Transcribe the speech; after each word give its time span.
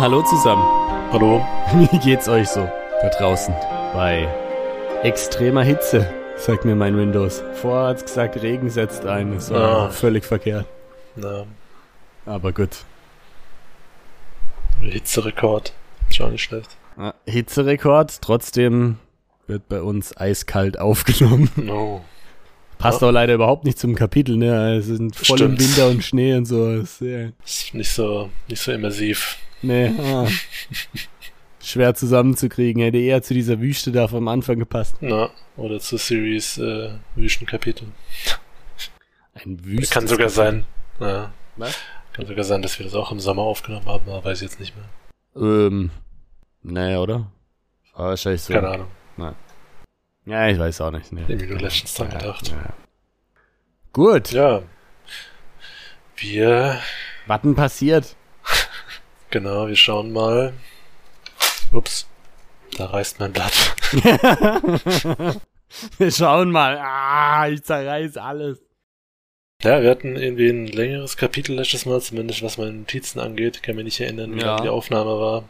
Hallo 0.00 0.22
zusammen. 0.22 0.62
Hallo. 1.12 1.44
Wie 1.92 1.98
geht's 1.98 2.28
euch 2.28 2.48
so 2.48 2.60
da 3.02 3.08
draußen 3.10 3.54
bei 3.92 4.26
extremer 5.02 5.62
Hitze? 5.62 6.10
Sagt 6.36 6.64
mir 6.64 6.74
mein 6.74 6.96
Windows. 6.96 7.42
Vorher 7.54 7.88
hat's 7.88 8.02
gesagt, 8.04 8.40
Regen 8.42 8.70
setzt 8.70 9.04
ein. 9.06 9.34
Das 9.34 9.50
war 9.50 9.86
Ah. 9.86 9.90
völlig 9.90 10.24
verkehrt. 10.24 10.66
Na, 11.16 11.44
Aber 12.26 12.52
gut. 12.52 12.70
Hitzerekord. 14.80 15.72
Ist 16.08 16.20
auch 16.20 16.30
nicht 16.30 16.42
schlecht. 16.44 16.70
Ja, 16.96 17.14
Hitzerekord, 17.26 18.22
trotzdem 18.22 18.96
wird 19.46 19.68
bei 19.68 19.82
uns 19.82 20.16
eiskalt 20.16 20.78
aufgenommen. 20.78 21.50
No. 21.56 22.02
Passt 22.78 23.04
auch 23.04 23.10
leider 23.10 23.34
überhaupt 23.34 23.64
nicht 23.66 23.78
zum 23.78 23.94
Kapitel, 23.94 24.38
ne? 24.38 24.76
Es 24.76 24.86
sind 24.86 25.14
voll 25.14 25.38
im. 25.42 25.58
Winter 25.60 25.88
und 25.88 26.02
Schnee 26.02 26.34
und 26.34 26.46
so. 26.46 26.70
Ist, 26.70 27.02
ja, 27.02 27.28
Ist 27.44 27.74
nicht 27.74 27.90
so, 27.90 28.30
nicht 28.48 28.62
so 28.62 28.72
immersiv. 28.72 29.36
Nee, 29.62 29.92
ah. 29.98 30.26
Schwer 31.62 31.94
zusammenzukriegen. 31.94 32.82
Hätte 32.82 32.98
eher 32.98 33.22
zu 33.22 33.34
dieser 33.34 33.60
Wüste 33.60 33.92
da 33.92 34.08
vom 34.08 34.28
Anfang 34.28 34.58
gepasst. 34.58 34.96
Na, 35.00 35.30
oder 35.56 35.78
zur 35.78 35.98
Series 35.98 36.58
äh, 36.58 36.90
Wüstenkapitel. 37.14 37.88
Ein 39.34 39.64
Wüste. 39.64 39.94
Kann 39.94 40.08
sogar 40.08 40.30
sein. 40.30 40.64
Ja. 41.00 41.32
Was? 41.56 41.78
Kann 42.12 42.26
sogar 42.26 42.44
sein, 42.44 42.62
dass 42.62 42.78
wir 42.78 42.84
das 42.86 42.94
auch 42.94 43.12
im 43.12 43.20
Sommer 43.20 43.42
aufgenommen 43.42 43.86
haben, 43.86 44.08
aber 44.08 44.24
weiß 44.24 44.38
ich 44.38 44.50
jetzt 44.50 44.60
nicht 44.60 44.74
mehr. 44.74 44.86
Ähm, 45.36 45.90
naja, 46.62 46.98
oder? 47.00 47.30
War 47.94 48.08
wahrscheinlich 48.08 48.42
so. 48.42 48.54
Keine 48.54 48.68
Ahnung. 48.68 48.86
Ja, 50.26 50.48
ich 50.48 50.58
weiß 50.58 50.80
auch 50.82 50.90
nicht. 50.90 51.12
Nee. 51.12 51.24
Irgendwie 51.26 51.48
nur 51.48 51.60
letztens 51.60 51.94
dran 51.94 52.10
gedacht. 52.10 52.48
Ja, 52.48 52.54
ja. 52.54 52.74
Gut. 53.92 54.30
Ja. 54.30 54.62
Wir, 56.16 56.80
Was 57.26 57.40
denn 57.42 57.54
passiert? 57.54 58.16
Genau, 59.30 59.68
wir 59.68 59.76
schauen 59.76 60.12
mal. 60.12 60.52
Ups. 61.72 62.06
Da 62.76 62.86
reißt 62.86 63.18
mein 63.20 63.32
Blatt. 63.32 63.52
Wir 65.98 66.10
schauen 66.10 66.50
mal. 66.50 66.76
Ah, 66.80 67.48
ich 67.48 67.62
zerreiß 67.62 68.16
alles. 68.16 68.58
Ja, 69.62 69.80
wir 69.82 69.90
hatten 69.90 70.16
irgendwie 70.16 70.48
ein 70.48 70.66
längeres 70.66 71.16
Kapitel 71.16 71.54
letztes 71.54 71.86
Mal, 71.86 72.00
zumindest 72.00 72.42
was 72.42 72.58
meine 72.58 72.72
Notizen 72.72 73.20
angeht. 73.20 73.56
Ich 73.56 73.62
kann 73.62 73.76
mich 73.76 73.84
nicht 73.84 74.00
erinnern, 74.00 74.34
wie 74.34 74.40
Ja. 74.40 74.54
lang 74.56 74.62
die 74.64 74.68
Aufnahme 74.68 75.20
war. 75.20 75.44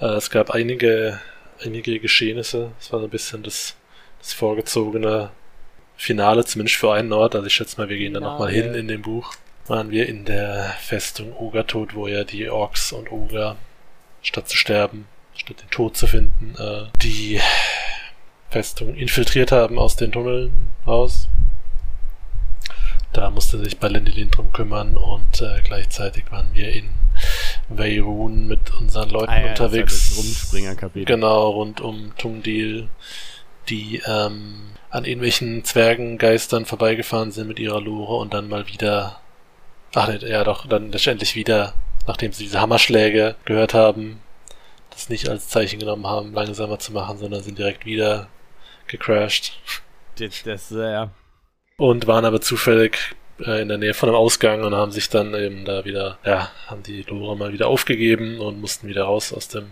Äh, 0.00 0.14
es 0.16 0.30
gab 0.30 0.50
einige, 0.50 1.18
einige 1.64 1.98
Geschehnisse. 1.98 2.70
Es 2.78 2.92
war 2.92 3.00
so 3.00 3.06
ein 3.06 3.10
bisschen 3.10 3.42
das, 3.42 3.74
das 4.20 4.32
vorgezogene 4.32 5.30
Finale, 5.96 6.44
zumindest 6.44 6.76
für 6.76 6.92
einen 6.92 7.12
Ort. 7.12 7.34
Also 7.34 7.46
ich 7.46 7.54
schätze 7.54 7.80
mal, 7.80 7.88
wir 7.88 7.96
gehen 7.98 8.14
da 8.14 8.20
nochmal 8.20 8.50
hin 8.52 8.74
in 8.74 8.86
dem 8.86 9.02
Buch. 9.02 9.34
Waren 9.68 9.90
wir 9.90 10.08
in 10.08 10.24
der 10.24 10.74
Festung 10.80 11.32
Ogertod, 11.36 11.94
wo 11.94 12.08
ja 12.08 12.24
die 12.24 12.48
Orks 12.48 12.92
und 12.92 13.12
Oger, 13.12 13.56
statt 14.22 14.48
zu 14.48 14.56
sterben, 14.56 15.06
statt 15.34 15.60
den 15.62 15.70
Tod 15.70 15.96
zu 15.96 16.06
finden, 16.06 16.54
äh, 16.58 16.86
die 17.02 17.40
Festung 18.50 18.94
infiltriert 18.94 19.52
haben 19.52 19.78
aus 19.78 19.96
den 19.96 20.10
Tunneln 20.10 20.52
raus. 20.86 21.28
Da 23.12 23.30
musste 23.30 23.58
sich 23.58 23.78
Balendilin 23.78 24.30
drum 24.30 24.52
kümmern 24.52 24.96
und 24.96 25.40
äh, 25.40 25.60
gleichzeitig 25.64 26.30
waren 26.30 26.48
wir 26.54 26.72
in 26.72 26.88
Weirun 27.68 28.46
mit 28.46 28.72
unseren 28.74 29.10
Leuten 29.10 29.30
Ah, 29.32 29.40
ja, 29.40 29.48
unterwegs. 29.50 30.16
Rumspringerkapitel. 30.16 31.04
Genau, 31.04 31.50
rund 31.50 31.80
um 31.80 32.12
Tungdil, 32.16 32.88
die 33.68 34.00
ähm, 34.06 34.70
an 34.90 35.04
irgendwelchen 35.04 35.64
Zwergengeistern 35.64 36.64
vorbeigefahren 36.64 37.32
sind 37.32 37.48
mit 37.48 37.58
ihrer 37.58 37.80
Lore 37.80 38.16
und 38.16 38.32
dann 38.34 38.48
mal 38.48 38.66
wieder, 38.68 39.20
ach 39.94 40.08
ja 40.22 40.44
doch, 40.44 40.66
dann 40.66 40.92
letztendlich 40.92 41.34
wieder, 41.34 41.74
nachdem 42.06 42.32
sie 42.32 42.44
diese 42.44 42.60
Hammerschläge 42.60 43.36
gehört 43.44 43.74
haben, 43.74 44.20
das 44.90 45.08
nicht 45.08 45.28
als 45.28 45.48
Zeichen 45.48 45.78
genommen 45.78 46.06
haben, 46.06 46.32
langsamer 46.32 46.78
zu 46.78 46.92
machen, 46.92 47.18
sondern 47.18 47.42
sind 47.42 47.58
direkt 47.58 47.86
wieder 47.86 48.28
gecrashed 48.86 49.52
Das, 50.18 50.42
das, 50.42 50.70
ja. 50.70 51.10
und 51.76 52.06
waren 52.06 52.24
aber 52.24 52.40
zufällig 52.40 53.14
äh, 53.40 53.62
in 53.62 53.68
der 53.68 53.78
Nähe 53.78 53.94
von 53.94 54.08
einem 54.08 54.16
Ausgang 54.16 54.64
und 54.64 54.74
haben 54.74 54.90
sich 54.90 55.08
dann 55.08 55.34
eben 55.34 55.64
da 55.64 55.84
wieder, 55.84 56.18
ja, 56.24 56.50
haben 56.66 56.82
die 56.82 57.02
Lore 57.02 57.36
mal 57.36 57.52
wieder 57.52 57.68
aufgegeben 57.68 58.40
und 58.40 58.60
mussten 58.60 58.88
wieder 58.88 59.04
raus 59.04 59.32
aus 59.32 59.48
dem 59.48 59.66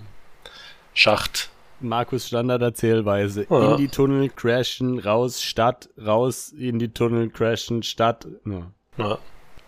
Schacht. 0.95 1.51
Markus 1.81 2.29
Standarderzählweise. 2.29 3.47
Ja. 3.51 3.73
In 3.73 3.77
die 3.77 3.89
Tunnel 3.89 4.31
crashen, 4.31 4.99
raus, 4.99 5.43
Stadt, 5.43 5.91
raus, 5.99 6.55
in 6.57 6.79
die 6.79 6.89
Tunnel 6.89 7.29
crashen, 7.29 7.83
Stadt. 7.83 8.27
Ja. 8.47 8.71
Ja, 8.99 9.19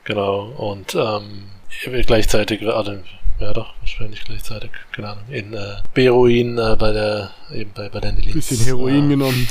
genau. 0.08 0.46
Und 0.56 0.96
ähm, 0.96 1.44
gleichzeitig, 1.84 2.66
also, 2.66 2.98
ja 3.38 3.52
doch, 3.52 3.74
wahrscheinlich 3.80 4.24
gleichzeitig, 4.24 4.70
keine 4.91 5.10
Ahnung, 5.10 5.24
in 5.30 5.54
äh, 5.54 5.76
Beruin 5.94 6.58
äh, 6.58 6.74
bei 6.76 6.91
der, 6.91 7.30
eben 7.54 7.70
bei, 7.72 7.88
bei 7.88 8.00
Dandelins, 8.00 8.48
Bisschen 8.48 8.66
Heroin 8.66 9.04
äh, 9.04 9.08
genommen. 9.10 9.48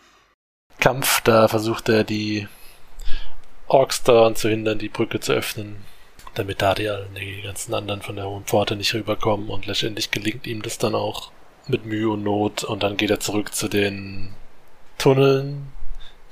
Kampf, 0.80 1.20
da 1.22 1.48
versucht 1.48 1.90
er 1.90 2.04
die 2.04 2.48
Orks 3.66 4.02
daran 4.02 4.34
zu 4.34 4.48
hindern, 4.48 4.78
die 4.78 4.88
Brücke 4.88 5.20
zu 5.20 5.32
öffnen, 5.32 5.84
damit 6.34 6.62
da 6.62 6.74
die, 6.74 6.90
die 7.20 7.42
ganzen 7.42 7.74
anderen 7.74 8.00
von 8.00 8.16
der 8.16 8.26
Hohen 8.26 8.44
Pforte 8.44 8.76
nicht 8.76 8.94
rüberkommen 8.94 9.50
und 9.50 9.66
letztendlich 9.66 10.10
gelingt 10.10 10.46
ihm 10.46 10.62
das 10.62 10.78
dann 10.78 10.94
auch 10.94 11.30
mit 11.68 11.84
Mühe 11.84 12.08
und 12.08 12.24
Not 12.24 12.64
und 12.64 12.82
dann 12.82 12.96
geht 12.96 13.10
er 13.10 13.20
zurück 13.20 13.54
zu 13.54 13.68
den 13.68 14.30
Tunneln, 14.96 15.72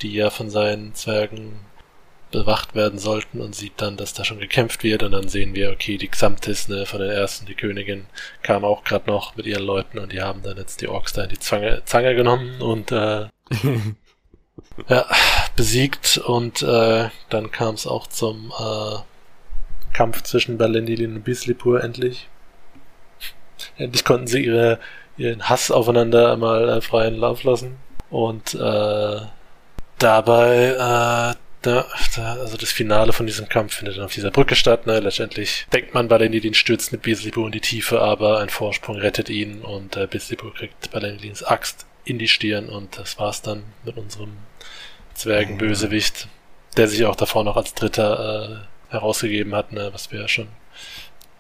die 0.01 0.15
ja 0.15 0.31
von 0.31 0.49
seinen 0.49 0.95
Zwergen 0.95 1.68
bewacht 2.31 2.75
werden 2.75 2.99
sollten 2.99 3.41
und 3.41 3.55
sieht 3.55 3.75
dann, 3.77 3.97
dass 3.97 4.13
da 4.13 4.25
schon 4.25 4.39
gekämpft 4.39 4.85
wird 4.85 5.03
und 5.03 5.13
dann 5.13 5.29
sehen 5.29 5.55
wir, 5.55 5.71
okay, 5.71 5.97
die 5.97 6.09
Xamtis, 6.09 6.69
ne, 6.69 6.85
von 6.87 7.01
den 7.01 7.11
ersten, 7.11 7.47
die 7.47 7.55
Königin, 7.55 8.07
kam 8.43 8.65
auch 8.65 8.85
gerade 8.85 9.09
noch 9.09 9.37
mit 9.37 9.47
ihren 9.47 9.65
Leuten 9.65 9.99
und 9.99 10.13
die 10.13 10.21
haben 10.21 10.43
dann 10.43 10.57
jetzt 10.57 10.81
die 10.81 10.89
Orks 10.89 11.13
da 11.15 11.25
in 11.25 11.31
die 11.31 11.39
Zange, 11.39 11.83
Zange 11.85 12.15
genommen 12.15 12.61
und 12.61 12.93
äh, 12.93 13.27
ja, 14.89 15.07
besiegt 15.57 16.19
und 16.19 16.63
äh, 16.63 17.09
dann 17.31 17.51
kam 17.51 17.75
es 17.75 17.87
auch 17.87 18.07
zum 18.07 18.53
äh, 18.59 18.99
Kampf 19.93 20.23
zwischen 20.23 20.59
Balendilin 20.59 21.17
und 21.17 21.25
Bislipur 21.25 21.83
endlich. 21.83 22.29
Endlich 23.77 24.05
konnten 24.05 24.27
sie 24.27 24.45
ihre, 24.45 24.79
ihren 25.17 25.49
Hass 25.49 25.71
aufeinander 25.71 26.37
mal 26.37 26.69
äh, 26.69 26.81
freien 26.81 27.17
Lauf 27.17 27.43
lassen. 27.43 27.77
Und 28.11 28.55
äh, 28.55 29.21
dabei, 29.99 31.35
äh, 31.35 31.48
da, 31.75 32.35
also 32.35 32.57
das 32.57 32.71
Finale 32.71 33.13
von 33.13 33.27
diesem 33.27 33.49
Kampf 33.49 33.75
findet 33.75 33.97
dann 33.97 34.05
auf 34.05 34.13
dieser 34.13 34.31
Brücke 34.31 34.55
statt. 34.55 34.87
Ne? 34.87 35.01
Letztendlich 35.01 35.67
denkt 35.73 35.95
man, 35.95 36.09
Balendilin 36.09 36.55
stürzt 36.55 36.93
mit 36.93 37.03
Bislipur 37.03 37.47
in 37.47 37.53
die 37.53 37.61
Tiefe, 37.61 38.01
aber 38.01 38.41
ein 38.41 38.49
Vorsprung 38.49 38.97
rettet 38.97 39.29
ihn 39.29 39.63
und 39.63 39.97
äh, 39.97 40.07
Bislipur 40.07 40.55
kriegt 40.55 40.91
Balendilins 40.91 41.43
Axt 41.43 41.87
in 42.05 42.19
die 42.19 42.29
Stirn 42.29 42.69
und 42.69 42.99
das 42.99 43.19
war's 43.19 43.43
dann 43.43 43.65
mit 43.85 43.97
unserem 43.97 44.37
Zwergenbösewicht, 45.15 46.29
der 46.77 46.89
sich 46.89 47.05
auch 47.05 47.17
davor 47.17 47.45
noch 47.45 47.57
als 47.57 47.75
Dritter 47.75 48.67
äh, 48.91 48.93
herausgegeben 48.93 49.55
hat, 49.55 49.73
ne, 49.73 49.91
was 49.93 50.11
wir 50.11 50.21
ja 50.21 50.29
schon, 50.29 50.49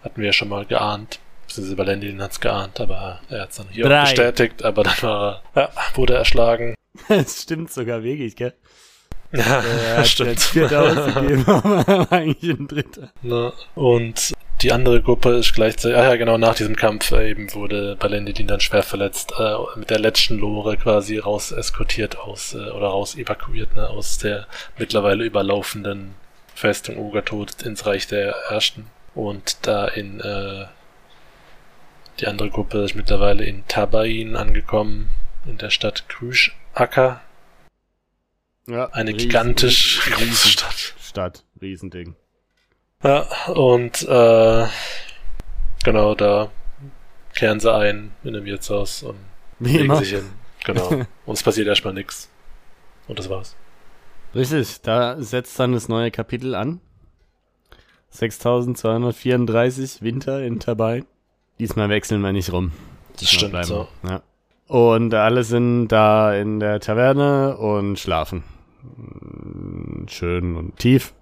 hatten 0.02 0.20
wir 0.20 0.26
ja 0.26 0.32
schon 0.32 0.48
mal 0.48 0.66
geahnt. 0.66 1.20
Beziehungsweise 1.46 1.76
Balendilin 1.76 2.20
hat's 2.20 2.40
geahnt, 2.40 2.78
aber 2.80 3.20
er 3.30 3.42
hat's 3.42 3.56
dann 3.56 3.68
hier 3.70 3.84
Drei. 3.84 4.02
auch 4.02 4.04
bestätigt, 4.04 4.62
aber 4.62 4.82
dann 4.82 5.02
war 5.02 5.42
er, 5.54 5.62
ja, 5.62 5.70
wurde 5.94 6.14
er 6.14 6.18
erschlagen. 6.20 6.74
Das 7.08 7.42
stimmt 7.42 7.72
sogar 7.72 8.02
wirklich, 8.02 8.34
gell? 8.34 8.54
Ja, 9.32 9.62
Er 9.86 9.96
hat 9.98 10.08
stimmt. 10.08 10.40
Vierter 10.40 10.82
ausgegeben, 10.82 11.44
aber 11.46 11.84
er 11.86 12.12
eigentlich 12.12 12.58
ein 12.58 12.68
Dritter. 12.68 13.10
Ne? 13.22 13.52
Und 13.74 14.32
die 14.62 14.72
andere 14.72 15.02
Gruppe 15.02 15.36
ist 15.36 15.54
gleichzeitig, 15.54 15.96
ah 15.96 16.04
ja 16.04 16.16
genau, 16.16 16.36
nach 16.36 16.54
diesem 16.54 16.75
Kampf 16.75 17.12
äh, 17.12 17.30
eben 17.30 17.52
wurde 17.54 17.94
Balendidin 17.96 18.48
dann 18.48 18.60
schwer 18.60 18.82
verletzt, 18.82 19.32
äh, 19.38 19.54
mit 19.76 19.90
der 19.90 20.00
letzten 20.00 20.38
Lore 20.38 20.76
quasi 20.76 21.19
raus 21.19 21.52
eskortiert 21.52 22.19
aus, 22.19 22.54
äh, 22.54 22.70
oder 22.70 22.88
raus 22.88 23.16
evakuiert, 23.16 23.76
ne, 23.76 23.88
aus 23.88 24.19
der 24.19 24.46
mittlerweile 24.76 25.25
überlaufenden 25.25 26.14
Festung 26.54 26.96
Ogertod 26.96 27.62
ins 27.62 27.86
Reich 27.86 28.08
der 28.08 28.34
Ersten. 28.50 28.86
Und 29.14 29.58
da 29.66 29.86
in, 29.86 30.20
äh, 30.20 30.66
die 32.19 32.26
andere 32.26 32.50
Gruppe 32.50 32.78
ist 32.78 32.96
mittlerweile 32.96 33.44
in 33.44 33.66
Tabain 33.69 34.34
angekommen, 34.34 35.10
in 35.46 35.58
der 35.58 35.70
Stadt 35.70 36.08
Krüschacker, 36.08 37.20
Ja, 38.69 38.87
eine 38.91 39.11
riesen- 39.11 39.19
gigantisch 39.29 40.00
große 40.11 40.20
riesen- 40.25 40.50
Stadt. 40.50 40.94
Stadt, 41.00 41.44
Riesending. 41.61 42.15
Ja, 43.03 43.26
und 43.53 44.03
äh, 44.09 44.67
genau, 45.85 46.15
da 46.15 46.50
kehren 47.35 47.61
sie 47.61 47.73
ein 47.73 48.12
in 48.25 48.35
einem 48.37 48.44
Wirtshaus 48.44 49.03
und 49.05 49.17
Wie 49.59 49.79
legen 49.79 49.94
sich 49.97 50.11
hin. 50.11 50.29
Genau. 50.65 50.88
und 51.26 51.35
es 51.35 51.43
passiert 51.43 51.69
erstmal 51.69 51.94
nichts. 51.94 52.29
Und 53.06 53.19
das 53.19 53.31
war's. 53.31 53.56
Richtig, 54.35 54.82
da 54.82 55.17
setzt 55.23 55.59
dann 55.59 55.73
das 55.73 55.88
neue 55.88 56.11
Kapitel 56.11 56.55
an. 56.55 56.81
6234 58.11 60.03
Winter 60.03 60.43
in 60.43 60.61
Tabai. 60.61 61.05
Diesmal 61.59 61.88
wechseln 61.88 62.20
wir 62.23 62.32
nicht 62.32 62.53
rum. 62.53 62.73
Das 63.19 63.31
stimmt 63.31 63.65
so. 63.65 63.88
Ja. 64.06 64.23
Und 64.67 65.15
alle 65.15 65.44
sind 65.44 65.88
da 65.88 66.35
in 66.35 66.61
der 66.61 66.81
Taverne 66.81 67.56
und 67.56 67.99
schlafen. 67.99 68.44
Mm, 68.82 70.06
Schön 70.08 70.56
und 70.56 70.76
tief. 70.76 71.14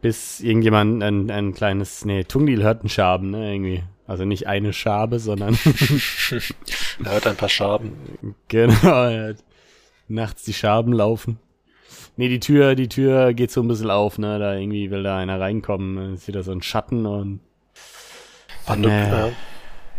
Bis 0.00 0.40
irgendjemand 0.40 1.02
ein, 1.02 1.30
ein 1.30 1.52
kleines, 1.52 2.04
nee, 2.04 2.22
Tungdil 2.24 2.62
hört 2.62 2.80
einen 2.80 2.88
Schaben, 2.88 3.30
ne, 3.30 3.52
irgendwie. 3.52 3.82
Also 4.06 4.24
nicht 4.24 4.46
eine 4.46 4.72
Schabe, 4.72 5.18
sondern 5.18 5.58
er 7.04 7.10
hört 7.12 7.26
ein 7.26 7.36
paar 7.36 7.48
Schaben. 7.48 7.92
genau, 8.48 9.04
er 9.08 9.28
hat 9.30 9.44
nachts 10.06 10.44
die 10.44 10.52
Schaben 10.52 10.92
laufen. 10.92 11.38
Nee, 12.16 12.28
die 12.28 12.38
Tür, 12.38 12.74
die 12.76 12.88
Tür 12.88 13.34
geht 13.34 13.50
so 13.50 13.62
ein 13.62 13.68
bisschen 13.68 13.90
auf, 13.90 14.18
ne? 14.18 14.38
Da 14.38 14.54
irgendwie 14.54 14.90
will 14.92 15.02
da 15.02 15.16
einer 15.18 15.40
reinkommen. 15.40 15.96
Dann 15.96 16.14
ist 16.14 16.28
wieder 16.28 16.42
so 16.44 16.52
ein 16.52 16.62
Schatten 16.62 17.06
und. 17.06 17.40
Anduk, 18.66 18.92
Nee. 18.92 19.08
ja. 19.08 19.28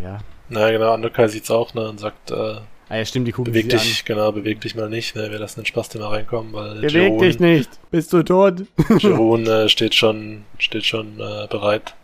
Ja. 0.01 0.17
Na 0.49 0.69
genau, 0.71 0.93
Andokai 0.93 1.27
sieht's 1.27 1.51
auch, 1.51 1.73
ne, 1.73 1.89
und 1.89 1.99
sagt, 1.99 2.31
äh, 2.31 2.57
Ah 2.87 2.97
ja, 2.97 3.05
stimmt, 3.05 3.27
die 3.27 3.31
gucken 3.31 3.51
beweg 3.51 3.69
dich, 3.69 4.05
genau, 4.05 4.31
beweg 4.31 4.61
dich 4.61 4.75
mal 4.75 4.89
nicht, 4.89 5.15
ne, 5.15 5.31
wir 5.31 5.39
lassen 5.39 5.61
den 5.61 5.65
Spaß 5.65 5.95
mal 5.95 6.07
reinkommen, 6.07 6.53
weil 6.53 6.69
an. 6.69 6.81
Beweg 6.81 7.17
dich 7.19 7.39
Jeroen, 7.39 7.55
nicht. 7.55 7.69
Bist 7.89 8.13
du 8.13 8.21
tot? 8.21 8.61
Jeroen 8.99 9.47
äh, 9.47 9.69
steht 9.69 9.95
schon, 9.95 10.45
steht 10.59 10.85
schon 10.85 11.19
äh, 11.19 11.47
bereit. 11.49 11.95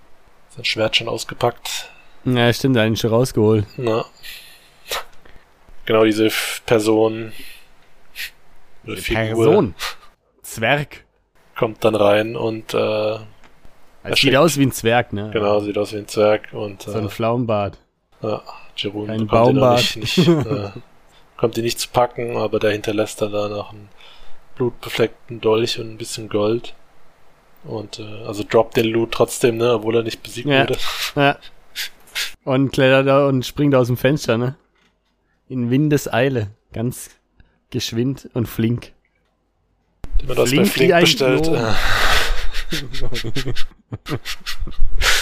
Sein 0.50 0.66
Schwert 0.66 0.96
schon 0.96 1.08
ausgepackt. 1.08 1.90
ja, 2.26 2.52
stimmt, 2.52 2.78
einen 2.78 2.96
schon 2.96 3.12
rausgeholt. 3.12 3.66
Na. 3.78 4.06
Genau 5.86 6.04
diese 6.04 6.30
Person 6.66 7.32
oder 8.86 8.98
Figur 8.98 9.24
Person. 9.24 9.76
Zwerg. 10.42 11.06
kommt 11.56 11.84
dann 11.84 11.96
rein 11.96 12.36
und 12.36 12.74
äh, 12.74 13.18
schick. 14.16 14.18
sieht 14.18 14.36
aus 14.36 14.58
wie 14.58 14.64
ein 14.66 14.72
Zwerg, 14.72 15.14
ne? 15.14 15.30
genau, 15.32 15.60
sieht 15.60 15.78
aus 15.78 15.94
wie 15.94 15.98
ein 15.98 16.08
Zwerg 16.08 16.50
und 16.54 16.82
So 16.84 16.94
äh, 16.94 16.98
ein 17.02 17.10
Pflaumenbart. 17.10 17.78
ja, 18.22 18.42
Jeroen 18.78 19.08
Kein 19.08 19.28
bekommt 19.28 19.58
ihn 19.58 19.74
nicht, 19.74 19.96
nicht 20.18 20.28
äh, 20.28 20.70
kommt 21.38 21.58
ihn 21.58 21.64
nicht 21.64 21.80
zu 21.80 21.90
packen, 21.90 22.38
aber 22.38 22.60
der 22.60 22.72
hinterlässt 22.72 23.22
dann 23.22 23.32
da 23.32 23.50
noch 23.50 23.72
einen 23.72 23.90
blutbefleckten 24.56 25.42
Dolch 25.42 25.80
und 25.80 25.92
ein 25.92 25.98
bisschen 25.98 26.30
Gold. 26.30 26.74
Und 27.64 28.00
äh, 28.00 28.24
also 28.26 28.44
droppt 28.48 28.78
den 28.78 28.88
Loot 28.88 29.12
trotzdem, 29.12 29.58
ne, 29.58 29.74
obwohl 29.76 29.98
er 29.98 30.04
nicht 30.04 30.24
besiegt 30.24 30.48
Ja. 30.48 30.62
wurde. 30.62 30.78
Ja. 31.16 31.38
Und 32.44 32.72
klettert 32.72 33.08
da 33.08 33.28
und 33.28 33.46
springt 33.46 33.76
aus 33.76 33.88
dem 33.88 33.98
Fenster, 33.98 34.38
ne? 34.38 34.56
In 35.48 35.70
Windeseile. 35.70 36.52
Ganz 36.74 37.10
geschwind 37.70 38.30
und 38.34 38.48
flink. 38.48 38.94
Man 40.26 40.36
das 40.36 40.52
bei 40.52 40.66
Flink 40.66 40.68
Flink 40.68 41.00
bestellt. 41.00 41.48
Äh, 41.48 41.74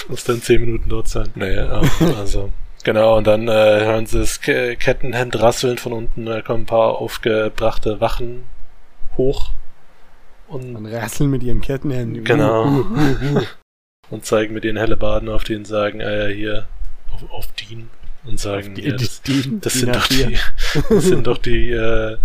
muss 0.07 0.23
dann 0.23 0.41
zehn 0.41 0.61
Minuten 0.61 0.89
dort 0.89 1.07
sein. 1.07 1.31
Naja, 1.35 1.81
also. 2.17 2.51
Genau, 2.83 3.17
und 3.17 3.27
dann 3.27 3.47
äh, 3.47 3.51
hören 3.51 4.05
sie 4.05 4.19
das 4.19 4.41
Ke 4.41 4.75
Kettenhemd 4.77 5.39
rasseln 5.41 5.77
von 5.77 5.91
unten, 5.93 6.25
da 6.25 6.41
kommen 6.41 6.63
ein 6.63 6.65
paar 6.65 6.97
aufgebrachte 6.97 7.99
Wachen 7.99 8.43
hoch 9.17 9.51
und 10.47 10.75
Und 10.75 10.85
rasseln 10.87 11.29
mit 11.29 11.43
ihren 11.43 11.61
Kettenhänden. 11.61 12.23
Genau. 12.23 12.85
und 14.09 14.25
zeigen 14.25 14.53
mit 14.53 14.65
ihren 14.65 14.77
Hellebarden 14.77 15.29
auf 15.29 15.43
den 15.43 15.65
sagen, 15.65 15.99
äh, 15.99 16.33
hier, 16.33 16.67
auf, 17.11 17.31
auf 17.31 17.47
Dean 17.53 17.89
und 18.25 18.39
sagen, 18.39 18.75
Die, 18.75 18.87
ja, 18.87 18.95
das, 18.95 19.21
die, 19.21 19.59
das 19.59 19.73
die 19.73 19.79
sind 19.79 19.95
doch 19.95 20.07
dir. 20.07 20.27
die, 20.27 20.37
das 20.89 21.03
sind 21.03 21.27
doch 21.27 21.37
die 21.37 21.71
äh, 21.71 22.17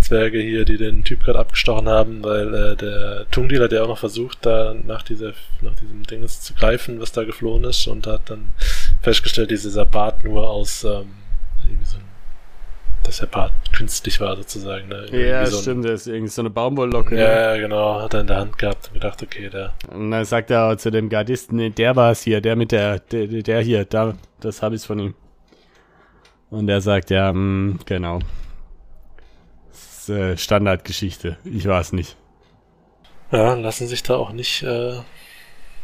Zwerge 0.00 0.38
hier, 0.38 0.64
die 0.64 0.76
den 0.76 1.04
Typ 1.04 1.24
gerade 1.24 1.38
abgestochen 1.38 1.88
haben, 1.88 2.22
weil 2.22 2.54
äh, 2.54 2.76
der 2.76 3.26
Tungdeal 3.30 3.64
hat 3.64 3.72
ja 3.72 3.82
auch 3.82 3.88
noch 3.88 3.98
versucht, 3.98 4.44
da 4.46 4.74
nach 4.86 5.02
dieser, 5.02 5.32
nach 5.62 5.74
diesem 5.74 6.04
Dinges 6.04 6.42
zu 6.42 6.54
greifen, 6.54 7.00
was 7.00 7.12
da 7.12 7.24
geflohen 7.24 7.64
ist, 7.64 7.86
und 7.86 8.06
hat 8.06 8.30
dann 8.30 8.48
festgestellt, 9.06 9.52
dass 9.52 9.62
dieser 9.62 9.84
Bart 9.84 10.24
nur 10.24 10.48
aus 10.50 10.82
ähm, 10.84 11.14
so 11.84 11.96
ein, 11.98 12.04
dass 13.04 13.18
der 13.18 13.26
Bart 13.26 13.52
künstlich 13.72 14.20
war 14.20 14.34
sozusagen. 14.36 14.88
Ne? 14.88 15.04
Irgendwie 15.04 15.26
Ja, 15.28 15.46
so 15.46 15.56
ein- 15.58 15.62
stimmt, 15.62 15.84
das 15.84 16.00
ist 16.02 16.06
irgendwie 16.08 16.28
so 16.28 16.42
eine 16.42 16.50
Baumwolllocke. 16.50 17.14
ne? 17.14 17.20
Ja, 17.20 17.54
ja, 17.54 17.60
genau, 17.60 18.00
hat 18.02 18.14
er 18.14 18.22
in 18.22 18.26
der 18.26 18.36
Hand 18.38 18.58
gehabt 18.58 18.88
und 18.88 18.94
gedacht, 18.94 19.22
okay, 19.22 19.48
der 19.48 19.74
Und 19.92 20.10
dann 20.10 20.24
sagt 20.24 20.50
er 20.50 20.76
zu 20.76 20.90
dem 20.90 21.08
Gardisten, 21.08 21.56
nee, 21.56 21.70
der 21.70 21.94
war 21.94 22.10
es 22.10 22.22
hier, 22.22 22.40
der 22.40 22.56
mit 22.56 22.72
der, 22.72 22.98
der, 22.98 23.26
der 23.28 23.60
hier, 23.60 23.84
da, 23.84 24.14
das 24.40 24.60
habe 24.62 24.74
ich 24.74 24.82
von 24.82 24.98
ihm. 24.98 25.14
Und 26.50 26.68
er 26.68 26.80
sagt, 26.80 27.10
ja, 27.10 27.32
mh, 27.32 27.78
genau. 27.86 28.18
Das 29.70 30.08
ist 30.08 30.08
äh, 30.08 30.36
Standardgeschichte, 30.36 31.36
ich 31.44 31.66
weiß 31.66 31.92
nicht. 31.92 32.16
Ja, 33.30 33.54
lassen 33.54 33.86
sich 33.88 34.02
da 34.02 34.16
auch 34.16 34.32
nicht 34.32 34.62
äh, 34.62 34.94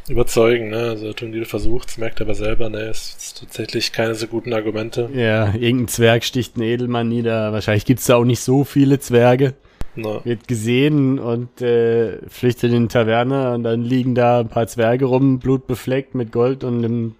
überzeugen. 0.08 0.70
Ne? 0.70 0.90
Also 0.90 1.12
Tungdil 1.12 1.44
versucht, 1.44 1.98
merkt 1.98 2.20
aber 2.20 2.34
selber, 2.34 2.68
ne, 2.68 2.82
es 2.82 3.16
ist 3.18 3.40
tatsächlich 3.40 3.92
keine 3.92 4.14
so 4.14 4.26
guten 4.26 4.52
Argumente. 4.52 5.08
Ja, 5.14 5.54
irgendein 5.54 5.88
Zwerg 5.88 6.24
sticht 6.24 6.56
einen 6.56 6.66
Edelmann 6.66 7.08
nieder. 7.08 7.52
Wahrscheinlich 7.52 7.84
gibt's 7.84 8.06
da 8.06 8.16
auch 8.16 8.24
nicht 8.24 8.40
so 8.40 8.64
viele 8.64 8.98
Zwerge. 8.98 9.54
Na, 9.94 10.24
Wird 10.24 10.48
gesehen 10.48 11.18
und 11.18 11.60
äh, 11.60 12.18
flüchtet 12.28 12.72
in 12.72 12.82
die 12.82 12.88
Taverne 12.88 13.52
und 13.52 13.62
dann 13.62 13.82
liegen 13.82 14.14
da 14.14 14.40
ein 14.40 14.48
paar 14.48 14.66
Zwerge 14.66 15.04
rum, 15.04 15.38
blutbefleckt 15.38 16.14
mit 16.14 16.32
Gold 16.32 16.64
und 16.64 16.84
einem 16.84 17.14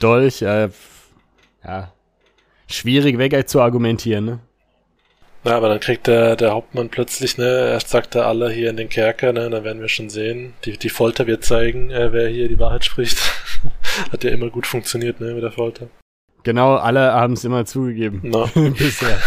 Dolch. 0.00 0.42
Äh, 0.42 0.70
ja, 1.64 1.92
schwierig 2.66 3.18
weg 3.18 3.48
zu 3.48 3.60
argumentieren, 3.60 4.24
ne? 4.24 4.38
Ja, 5.44 5.56
aber 5.56 5.68
dann 5.68 5.80
kriegt 5.80 6.06
der, 6.06 6.36
der 6.36 6.52
Hauptmann 6.52 6.90
plötzlich, 6.90 7.38
ne, 7.38 7.70
erst 7.70 7.88
sagt 7.88 8.14
er 8.14 8.26
alle 8.26 8.50
hier 8.50 8.70
in 8.70 8.76
den 8.76 8.88
Kerker, 8.88 9.32
ne, 9.32 9.48
dann 9.48 9.64
werden 9.64 9.80
wir 9.80 9.88
schon 9.88 10.10
sehen. 10.10 10.54
Die, 10.64 10.76
die 10.76 10.90
Folter 10.90 11.26
wird 11.26 11.44
zeigen, 11.44 11.90
äh, 11.90 12.12
wer 12.12 12.28
hier 12.28 12.48
die 12.48 12.58
Wahrheit 12.58 12.84
spricht. 12.84 13.18
Hat 14.12 14.24
ja 14.24 14.30
immer 14.30 14.50
gut 14.50 14.66
funktioniert, 14.66 15.20
ne, 15.20 15.32
mit 15.32 15.42
der 15.42 15.52
Folter. 15.52 15.88
Genau, 16.42 16.76
alle 16.76 17.12
haben 17.12 17.34
es 17.34 17.44
immer 17.44 17.64
zugegeben. 17.64 18.20
Na, 18.22 18.44
Bisher. 18.54 19.18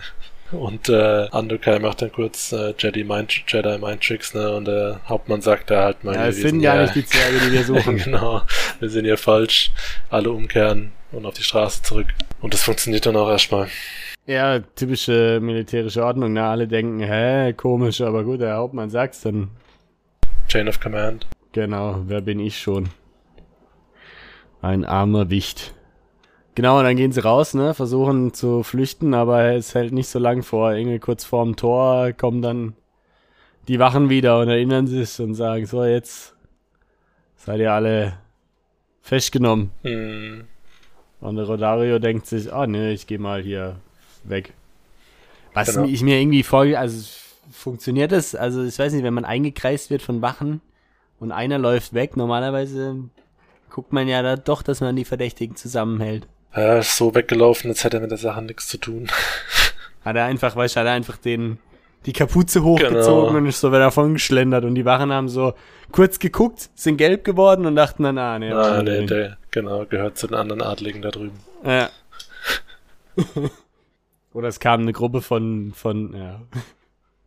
und 0.52 0.88
äh, 0.88 1.28
Andokai 1.30 1.78
macht 1.80 2.02
dann 2.02 2.12
kurz 2.12 2.52
äh, 2.52 2.72
Jedi 2.78 3.02
Mind, 3.04 3.42
Jedi 3.48 3.78
Mind 3.78 4.02
Tricks, 4.02 4.34
ne, 4.34 4.54
und 4.54 4.66
der 4.66 5.00
Hauptmann 5.08 5.42
sagt 5.42 5.70
da 5.70 5.84
halt 5.84 6.04
mal, 6.04 6.14
Ja, 6.14 6.26
es 6.28 6.36
wir 6.36 6.50
sind 6.50 6.60
ja 6.60 6.82
nicht 6.82 6.94
die 6.94 7.06
Zwerge, 7.06 7.38
die 7.44 7.52
wir 7.52 7.64
suchen. 7.64 7.96
genau, 7.96 8.42
wir 8.78 8.88
sind 8.88 9.04
hier 9.04 9.18
falsch. 9.18 9.72
Alle 10.10 10.30
umkehren 10.30 10.92
und 11.10 11.26
auf 11.26 11.34
die 11.34 11.42
Straße 11.42 11.82
zurück. 11.82 12.06
Und 12.40 12.54
das 12.54 12.62
funktioniert 12.62 13.06
dann 13.06 13.16
auch 13.16 13.28
erstmal. 13.28 13.68
Ja, 14.26 14.58
typische 14.58 15.38
militärische 15.40 16.04
Ordnung. 16.04 16.32
Na, 16.32 16.50
alle 16.50 16.66
denken, 16.66 17.00
hä, 17.00 17.52
komisch, 17.52 18.00
aber 18.00 18.24
gut, 18.24 18.40
der 18.40 18.56
Hauptmann 18.56 18.90
sagt's 18.90 19.20
dann. 19.22 19.50
Chain 20.48 20.68
of 20.68 20.80
Command. 20.80 21.26
Genau, 21.52 22.02
wer 22.06 22.20
bin 22.20 22.40
ich 22.40 22.58
schon? 22.58 22.88
Ein 24.62 24.84
armer 24.84 25.30
Wicht. 25.30 25.74
Genau, 26.56 26.78
und 26.78 26.84
dann 26.84 26.96
gehen 26.96 27.12
sie 27.12 27.22
raus, 27.22 27.54
ne, 27.54 27.74
versuchen 27.74 28.32
zu 28.32 28.62
flüchten, 28.62 29.14
aber 29.14 29.52
es 29.52 29.74
hält 29.74 29.92
nicht 29.92 30.08
so 30.08 30.18
lang 30.18 30.42
vor. 30.42 30.72
Irgendwie 30.72 30.98
kurz 30.98 31.24
vorm 31.24 31.54
Tor 31.54 32.12
kommen 32.12 32.42
dann 32.42 32.74
die 33.68 33.78
Wachen 33.78 34.08
wieder 34.08 34.40
und 34.40 34.48
erinnern 34.48 34.86
sich 34.86 35.20
und 35.20 35.34
sagen, 35.34 35.66
so, 35.66 35.84
jetzt 35.84 36.34
seid 37.36 37.60
ihr 37.60 37.72
alle 37.72 38.14
festgenommen. 39.02 39.70
Hm, 39.82 40.44
Und 41.20 41.36
der 41.36 41.44
Rodario 41.44 41.98
denkt 41.98 42.26
sich, 42.26 42.52
ah 42.52 42.66
ne, 42.66 42.92
ich 42.92 43.06
gehe 43.06 43.18
mal 43.18 43.42
hier 43.42 43.76
weg. 44.28 44.52
Was 45.54 45.74
Genau. 45.74 45.86
ich 45.86 46.02
mir 46.02 46.18
irgendwie 46.20 46.42
vorge... 46.42 46.78
Also 46.78 47.06
funktioniert 47.52 48.10
das? 48.12 48.34
Also 48.34 48.64
ich 48.64 48.78
weiß 48.78 48.92
nicht, 48.92 49.04
wenn 49.04 49.14
man 49.14 49.24
eingekreist 49.24 49.90
wird 49.90 50.02
von 50.02 50.20
Wachen 50.22 50.60
und 51.20 51.30
einer 51.32 51.58
läuft 51.58 51.94
weg, 51.94 52.16
normalerweise 52.16 52.96
guckt 53.70 53.92
man 53.92 54.08
ja 54.08 54.20
da 54.22 54.36
doch, 54.36 54.62
dass 54.62 54.80
man 54.80 54.96
die 54.96 55.04
Verdächtigen 55.04 55.54
zusammenhält. 55.56 56.26
er 56.52 56.80
ist 56.80 56.96
so 56.96 57.14
weggelaufen, 57.14 57.70
als 57.70 57.84
hätte 57.84 57.98
er 57.98 58.00
mit 58.00 58.10
der 58.10 58.18
Sache 58.18 58.42
nichts 58.42 58.66
zu 58.68 58.78
tun. 58.78 59.08
Hat 60.04 60.16
er 60.16 60.24
einfach, 60.24 60.54
weißt 60.56 60.76
du, 60.76 60.80
hat 60.80 60.86
er 60.86 60.92
einfach 60.92 61.16
den, 61.16 61.58
die 62.04 62.12
Kapuze 62.12 62.62
hochgezogen 62.62 63.26
Genau. 63.28 63.36
und 63.38 63.46
ist 63.46 63.60
so 63.60 63.68
wieder 63.70 63.80
davon 63.80 64.12
geschlendert 64.14 64.64
und 64.64 64.74
die 64.76 64.84
Wachen 64.84 65.12
haben 65.12 65.28
so 65.28 65.54
kurz 65.92 66.18
geguckt, 66.18 66.68
sind 66.74 66.96
gelb 66.96 67.24
geworden 67.24 67.66
und 67.66 67.74
dachten 67.76 68.02
dann, 68.04 68.16
ah 68.18 68.38
ne, 68.38 68.54
ah, 68.56 68.82
nicht. 68.82 69.10
der, 69.10 69.36
genau, 69.50 69.84
gehört 69.86 70.16
zu 70.18 70.26
den 70.28 70.34
anderen 70.36 70.62
Adligen 70.62 71.02
da 71.02 71.10
drüben. 71.10 71.38
Ja. 71.64 71.90
oder 74.36 74.48
es 74.48 74.60
kam 74.60 74.82
eine 74.82 74.92
Gruppe 74.92 75.22
von, 75.22 75.72
von, 75.74 76.14
ja, 76.14 76.42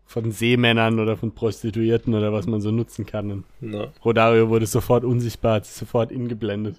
von 0.06 0.32
Seemännern 0.32 1.00
oder 1.00 1.18
von 1.18 1.34
Prostituierten 1.34 2.13
oder 2.13 2.32
was 2.32 2.46
man 2.46 2.62
so 2.62 2.70
nutzen 2.70 3.08
kann. 3.08 3.44
Na. 3.60 3.92
Rodario 4.06 4.50
wurde 4.50 4.68
sofort 4.68 5.04
unsichtbar, 5.04 5.56
hat 5.56 5.66
sich 5.66 5.75
sofort 5.75 6.12
ingeblendet. 6.12 6.75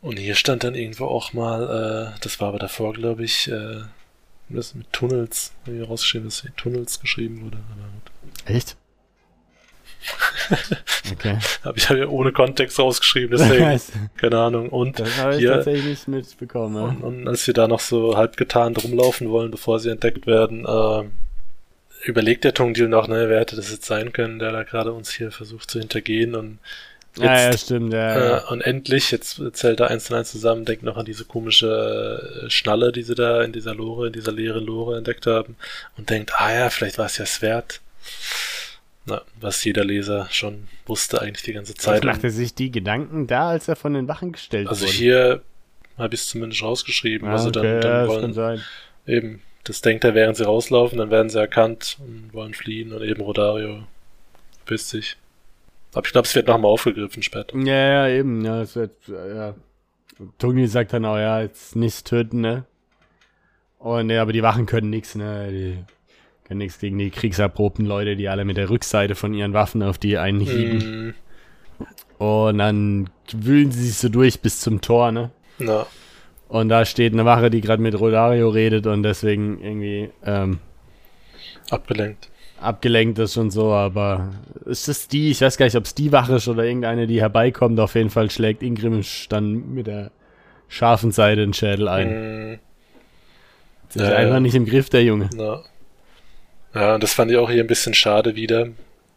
Und 0.00 0.18
hier 0.18 0.36
stand 0.36 0.64
dann 0.64 0.74
irgendwo 0.74 1.04
auch 1.04 1.34
mal, 1.34 2.14
äh, 2.14 2.18
das 2.22 2.40
war 2.40 2.48
aber 2.48 2.58
davor, 2.58 2.94
glaube 2.94 3.24
ich, 3.24 3.48
äh, 3.48 3.82
das 4.48 4.74
mit 4.74 4.90
Tunnels, 4.92 5.52
wie 5.66 5.82
rausgeschrieben 5.82 6.28
ist, 6.28 6.48
Tunnels 6.56 7.00
geschrieben 7.00 7.42
wurde. 7.42 7.58
Echt? 8.46 8.78
Okay. 11.12 11.38
Hab 11.64 11.76
ich 11.76 11.88
ja 11.88 12.06
ohne 12.08 12.32
Kontext 12.32 12.78
rausgeschrieben, 12.78 13.38
deswegen, 13.38 13.64
das 13.70 13.92
keine 14.16 14.38
Ahnung. 14.38 14.68
Und, 14.70 14.98
habe 15.18 15.34
ich 15.34 15.38
Hier- 15.38 15.52
tatsächlich 15.52 15.84
nicht 15.86 16.08
mitbekommen. 16.08 16.82
und, 16.82 17.00
Ja. 17.00 17.06
und 17.06 17.28
als 17.28 17.44
sie 17.44 17.52
da 17.52 17.68
noch 17.68 17.80
so 17.80 18.16
halb 18.16 18.36
getarnt 18.36 18.82
rumlaufen 18.82 19.30
wollen, 19.30 19.50
bevor 19.50 19.78
sie 19.78 19.90
entdeckt 19.90 20.26
werden, 20.26 20.64
äh, 20.66 21.04
überlegt 22.08 22.44
der 22.44 22.54
Tungdeal 22.54 22.88
noch, 22.88 23.08
ne, 23.08 23.28
wer 23.28 23.40
hätte 23.40 23.56
das 23.56 23.70
jetzt 23.70 23.86
sein 23.86 24.12
können, 24.12 24.38
der 24.38 24.52
da 24.52 24.62
gerade 24.64 24.92
uns 24.92 25.10
hier 25.12 25.30
versucht 25.30 25.70
zu 25.70 25.78
hintergehen 25.78 26.34
und 26.34 26.58
Ja, 27.18 27.34
ja, 27.38 27.50
jetzt 27.50 27.64
stimmt, 27.66 27.92
ja. 27.94 28.14
Äh, 28.16 28.28
ja. 28.30 28.38
und 28.48 28.60
endlich, 28.60 29.10
jetzt 29.10 29.40
zählt 29.52 29.80
er 29.80 29.88
eins 29.90 30.10
und 30.10 30.16
eins 30.16 30.32
zusammen, 30.32 30.64
denkt 30.64 30.82
noch 30.82 30.96
an 30.96 31.06
diese 31.06 31.24
komische 31.24 32.44
äh, 32.46 32.50
Schnalle, 32.50 32.92
die 32.92 33.02
sie 33.02 33.14
da 33.14 33.42
in 33.42 33.52
dieser 33.52 33.74
Lore, 33.74 34.08
in 34.08 34.12
dieser 34.12 34.32
leeren 34.32 34.64
Lore 34.66 34.98
entdeckt 34.98 35.26
haben 35.26 35.56
und 35.96 36.10
denkt, 36.10 36.32
ah 36.36 36.52
ja, 36.52 36.68
vielleicht 36.70 36.98
war 36.98 37.06
es 37.06 37.16
ja 37.16 37.24
Svert. 37.26 37.80
Na, 39.06 39.22
was 39.40 39.62
jeder 39.64 39.84
Leser 39.84 40.26
schon 40.30 40.66
wusste 40.86 41.20
eigentlich 41.22 41.44
die 41.44 41.52
ganze 41.52 41.74
Was 41.76 41.82
Zeit. 41.82 42.04
macht 42.04 42.24
er 42.24 42.30
sich 42.30 42.54
die 42.54 42.70
Gedanken 42.72 43.26
da, 43.26 43.50
als 43.50 43.68
er 43.68 43.76
von 43.76 43.94
den 43.94 44.08
Wachen 44.08 44.32
gestellt 44.32 44.68
Also 44.68 44.84
wurde? 44.84 44.92
hier 44.92 45.42
habe 45.96 46.14
ich 46.14 46.20
es 46.22 46.28
zumindest 46.28 46.62
rausgeschrieben. 46.62 47.28
Ah, 47.28 47.32
also 47.32 47.48
okay, 47.48 47.60
dann, 47.62 47.64
ja, 47.66 47.80
dann 47.80 48.06
das 48.06 48.08
wollen 48.08 48.32
sein. 48.34 48.60
eben, 49.06 49.42
das 49.64 49.80
denkt 49.80 50.04
er, 50.04 50.14
während 50.14 50.36
sie 50.36 50.44
rauslaufen, 50.44 50.98
dann 50.98 51.10
werden 51.10 51.28
sie 51.30 51.38
erkannt 51.38 51.96
und 52.00 52.34
wollen 52.34 52.52
fliehen 52.54 52.92
und 52.92 53.02
eben 53.02 53.20
Rodario 53.22 53.84
wisst 54.66 54.88
sich. 54.90 55.16
Aber 55.94 56.04
ich 56.06 56.12
glaube, 56.12 56.26
es 56.26 56.34
wird 56.34 56.48
nochmal 56.48 56.70
aufgegriffen 56.72 57.22
später. 57.22 57.56
Ja, 57.56 58.06
ja, 58.06 58.08
eben, 58.08 58.44
ja, 58.44 58.60
es 58.62 58.74
wird, 58.76 58.92
ja. 59.08 59.54
Toni 60.38 60.66
sagt 60.66 60.92
dann 60.92 61.04
auch, 61.04 61.16
ja, 61.16 61.40
jetzt 61.42 61.76
nichts 61.76 62.02
töten, 62.04 62.40
ne? 62.40 62.64
Und 63.78 64.10
ja, 64.10 64.20
aber 64.22 64.32
die 64.32 64.42
Wachen 64.42 64.66
können 64.66 64.90
nichts, 64.90 65.14
ne? 65.14 65.48
Die 65.50 65.84
können 66.46 66.58
nichts 66.58 66.78
gegen 66.78 66.98
die 66.98 67.10
kriegserprobten 67.10 67.84
Leute, 67.86 68.16
die 68.16 68.28
alle 68.28 68.44
mit 68.44 68.56
der 68.56 68.70
Rückseite 68.70 69.14
von 69.14 69.34
ihren 69.34 69.52
Waffen 69.52 69.82
auf 69.82 69.98
die 69.98 70.18
einen 70.18 70.40
hieben. 70.40 71.08
Mm, 71.08 71.14
Und 72.22 72.58
dann 72.58 73.10
wühlen 73.32 73.70
sie 73.72 73.86
sich 73.86 73.96
so 73.98 74.08
durch 74.08 74.40
bis 74.40 74.60
zum 74.60 74.80
Tor, 74.80 75.12
ne? 75.12 75.30
na, 75.58 75.86
Und 76.48 76.68
da 76.68 76.84
steht 76.84 77.12
eine 77.12 77.24
Wache, 77.24 77.50
die 77.50 77.60
gerade 77.60 77.82
mit 77.82 77.98
Rodario 77.98 78.48
redet 78.48 78.86
und 78.86 79.02
deswegen 79.02 79.60
irgendwie 79.60 80.10
ähm, 80.24 80.60
abgelenkt. 81.70 82.30
abgelenkt 82.60 83.18
ist 83.18 83.36
und 83.36 83.50
so, 83.50 83.72
aber 83.72 84.30
ist 84.64 84.88
das 84.88 85.08
die, 85.08 85.30
ich 85.30 85.40
weiß 85.40 85.56
gar 85.58 85.66
nicht, 85.66 85.76
ob 85.76 85.84
es 85.84 85.94
die 85.94 86.12
Wache 86.12 86.36
ist 86.36 86.48
oder 86.48 86.64
irgendeine, 86.64 87.06
die 87.06 87.20
herbeikommt, 87.20 87.78
auf 87.80 87.94
jeden 87.96 88.10
Fall 88.10 88.30
schlägt 88.30 88.62
Ingrimisch 88.62 89.28
dann 89.28 89.74
mit 89.74 89.86
der 89.88 90.10
scharfen 90.68 91.10
Seite 91.12 91.40
den 91.42 91.52
Schädel 91.54 91.88
ein. 91.88 92.18
Mm, 92.54 92.58
ist 93.94 94.08
Ja, 94.08 94.12
einfach 94.12 94.38
ja. 94.38 94.40
nicht 94.40 94.54
im 94.54 94.66
Griff, 94.66 94.88
der 94.90 95.04
Junge. 95.04 95.30
na. 95.30 95.62
Ja, 96.76 96.94
und 96.94 97.02
das 97.02 97.14
fand 97.14 97.30
ich 97.30 97.36
auch 97.36 97.50
hier 97.50 97.62
ein 97.64 97.66
bisschen 97.68 97.94
schade 97.94 98.34
wieder, 98.36 98.68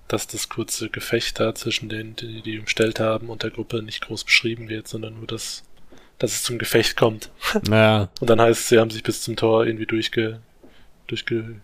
dass 0.08 0.28
das 0.28 0.50
kurze 0.50 0.90
Gefecht 0.90 1.40
da 1.40 1.54
zwischen 1.54 1.90
denen, 1.90 2.16
die 2.16 2.42
die 2.42 2.60
umstellt 2.60 3.00
haben 3.00 3.30
und 3.30 3.44
der 3.44 3.52
Gruppe 3.52 3.84
nicht 3.84 4.02
groß 4.02 4.24
beschrieben 4.24 4.70
wird, 4.70 4.88
sondern 4.88 5.16
nur, 5.16 5.28
dass, 5.28 5.64
dass 6.18 6.32
es 6.32 6.44
zum 6.44 6.58
Gefecht 6.58 6.96
kommt. 6.98 7.30
Ja, 7.70 8.10
Und 8.20 8.30
dann 8.30 8.42
heißt 8.42 8.60
es, 8.62 8.70
sie 8.70 8.80
haben 8.80 8.90
sich 8.90 9.04
bis 9.04 9.22
zum 9.22 9.36
Tor 9.36 9.66
irgendwie 9.66 9.86
durchge, 9.86 10.40
durchge, 11.08 11.62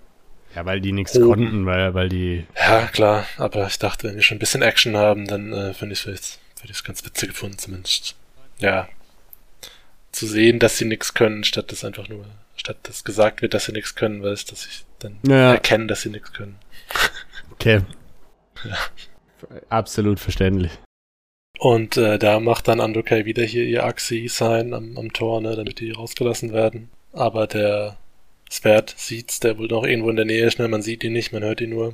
ja 0.56 0.66
weil 0.66 0.80
die 0.82 0.92
nichts 0.92 1.16
Oben. 1.18 1.26
konnten, 1.28 1.66
weil, 1.66 1.94
weil 1.94 2.10
die, 2.10 2.46
Ja, 2.56 2.88
klar, 2.88 3.26
aber 3.38 3.68
ich 3.68 3.80
dachte, 3.80 4.08
wenn 4.08 4.16
wir 4.16 4.24
schon 4.24 4.38
ein 4.38 4.40
bisschen 4.40 4.62
Action 4.62 4.96
haben, 4.96 5.28
dann 5.28 5.52
äh, 5.54 5.74
finde 5.74 5.94
ich 5.94 6.06
es 6.06 6.40
hätte 6.62 6.72
ich 6.72 6.78
es 6.78 6.84
ganz 6.84 7.06
witzig 7.06 7.30
gefunden, 7.30 7.58
zumindest. 7.58 8.16
Ja. 8.60 8.88
Zu 10.12 10.28
sehen, 10.28 10.60
dass 10.60 10.78
sie 10.78 10.86
nichts 10.86 11.14
können, 11.14 11.44
statt 11.44 11.72
dass 11.72 11.84
einfach 11.84 12.08
nur, 12.08 12.26
statt 12.56 12.78
dass 12.84 13.04
gesagt 13.04 13.42
wird, 13.42 13.54
dass 13.54 13.66
sie 13.66 13.72
nichts 13.74 13.96
können, 13.96 14.22
weil 14.24 14.34
es, 14.34 14.46
dass 14.46 14.66
ich 14.66 14.86
dann 15.00 15.18
Ja. 15.28 15.54
erkenne, 15.54 15.88
dass 15.88 16.02
sie 16.02 16.10
nichts 16.10 16.34
können. 16.34 16.56
okay. 17.52 17.82
Absolut 19.70 20.20
verständlich. 20.20 20.72
Und 21.60 21.98
äh, 21.98 22.18
da 22.20 22.40
macht 22.40 22.68
dann 22.68 22.82
Andokai 22.82 23.26
wieder 23.26 23.44
hier 23.44 23.64
ihr 23.64 23.84
Axi-Sign 23.86 24.74
am, 24.74 24.98
am 24.98 25.14
Tor, 25.14 25.42
ne, 25.42 25.56
damit 25.56 25.80
die 25.80 25.92
rausgelassen 25.92 26.52
werden. 26.52 26.90
Aber 27.14 27.48
der 27.48 27.98
Svert 28.52 28.94
sieht's, 28.98 29.40
der 29.40 29.58
wohl 29.58 29.68
noch 29.68 29.84
irgendwo 29.84 30.10
in 30.10 30.18
der 30.18 30.26
Nähe 30.26 30.46
ist, 30.46 30.60
ne, 30.60 30.68
man 30.68 30.82
sieht 30.82 31.04
ihn 31.04 31.14
nicht, 31.14 31.32
man 31.32 31.44
hört 31.44 31.62
ihn 31.62 31.70
nur. 31.70 31.94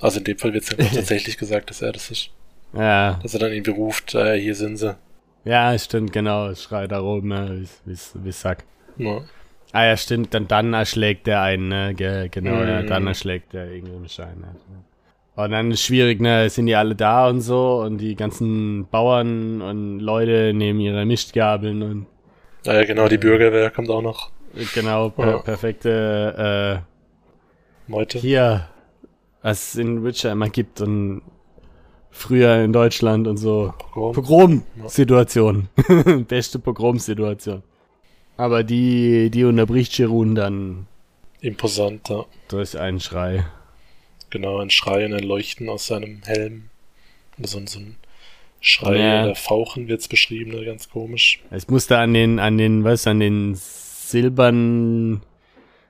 Also 0.00 0.18
in 0.18 0.24
dem 0.24 0.38
Fall 0.38 0.52
wird's 0.52 0.68
dann 0.68 0.86
auch 0.86 0.92
tatsächlich 0.94 1.38
gesagt, 1.38 1.70
dass 1.70 1.82
er 1.82 1.92
das 1.92 2.10
ist. 2.10 2.30
Ja, 2.74 3.18
Dass 3.22 3.32
er 3.32 3.40
dann 3.40 3.52
irgendwie 3.52 3.70
ruft, 3.70 4.14
äh, 4.14 4.38
hier 4.38 4.54
sind 4.54 4.76
sie. 4.76 4.94
ja, 5.44 5.76
stimmt, 5.78 6.12
genau, 6.12 6.54
schreit 6.54 6.92
da 6.92 7.00
oben, 7.00 7.28
ne, 7.28 7.66
wie, 7.86 7.92
wie, 7.92 7.98
wie 8.24 8.32
Sack. 8.32 8.64
Ja. 8.98 9.22
Ah 9.72 9.84
ja, 9.86 9.96
stimmt, 9.96 10.32
dann, 10.34 10.48
dann 10.48 10.72
erschlägt 10.74 11.26
der 11.26 11.42
einen, 11.42 11.68
ne? 11.68 11.94
Ge 11.94 12.28
genau, 12.30 12.62
ja, 12.62 12.82
Mhm. 12.82 12.86
dann 12.86 13.06
erschlägt 13.06 13.52
der 13.52 13.70
irgendwie 13.70 14.08
Schein. 14.08 14.40
Ne? 14.40 14.54
Und 15.36 15.50
dann 15.52 15.70
ist 15.70 15.82
schwierig, 15.82 16.20
ne? 16.20 16.48
Sind 16.50 16.66
die 16.66 16.74
alle 16.74 16.94
da 16.94 17.28
und 17.28 17.42
so 17.42 17.80
und 17.82 17.98
die 17.98 18.14
ganzen 18.16 18.86
Bauern 18.90 19.60
und 19.62 20.00
Leute 20.00 20.52
nehmen 20.54 20.80
ihre 20.80 21.04
Mischgabeln 21.04 21.82
und 21.82 22.06
Ah 22.66 22.74
ja, 22.74 22.84
genau, 22.84 23.08
die 23.08 23.18
Bürgerwehr 23.18 23.70
kommt 23.70 23.88
auch 23.90 24.02
noch. 24.02 24.30
äh, 24.56 24.64
genau, 24.74 25.10
per 25.10 25.28
Ja. 25.28 25.38
perfekte 25.38 26.84
Meute. 27.86 28.18
äh, 28.18 28.20
hier, 28.20 28.68
was 29.42 29.68
es 29.70 29.76
in 29.76 30.02
Witcher 30.04 30.32
immer 30.32 30.48
gibt 30.48 30.80
und 30.80 31.22
früher 32.10 32.56
in 32.64 32.72
Deutschland 32.72 33.28
und 33.28 33.36
so. 33.36 33.72
Pogrom. 33.92 34.12
Pogrom-Situation. 34.14 35.68
Beste 36.28 36.58
Pogrom-Situation. 36.58 37.62
Aber 38.38 38.64
die, 38.64 39.28
die 39.30 39.44
unterbricht 39.44 39.92
Cherun 39.92 40.34
dann 40.34 40.86
Imposant, 41.40 42.08
ja. 42.08 42.24
durch 42.48 42.78
einen 42.78 43.00
Schrei. 43.00 43.44
Genau, 44.30 44.58
ein 44.58 44.70
Schrei 44.70 45.04
und 45.04 45.12
ein 45.12 45.22
Leuchten 45.24 45.68
aus 45.68 45.86
seinem 45.88 46.22
Helm. 46.24 46.70
So, 47.42 47.58
ein- 47.58 47.66
so 47.66 47.78
ein 47.80 47.96
Schrei 48.60 48.96
Ja. 48.98 49.24
oder 49.24 49.34
Fauchen 49.34 49.86
wird's 49.88 50.08
beschrieben, 50.08 50.50
ne, 50.52 50.64
ganz 50.64 50.88
komisch. 50.88 51.40
Es 51.50 51.68
musste 51.68 51.98
an 51.98 52.14
den, 52.14 52.38
an 52.40 52.58
den, 52.58 52.82
was, 52.84 53.06
an 53.06 53.20
den 53.20 53.54
Silbern 53.54 55.22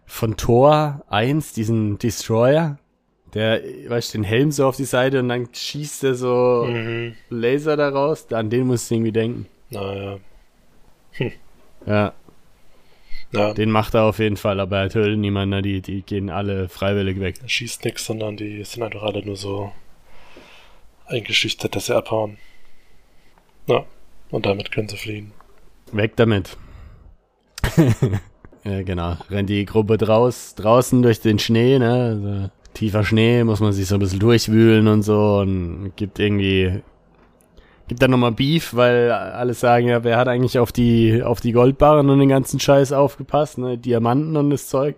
von 0.07 0.37
Thor 0.37 1.05
1, 1.09 1.53
diesen 1.55 1.99
Destroyer, 1.99 2.79
der, 3.35 3.63
weißt 3.89 4.15
du, 4.15 4.19
den 4.19 4.25
Helm 4.25 4.53
so 4.53 4.67
auf 4.67 4.77
die 4.77 4.85
Seite 4.85 5.21
und 5.21 5.29
dann 5.29 5.49
schießt 5.53 6.05
er 6.05 6.15
so 6.15 6.67
Mhm. 6.69 7.15
Laser 7.31 7.77
daraus. 7.77 8.31
An 8.33 8.49
den 8.51 8.67
musst 8.67 8.91
du 8.91 8.95
irgendwie 8.97 9.13
denken. 9.13 9.47
Naja. 9.71 10.19
Ja, 11.87 12.13
Ja, 13.33 13.53
den 13.53 13.71
macht 13.71 13.95
er 13.95 14.05
auf 14.05 14.19
jeden 14.19 14.39
Fall, 14.39 14.59
aber 14.59 14.79
er 14.79 14.89
tötet 14.89 15.19
niemanden, 15.19 15.57
ne? 15.57 15.63
die, 15.63 15.83
die 15.83 16.03
gehen 16.03 16.31
alle 16.31 16.69
freiwillig 16.69 17.21
weg. 17.21 17.37
er 17.43 17.49
schießt 17.49 17.85
nix, 17.85 18.07
sondern 18.07 18.37
die 18.37 18.65
sind 18.65 18.83
einfach 18.83 19.03
alle 19.03 19.25
nur 19.25 19.37
so 19.37 19.71
eingeschüchtert, 21.07 21.77
dass 21.77 21.87
sie 21.87 21.97
abhauen. 21.97 22.39
Ja, 23.67 23.85
und 24.31 24.47
damit 24.47 24.73
können 24.73 24.89
sie 24.89 24.97
fliehen. 24.97 25.33
Weg 25.93 26.17
damit. 26.17 26.57
ja, 28.65 28.83
genau. 28.83 29.17
Rennt 29.31 29.51
die 29.51 29.67
Gruppe 29.67 29.99
draus, 29.99 30.55
draußen 30.55 31.03
durch 31.03 31.21
den 31.21 31.39
Schnee, 31.39 31.79
ne? 31.79 31.93
Also, 31.93 32.51
tiefer 32.75 33.05
Schnee, 33.05 33.45
muss 33.45 33.61
man 33.61 33.73
sich 33.73 33.87
so 33.87 33.97
ein 33.97 34.01
bisschen 34.01 34.21
durchwühlen 34.21 34.87
und 34.87 35.03
so 35.03 35.39
und 35.39 35.93
gibt 35.97 36.19
irgendwie, 36.19 36.81
gibt 37.89 38.03
dann 38.03 38.11
nochmal 38.11 38.33
Beef, 38.33 38.75
weil 38.75 39.11
alle 39.11 39.55
sagen, 39.55 39.89
ja, 39.89 40.05
wer 40.05 40.17
hat 40.17 40.29
eigentlich 40.29 40.59
auf 40.59 40.73
die, 40.73 41.23
auf 41.23 41.41
die 41.41 41.53
Goldbarren 41.53 42.09
und 42.09 42.19
den 42.19 42.29
ganzen 42.29 42.61
Scheiß 42.61 42.93
aufgepasst, 42.93 43.59
ne? 43.59 43.79
Diamanten 43.79 44.37
und 44.37 44.51
das 44.51 44.69
Zeug. 44.69 44.97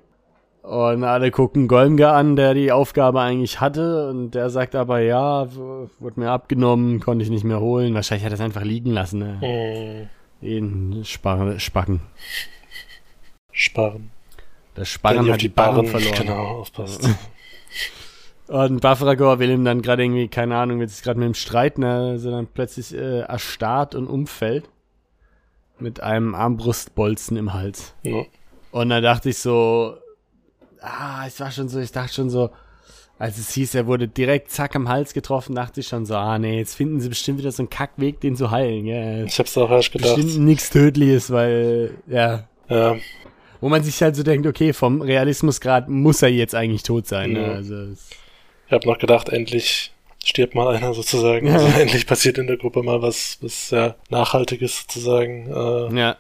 Und 0.63 1.05
alle 1.05 1.31
gucken 1.31 1.69
Golmgar 1.69 2.15
an, 2.15 2.37
der 2.37 2.53
die 2.53 2.71
Aufgabe 2.71 3.21
eigentlich 3.21 3.61
hatte 3.61 4.11
und 4.11 4.33
der 4.33 4.51
sagt 4.51 4.75
aber, 4.75 5.01
ja, 5.01 5.49
wurde 5.55 6.21
mir 6.21 6.31
abgenommen, 6.31 7.01
konnte 7.01 7.25
ich 7.25 7.31
nicht 7.31 7.45
mehr 7.45 7.61
holen. 7.61 7.95
Wahrscheinlich 7.95 8.25
hat 8.25 8.33
er 8.33 8.35
es 8.35 8.41
einfach 8.41 8.63
liegen 8.63 8.91
lassen, 8.91 9.19
ne? 9.21 10.09
Mhm. 10.43 10.47
Den 10.47 11.05
Spar 11.05 11.59
Spacken. 11.59 12.01
Sparren 13.53 14.11
die 15.25 15.31
auf 15.31 15.35
hat 15.35 15.43
die 15.43 15.49
die 15.49 15.49
Barren 15.49 15.75
Barren 15.75 15.87
verloren. 15.87 16.15
Genau, 16.17 16.47
aufpasst. 16.61 17.09
Und 18.51 18.81
Bafragor 18.81 19.39
will 19.39 19.51
ihm 19.51 19.65
dann 19.65 19.81
gerade 19.81 20.03
irgendwie, 20.03 20.27
keine 20.29 20.57
Ahnung, 20.57 20.81
wird 20.81 20.91
sich 20.91 21.03
gerade 21.03 21.21
mit 21.21 21.29
ihm 21.29 21.35
streiten, 21.35 21.83
ne, 21.83 22.19
so 22.19 22.31
dann 22.33 22.49
plötzlich 22.49 22.93
äh, 22.95 23.21
erstarrt 23.21 23.95
und 23.95 24.09
umfällt. 24.09 24.69
Mit 25.79 26.03
einem 26.03 26.35
Armbrustbolzen 26.35 27.37
im 27.37 27.55
Hals. 27.55 27.95
Ja. 28.03 28.25
Und 28.73 28.89
da 28.91 29.01
dachte 29.01 29.31
ich 29.31 29.39
so, 29.39 29.95
ah, 30.81 31.25
es 31.27 31.41
war 31.41 31.51
schon 31.53 31.69
so, 31.69 31.79
ich 31.79 31.93
dachte 31.93 32.13
schon 32.13 32.29
so, 32.29 32.51
als 33.19 33.39
es 33.39 33.51
hieß, 33.55 33.75
er 33.77 33.87
wurde 33.87 34.09
direkt 34.09 34.51
zack 34.51 34.75
am 34.77 34.89
Hals 34.89 35.15
getroffen, 35.15 35.55
dachte 35.55 35.81
ich 35.81 35.89
schon 35.89 36.05
so, 36.05 36.17
ah 36.17 36.39
nee, 36.39 36.59
jetzt 36.59 36.75
finden 36.75 37.01
sie 37.01 37.09
bestimmt 37.09 37.39
wieder 37.39 37.53
so 37.53 37.63
einen 37.63 37.71
Kackweg, 37.71 38.21
den 38.21 38.35
zu 38.37 38.51
heilen, 38.51 38.85
gell. 38.87 39.25
Ich 39.27 39.39
hab's 39.39 39.57
auch 39.57 39.71
erst 39.71 39.93
gedacht. 39.93 40.17
Bestimmt 40.17 40.45
nichts 40.45 40.71
Tödliches, 40.71 41.31
weil, 41.31 41.95
ja, 42.09 42.45
Ja, 42.69 42.97
Wo 43.61 43.69
man 43.69 43.83
sich 43.83 44.03
halt 44.03 44.17
so 44.17 44.23
denkt, 44.23 44.47
okay, 44.47 44.73
vom 44.73 45.03
Realismusgrad 45.03 45.89
muss 45.89 46.21
er 46.23 46.31
jetzt 46.31 46.55
eigentlich 46.55 46.83
tot 46.83 47.07
sein. 47.07 47.33
Ne? 47.33 47.41
Ja. 47.47 47.53
Also, 47.53 47.75
es- 47.77 48.11
ich 48.71 48.75
hab 48.75 48.87
noch 48.87 48.99
gedacht, 48.99 49.29
endlich 49.29 49.91
stirbt 50.25 50.55
mal 50.55 50.77
einer 50.77 50.95
sozusagen. 50.95 51.51
Also 51.51 51.67
endlich 51.79 52.07
passiert 52.07 52.39
in 52.39 52.47
der 52.47 52.57
Gruppe 52.57 52.85
mal 52.85 53.03
was, 53.03 53.37
was 53.41 53.71
ja 53.71 53.97
nachhaltiges 54.11 54.83
sozusagen. 54.83 55.51
Äh, 55.51 55.99
ja, 55.99 56.17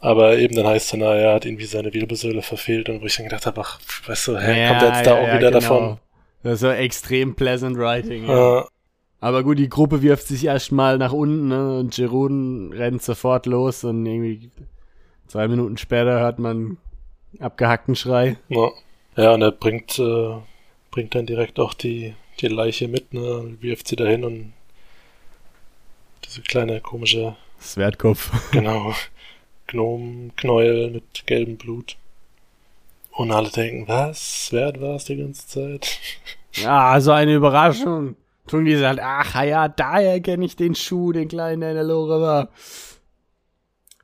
Aber 0.00 0.36
eben 0.36 0.54
dann 0.54 0.66
heißt 0.66 0.92
es, 0.92 0.98
na, 0.98 1.14
er 1.14 1.34
hat 1.34 1.46
irgendwie 1.46 1.64
seine 1.64 1.94
Wirbelsäule 1.94 2.42
verfehlt 2.42 2.90
und 2.90 3.00
wo 3.00 3.06
ich 3.06 3.16
dann 3.16 3.24
gedacht 3.24 3.46
habe, 3.46 3.62
ach, 3.62 3.80
weißt 4.06 4.28
du, 4.28 4.38
hä, 4.38 4.60
ja, 4.60 4.68
kommt 4.68 4.82
er 4.82 4.88
jetzt 4.88 5.06
da 5.06 5.16
ja, 5.16 5.22
auch 5.22 5.28
ja, 5.28 5.38
wieder 5.38 5.50
genau. 5.50 5.60
davon? 5.60 5.98
Das 6.42 6.52
ist 6.54 6.60
so 6.60 6.70
extrem 6.70 7.34
pleasant 7.34 7.78
writing. 7.78 8.28
Ja. 8.28 8.66
Aber 9.20 9.42
gut, 9.42 9.58
die 9.58 9.70
Gruppe 9.70 10.02
wirft 10.02 10.28
sich 10.28 10.44
erstmal 10.44 10.98
nach 10.98 11.12
unten 11.12 11.48
ne? 11.48 11.78
und 11.78 11.96
Jerun 11.96 12.74
rennt 12.74 13.02
sofort 13.02 13.46
los 13.46 13.84
und 13.84 14.04
irgendwie 14.04 14.50
zwei 15.28 15.48
Minuten 15.48 15.78
später 15.78 16.20
hört 16.20 16.38
man 16.38 16.76
abgehackten 17.40 17.96
Schrei. 17.96 18.36
ja. 18.48 18.68
ja, 19.16 19.32
und 19.32 19.40
er 19.40 19.52
bringt, 19.52 19.98
äh, 19.98 20.36
bringt 20.96 21.14
dann 21.14 21.26
direkt 21.26 21.60
auch 21.60 21.74
die, 21.74 22.14
die 22.40 22.48
Leiche 22.48 22.88
mit, 22.88 23.12
ne, 23.12 23.36
und 23.36 23.62
wirft 23.62 23.86
sie 23.86 23.96
dahin 23.96 24.24
und 24.24 24.54
diese 26.24 26.40
kleine 26.40 26.80
komische, 26.80 27.36
Swertkopf. 27.60 28.32
genau, 28.50 28.94
Gnomenknäuel 29.66 30.90
mit 30.90 31.26
gelbem 31.26 31.58
Blut. 31.58 31.98
Und 33.10 33.30
alle 33.30 33.50
denken, 33.50 33.86
was? 33.86 34.48
Wer 34.52 34.80
war 34.80 34.96
es 34.96 35.04
die 35.04 35.16
ganze 35.16 35.46
Zeit? 35.46 35.98
Ja, 36.52 36.98
so 37.02 37.12
eine 37.12 37.34
Überraschung. 37.34 38.16
Tun 38.46 38.64
die 38.64 38.76
sagt, 38.76 38.98
ach 39.02 39.44
ja, 39.44 39.68
daher 39.68 40.18
kenne 40.22 40.46
ich 40.46 40.56
den 40.56 40.74
Schuh, 40.74 41.12
den 41.12 41.28
kleinen, 41.28 41.60
der 41.60 41.70
in 41.72 41.76
der 41.76 41.84
Lore 41.84 42.22
war. 42.22 42.48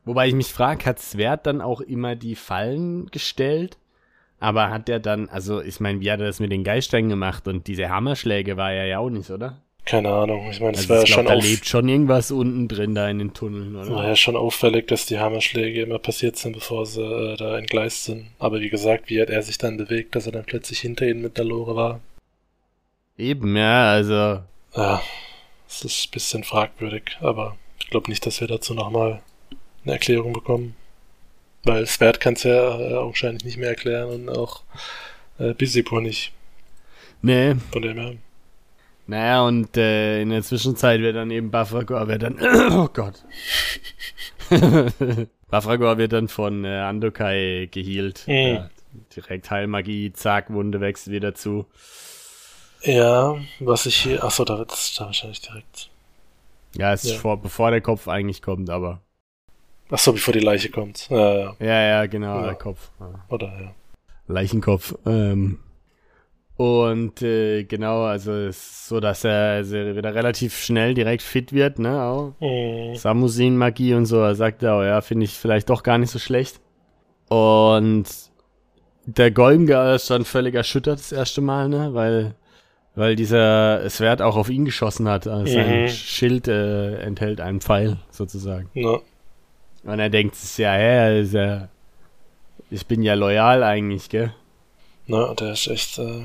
Wobei 0.04 0.28
ich 0.28 0.34
mich 0.34 0.52
frage, 0.52 0.84
hat 0.84 1.00
Svert 1.00 1.46
dann 1.46 1.62
auch 1.62 1.80
immer 1.80 2.14
die 2.14 2.36
Fallen 2.36 3.06
gestellt? 3.06 3.78
Aber 4.42 4.70
hat 4.70 4.88
er 4.88 4.98
dann, 4.98 5.28
also 5.28 5.62
ich 5.62 5.78
meine, 5.78 6.00
wie 6.00 6.10
hat 6.10 6.18
er 6.18 6.26
das 6.26 6.40
mit 6.40 6.50
den 6.50 6.64
Geistern 6.64 7.08
gemacht? 7.08 7.46
Und 7.46 7.68
diese 7.68 7.88
Hammerschläge 7.88 8.56
war 8.56 8.72
er 8.72 8.86
ja 8.86 8.98
auch 8.98 9.08
nicht, 9.08 9.30
oder? 9.30 9.62
Keine 9.84 10.10
Ahnung. 10.12 10.48
Ich 10.50 10.60
meine, 10.60 10.72
es 10.72 10.80
Also 10.80 10.88
war 10.90 11.00
ja 11.00 11.06
schon 11.06 11.26
da 11.26 11.34
lebt 11.34 11.66
schon 11.66 11.88
irgendwas 11.88 12.30
unten 12.32 12.66
drin 12.66 12.94
da 12.94 13.08
in 13.08 13.18
den 13.20 13.34
Tunneln, 13.34 13.76
oder? 13.76 13.90
war 13.90 14.06
ja 14.08 14.16
schon 14.16 14.34
auffällig, 14.36 14.88
dass 14.88 15.06
die 15.06 15.18
Hammerschläge 15.20 15.82
immer 15.82 15.98
passiert 16.00 16.36
sind, 16.36 16.54
bevor 16.54 16.86
sie 16.86 17.02
äh, 17.02 17.36
da 17.36 17.56
entgleist 17.56 18.04
sind. 18.04 18.26
Aber 18.40 18.60
wie 18.60 18.68
gesagt, 18.68 19.10
wie 19.10 19.20
hat 19.22 19.30
er 19.30 19.42
sich 19.42 19.58
dann 19.58 19.76
bewegt, 19.76 20.16
dass 20.16 20.26
er 20.26 20.32
dann 20.32 20.44
plötzlich 20.44 20.80
hinter 20.80 21.06
ihnen 21.06 21.22
mit 21.22 21.38
der 21.38 21.44
Lore 21.44 21.76
war? 21.76 22.00
Eben, 23.16 23.56
ja, 23.56 23.90
also 23.92 24.40
Ja, 24.74 25.02
es 25.68 25.84
ist 25.84 26.06
ein 26.08 26.10
bisschen 26.12 26.44
fragwürdig, 26.44 27.16
aber 27.20 27.56
ich 27.80 27.90
glaube 27.90 28.10
nicht, 28.10 28.24
dass 28.26 28.40
wir 28.40 28.48
dazu 28.48 28.74
nochmal 28.74 29.20
eine 29.84 29.92
Erklärung 29.92 30.32
bekommen. 30.32 30.74
Weil 31.64 31.86
Svert 31.86 32.20
kann 32.20 32.34
es 32.34 32.42
ja 32.42 32.78
äh, 32.78 32.94
augenscheinlich 32.94 33.44
nicht 33.44 33.56
mehr 33.56 33.68
erklären 33.70 34.08
und 34.10 34.28
auch 34.28 34.62
äh, 35.38 35.54
Bisipur 35.54 36.00
nicht. 36.00 36.32
nee, 37.22 37.54
Von 37.70 37.82
dem 37.82 37.98
her. 37.98 38.14
Naja, 39.06 39.42
und 39.42 39.76
äh, 39.76 40.22
in 40.22 40.30
der 40.30 40.42
Zwischenzeit 40.42 41.00
wird 41.00 41.16
dann 41.16 41.30
eben 41.30 41.50
Bafragor 41.50 42.08
wird 42.08 42.22
dann. 42.22 42.38
Oh 42.72 42.88
Gott. 42.92 43.24
Bafragor 45.50 45.98
wird 45.98 46.12
dann 46.12 46.28
von 46.28 46.64
äh, 46.64 46.68
Andokai 46.78 47.68
gehealt. 47.70 48.24
Mhm. 48.26 48.32
Ja, 48.34 48.70
direkt 49.16 49.50
Heilmagie, 49.50 50.12
zack, 50.12 50.52
Wunde 50.52 50.80
wächst 50.80 51.10
wieder 51.10 51.34
zu. 51.34 51.66
Ja, 52.82 53.36
was 53.60 53.86
ich 53.86 53.96
hier. 53.96 54.24
Achso, 54.24 54.44
da 54.44 54.58
wird 54.58 54.72
es 54.72 54.94
da 54.94 55.06
wahrscheinlich 55.06 55.40
direkt. 55.40 55.90
Ja, 56.76 56.92
ist 56.92 57.04
Ja. 57.04 57.16
Vor, 57.18 57.40
bevor 57.40 57.70
der 57.70 57.80
Kopf 57.80 58.08
eigentlich 58.08 58.42
kommt, 58.42 58.70
aber. 58.70 59.00
Achso, 59.92 60.12
bevor 60.12 60.32
die 60.34 60.40
Leiche 60.40 60.70
kommt. 60.70 61.08
Ja, 61.10 61.34
ja. 61.38 61.56
Ja, 61.60 61.80
ja, 61.82 62.06
genau, 62.06 62.38
Ja. 62.40 62.44
der 62.46 62.54
Kopf. 62.54 62.90
Oder 63.28 63.46
ja. 63.46 63.74
Leichenkopf. 64.26 64.94
Ähm, 65.06 65.58
und 66.56 67.22
äh, 67.22 67.64
genau, 67.64 68.02
also 68.04 68.32
es 68.32 68.56
ist 68.56 68.88
so, 68.88 69.00
dass 69.00 69.24
er 69.24 69.52
also 69.56 69.74
wieder 69.76 70.14
relativ 70.14 70.56
schnell 70.58 70.94
direkt 70.94 71.22
fit 71.22 71.52
wird, 71.52 71.78
ne? 71.78 72.02
Auch. 72.02 72.34
Mhm. 72.40 72.94
Samusin-Magie 72.94 73.94
und 73.94 74.06
so. 74.06 74.18
Er 74.20 74.34
sagt 74.34 74.62
ja, 74.62 74.78
oh 74.78 74.82
ja, 74.82 75.00
finde 75.00 75.24
ich 75.24 75.32
vielleicht 75.32 75.70
doch 75.70 75.82
gar 75.82 75.98
nicht 75.98 76.10
so 76.10 76.18
schlecht. 76.18 76.60
Und 77.28 78.04
der 79.06 79.30
Golmgar 79.30 79.94
ist 79.96 80.10
dann 80.10 80.24
völlig 80.24 80.54
erschüttert 80.54 80.98
das 81.00 81.10
erste 81.12 81.40
Mal, 81.40 81.68
ne? 81.68 81.90
Weil, 81.94 82.34
weil 82.94 83.16
dieser 83.16 83.88
Svert 83.90 84.22
auch 84.22 84.36
auf 84.36 84.48
ihn 84.50 84.64
geschossen 84.64 85.08
hat. 85.08 85.26
Also 85.26 85.52
sein 85.52 85.82
Mhm. 85.84 85.88
Schild 85.88 86.48
äh, 86.48 86.96
enthält 87.00 87.40
einen 87.40 87.60
Pfeil, 87.60 87.98
sozusagen. 88.10 88.68
Ja. 88.74 88.98
Und 89.84 89.98
er 89.98 90.10
denkt 90.10 90.34
sich, 90.36 90.58
ja, 90.58 90.72
hä, 90.74 91.20
ist 91.22 91.34
ja, 91.34 91.68
ich 92.70 92.86
bin 92.86 93.02
ja 93.02 93.14
loyal 93.14 93.62
eigentlich, 93.62 94.08
gell? 94.08 94.32
Na, 95.06 95.34
der 95.34 95.52
ist 95.52 95.66
echt. 95.66 95.98
Äh, 95.98 96.24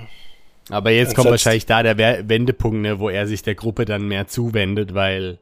Aber 0.70 0.92
jetzt 0.92 1.16
kommt 1.16 1.30
wahrscheinlich 1.32 1.66
da 1.66 1.82
der 1.82 1.98
We- 1.98 2.24
Wendepunkt, 2.28 2.78
ne, 2.82 3.00
wo 3.00 3.10
er 3.10 3.26
sich 3.28 3.42
der 3.42 3.56
Gruppe 3.56 3.86
dann 3.86 4.08
mehr 4.08 4.28
zuwendet, 4.28 4.94
weil, 4.94 5.40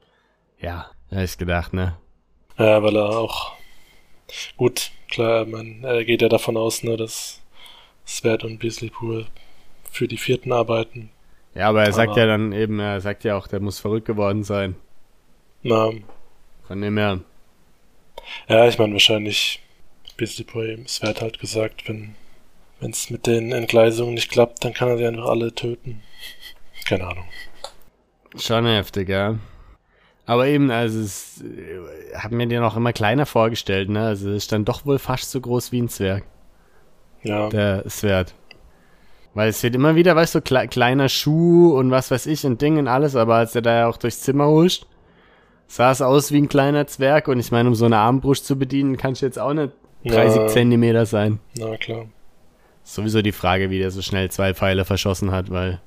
ja, 0.62 0.90
da 1.10 1.22
ist 1.22 1.38
gedacht, 1.38 1.74
ne? 1.74 1.98
ja, 2.58 2.82
weil 2.82 2.96
er 2.96 3.10
auch. 3.10 3.54
Gut, 4.58 4.92
klar, 5.10 5.46
man, 5.46 5.84
er 5.84 6.06
geht 6.06 6.22
ja 6.22 6.30
davon 6.30 6.56
aus, 6.58 6.84
ne, 6.84 6.96
dass 6.96 7.42
Svert 8.08 8.44
und 8.46 8.60
Bislipur 8.60 9.26
für 9.92 10.08
die 10.08 10.18
vierten 10.18 10.52
arbeiten. 10.54 11.10
Ja, 11.54 11.68
aber 11.70 11.84
er 11.84 11.92
sagt 11.94 12.12
Aber- 12.12 12.20
ja 12.22 12.26
dann 12.28 12.54
eben, 12.54 12.80
er 12.80 13.02
sagt 13.02 13.24
ja 13.26 13.36
auch, 13.38 13.48
der 13.48 13.60
muss 13.60 13.80
verrückt 13.80 14.06
geworden 14.08 14.44
sein. 14.44 14.76
Na, 15.64 15.92
Von 16.68 16.82
dem 16.82 16.98
her, 16.98 17.20
ja, 18.48 18.68
ich 18.68 18.78
meine, 18.78 18.94
wahrscheinlich 18.94 19.62
Bislipur 20.18 20.66
eben 20.66 20.88
Svert 20.88 21.22
halt 21.22 21.40
gesagt, 21.40 21.88
wenn 21.88 22.16
es 22.80 23.10
mit 23.10 23.28
den 23.28 23.52
Entgleisungen 23.52 24.14
nicht 24.14 24.32
klappt, 24.32 24.64
dann 24.64 24.74
kann 24.74 24.90
er 24.90 24.98
sie 24.98 25.06
einfach 25.06 25.26
alle 25.26 25.54
töten. 25.54 26.02
Keine 26.86 27.08
Ahnung. 27.08 27.26
schon 28.38 28.66
heftig, 28.66 29.10
ja. 29.10 29.38
Aber 30.28 30.48
eben, 30.48 30.72
also 30.72 31.00
es 31.00 31.44
äh, 31.44 32.16
hat 32.16 32.32
mir 32.32 32.48
den 32.48 32.64
auch 32.64 32.76
immer 32.76 32.94
kleiner 32.94 33.26
vorgestellt, 33.26 33.90
ne? 33.90 34.08
Also 34.08 34.30
es 34.30 34.38
ist 34.38 34.52
dann 34.52 34.66
doch 34.66 34.86
wohl 34.86 34.98
fast 34.98 35.32
so 35.32 35.40
groß 35.40 35.72
wie 35.72 35.82
ein 35.82 35.90
Zwerg, 35.90 36.24
Ja, 37.24 37.50
der 37.50 37.88
Svert. 37.90 38.34
Weil 39.36 39.50
es 39.50 39.62
wird 39.62 39.76
immer 39.76 39.96
wieder, 39.96 40.16
weißt 40.16 40.36
du, 40.36 40.42
kle 40.42 40.68
kleiner 40.68 41.10
Schuh 41.10 41.78
und 41.78 41.92
was 41.92 42.10
weiß 42.10 42.26
ich 42.28 42.46
und 42.46 42.62
Ding 42.62 42.78
und 42.78 42.88
alles, 42.88 43.16
aber 43.16 43.36
als 43.36 43.54
er 43.54 43.62
da 43.62 43.80
ja 43.80 43.88
auch 43.88 43.98
durchs 43.98 44.22
Zimmer 44.22 44.48
huscht, 44.48 44.88
sah 45.68 45.92
es 45.92 46.02
aus 46.02 46.32
wie 46.32 46.38
ein 46.42 46.50
kleiner 46.50 46.88
Zwerg 46.88 47.28
und 47.28 47.40
ich 47.40 47.52
meine, 47.52 47.70
um 47.70 47.76
so 47.76 47.86
eine 47.86 47.98
Armbrust 47.98 48.46
zu 48.46 48.58
bedienen, 48.58 48.98
kannst 48.98 49.22
du 49.22 49.26
jetzt 49.26 49.40
auch 49.40 49.54
nicht 49.54 49.72
30 50.06 50.42
Ja. 50.42 50.48
Zentimeter 50.48 51.06
sein. 51.06 51.40
na 51.58 51.76
klar. 51.78 52.06
Sowieso 52.84 53.22
die 53.24 53.32
Frage, 53.32 53.72
wie 53.72 53.80
der 53.80 53.90
so 53.90 54.02
schnell 54.04 54.30
zwei 54.30 54.54
Pfeile 54.54 54.86
verschossen 54.86 55.32
hat, 55.32 55.50
weil. 55.50 55.82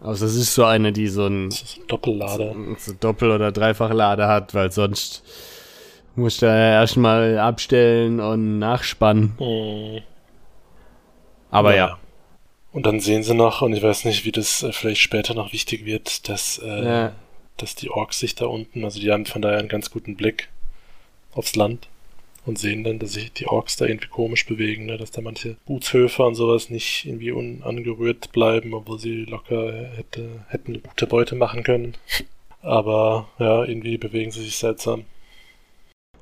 Also 0.00 0.26
es 0.26 0.34
ist 0.34 0.54
so 0.54 0.64
eine, 0.64 0.92
die 0.92 1.06
so 1.06 1.26
ein 1.26 1.50
Das 1.50 1.62
ist 1.62 1.78
ein 1.78 1.86
Doppellader. 1.86 2.54
so 2.78 2.92
Doppel- 2.98 3.30
oder 3.30 3.52
Dreifachlader 3.52 4.26
hat, 4.26 4.54
weil 4.54 4.72
sonst 4.72 5.22
musst 6.16 6.42
du 6.42 6.46
ja 6.46 6.56
erstmal 6.72 7.38
abstellen 7.38 8.18
und 8.18 8.58
nachspannen. 8.58 9.34
Mhm. 9.38 10.00
Aber 11.50 11.76
ja. 11.76 11.98
Und 12.72 12.86
dann 12.86 12.98
sehen 13.00 13.22
sie 13.22 13.34
noch, 13.34 13.62
und 13.62 13.72
ich 13.72 13.82
weiß 13.82 14.04
nicht, 14.06 14.24
wie 14.24 14.32
das 14.32 14.62
äh, 14.62 14.72
vielleicht 14.72 15.00
später 15.00 15.34
noch 15.34 15.52
wichtig 15.52 15.84
wird, 15.84 16.28
dass, 16.28 16.58
äh, 16.64 16.84
Ja. 16.84 17.12
Dass 17.62 17.74
die 17.74 17.90
Orks 17.90 18.18
sich 18.18 18.34
da 18.34 18.46
unten, 18.46 18.84
also 18.84 19.00
die 19.00 19.10
haben 19.10 19.26
von 19.26 19.42
daher 19.42 19.58
einen 19.58 19.68
ganz 19.68 19.90
guten 19.90 20.16
Blick 20.16 20.48
aufs 21.32 21.56
Land 21.56 21.88
und 22.46 22.58
sehen 22.58 22.84
dann, 22.84 22.98
dass 22.98 23.12
sich 23.12 23.32
die 23.32 23.46
Orks 23.46 23.76
da 23.76 23.86
irgendwie 23.86 24.08
komisch 24.08 24.46
bewegen, 24.46 24.86
ne? 24.86 24.96
dass 24.96 25.10
da 25.10 25.20
manche 25.20 25.56
Gutshöfe 25.66 26.22
und 26.22 26.34
sowas 26.34 26.70
nicht 26.70 27.04
irgendwie 27.06 27.32
unangerührt 27.32 28.32
bleiben, 28.32 28.74
obwohl 28.74 28.98
sie 28.98 29.24
locker 29.24 29.90
hätte, 29.96 30.44
hätten 30.48 30.72
eine 30.72 30.80
gute 30.80 31.06
Beute 31.06 31.34
machen 31.34 31.62
können. 31.62 31.94
Aber 32.62 33.28
ja, 33.38 33.64
irgendwie 33.64 33.98
bewegen 33.98 34.30
sie 34.30 34.42
sich 34.42 34.56
seltsam. 34.56 35.04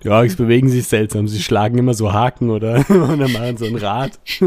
Die 0.05 0.09
Orks 0.11 0.37
bewegen 0.37 0.69
sich 0.69 0.87
seltsam. 0.87 1.27
Sie 1.27 1.43
schlagen 1.43 1.79
immer 1.79 1.95
so 1.95 2.13
Haken 2.13 2.51
oder 2.51 2.77
und 2.89 3.19
dann 3.19 3.33
machen 3.33 3.57
so 3.57 3.67
ein 3.67 3.77
Rad. 3.77 4.19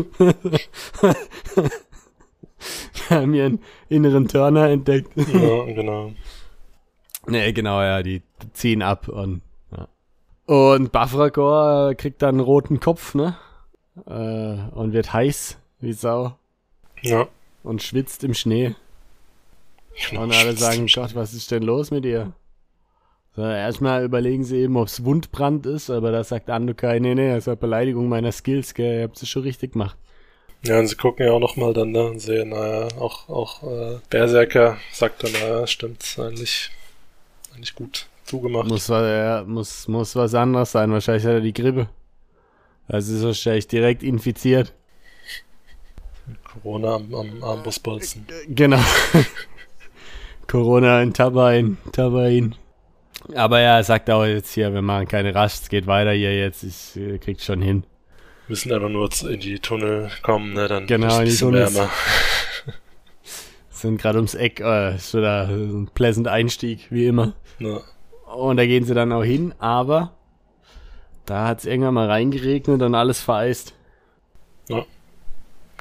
Wir 3.09 3.17
haben 3.17 3.33
ihren 3.33 3.59
inneren 3.89 4.27
Turner 4.27 4.69
entdeckt. 4.69 5.09
Ja, 5.15 5.65
genau. 5.65 6.13
Nee, 7.31 7.53
genau, 7.53 7.81
ja, 7.81 8.03
die 8.03 8.21
ziehen 8.53 8.81
ab 8.81 9.07
und 9.07 9.41
ja. 9.75 9.87
Und 10.45 10.91
Bafragor 10.91 11.95
kriegt 11.95 12.21
dann 12.21 12.35
einen 12.35 12.39
roten 12.41 12.79
Kopf, 12.81 13.15
ne? 13.15 13.37
Äh, 14.05 14.75
und 14.75 14.91
wird 14.93 15.13
heiß 15.13 15.57
wie 15.79 15.93
Sau 15.93 16.35
Ja. 17.01 17.27
und 17.63 17.81
schwitzt 17.81 18.23
im 18.23 18.33
Schnee. 18.33 18.75
Und 20.11 20.33
alle 20.33 20.53
sagen, 20.57 20.87
Gott, 20.93 21.15
was 21.15 21.33
ist 21.33 21.51
denn 21.51 21.63
los 21.63 21.91
mit 21.91 22.05
ihr? 22.05 22.33
So, 23.35 23.43
erstmal 23.43 24.03
überlegen 24.03 24.43
sie 24.43 24.57
eben, 24.57 24.75
ob 24.75 24.87
es 24.87 25.05
Wundbrand 25.05 25.65
ist, 25.65 25.89
aber 25.89 26.11
da 26.11 26.23
sagt 26.23 26.49
Andukai, 26.49 26.99
nee, 26.99 27.15
nee, 27.15 27.29
das 27.29 27.43
ist 27.43 27.47
eine 27.47 27.55
Beleidigung 27.57 28.09
meiner 28.09 28.33
Skills, 28.33 28.73
gell, 28.73 28.97
ihr 28.97 29.03
habt 29.03 29.21
es 29.21 29.29
schon 29.29 29.43
richtig 29.43 29.71
gemacht. 29.73 29.95
Ja, 30.63 30.77
und 30.79 30.87
sie 30.87 30.95
gucken 30.97 31.25
ja 31.25 31.31
auch 31.31 31.39
nochmal 31.39 31.73
dann, 31.73 31.91
ne, 31.91 32.03
und 32.03 32.19
sehen, 32.19 32.49
naja, 32.49 32.89
auch, 32.99 33.29
auch 33.29 33.63
äh, 33.63 33.99
Berserker 34.09 34.77
sagt 34.91 35.23
dann, 35.23 35.31
naja, 35.31 35.65
stimmt, 35.65 36.03
eigentlich, 36.19 36.71
eigentlich 37.53 37.75
gut 37.75 38.07
zugemacht. 38.25 38.67
Muss, 38.67 38.87
ja, 38.87 39.43
muss, 39.45 39.87
muss 39.87 40.15
was 40.15 40.33
anderes 40.33 40.71
sein, 40.71 40.91
wahrscheinlich 40.91 41.25
hat 41.25 41.33
er 41.33 41.41
die 41.41 41.53
Grippe. 41.53 41.89
Also 42.87 43.15
ist 43.15 43.23
wahrscheinlich 43.23 43.67
direkt 43.67 44.03
infiziert. 44.03 44.73
Corona 46.43 46.95
am, 46.95 47.13
am 47.13 47.43
Armbrustbolzen. 47.43 48.25
Genau. 48.47 48.83
Corona 50.47 51.01
in 51.01 51.13
Tabain, 51.13 51.77
Tabain. 51.93 52.55
Aber 53.35 53.61
ja, 53.61 53.77
er 53.77 53.83
sagt 53.83 54.09
auch 54.09 54.25
jetzt 54.25 54.53
hier, 54.53 54.73
wir 54.73 54.81
machen 54.81 55.07
keine 55.07 55.33
Rast, 55.33 55.63
es 55.63 55.69
geht 55.69 55.87
weiter 55.87 56.11
hier 56.11 56.37
jetzt, 56.37 56.63
ich 56.63 56.97
äh, 56.97 57.17
krieg's 57.19 57.45
schon 57.45 57.61
hin. 57.61 57.83
Müssen 58.47 58.73
einfach 58.73 58.89
nur 58.89 59.09
in 59.29 59.39
die 59.39 59.59
Tunnel 59.59 60.09
kommen, 60.23 60.53
ne, 60.53 60.67
dann 60.67 60.87
Genau, 60.87 61.21
ist 61.21 61.41
es 61.41 61.51
wärmer. 61.51 61.89
Sind 63.81 63.99
gerade 63.99 64.19
ums 64.19 64.35
Eck, 64.35 64.59
äh, 64.59 64.95
ist 64.95 65.13
wieder 65.15 65.47
ein 65.47 65.89
pleasant 65.95 66.27
Einstieg, 66.27 66.85
wie 66.91 67.07
immer. 67.07 67.33
Ne, 67.57 67.81
Und 68.35 68.57
da 68.57 68.65
gehen 68.67 68.83
sie 68.83 68.93
dann 68.93 69.11
auch 69.11 69.23
hin, 69.23 69.55
aber 69.57 70.13
da 71.25 71.47
hat's 71.47 71.65
irgendwann 71.65 71.95
mal 71.95 72.07
reingeregnet 72.07 72.81
und 72.81 72.93
alles 72.95 73.21
vereist. 73.21 73.73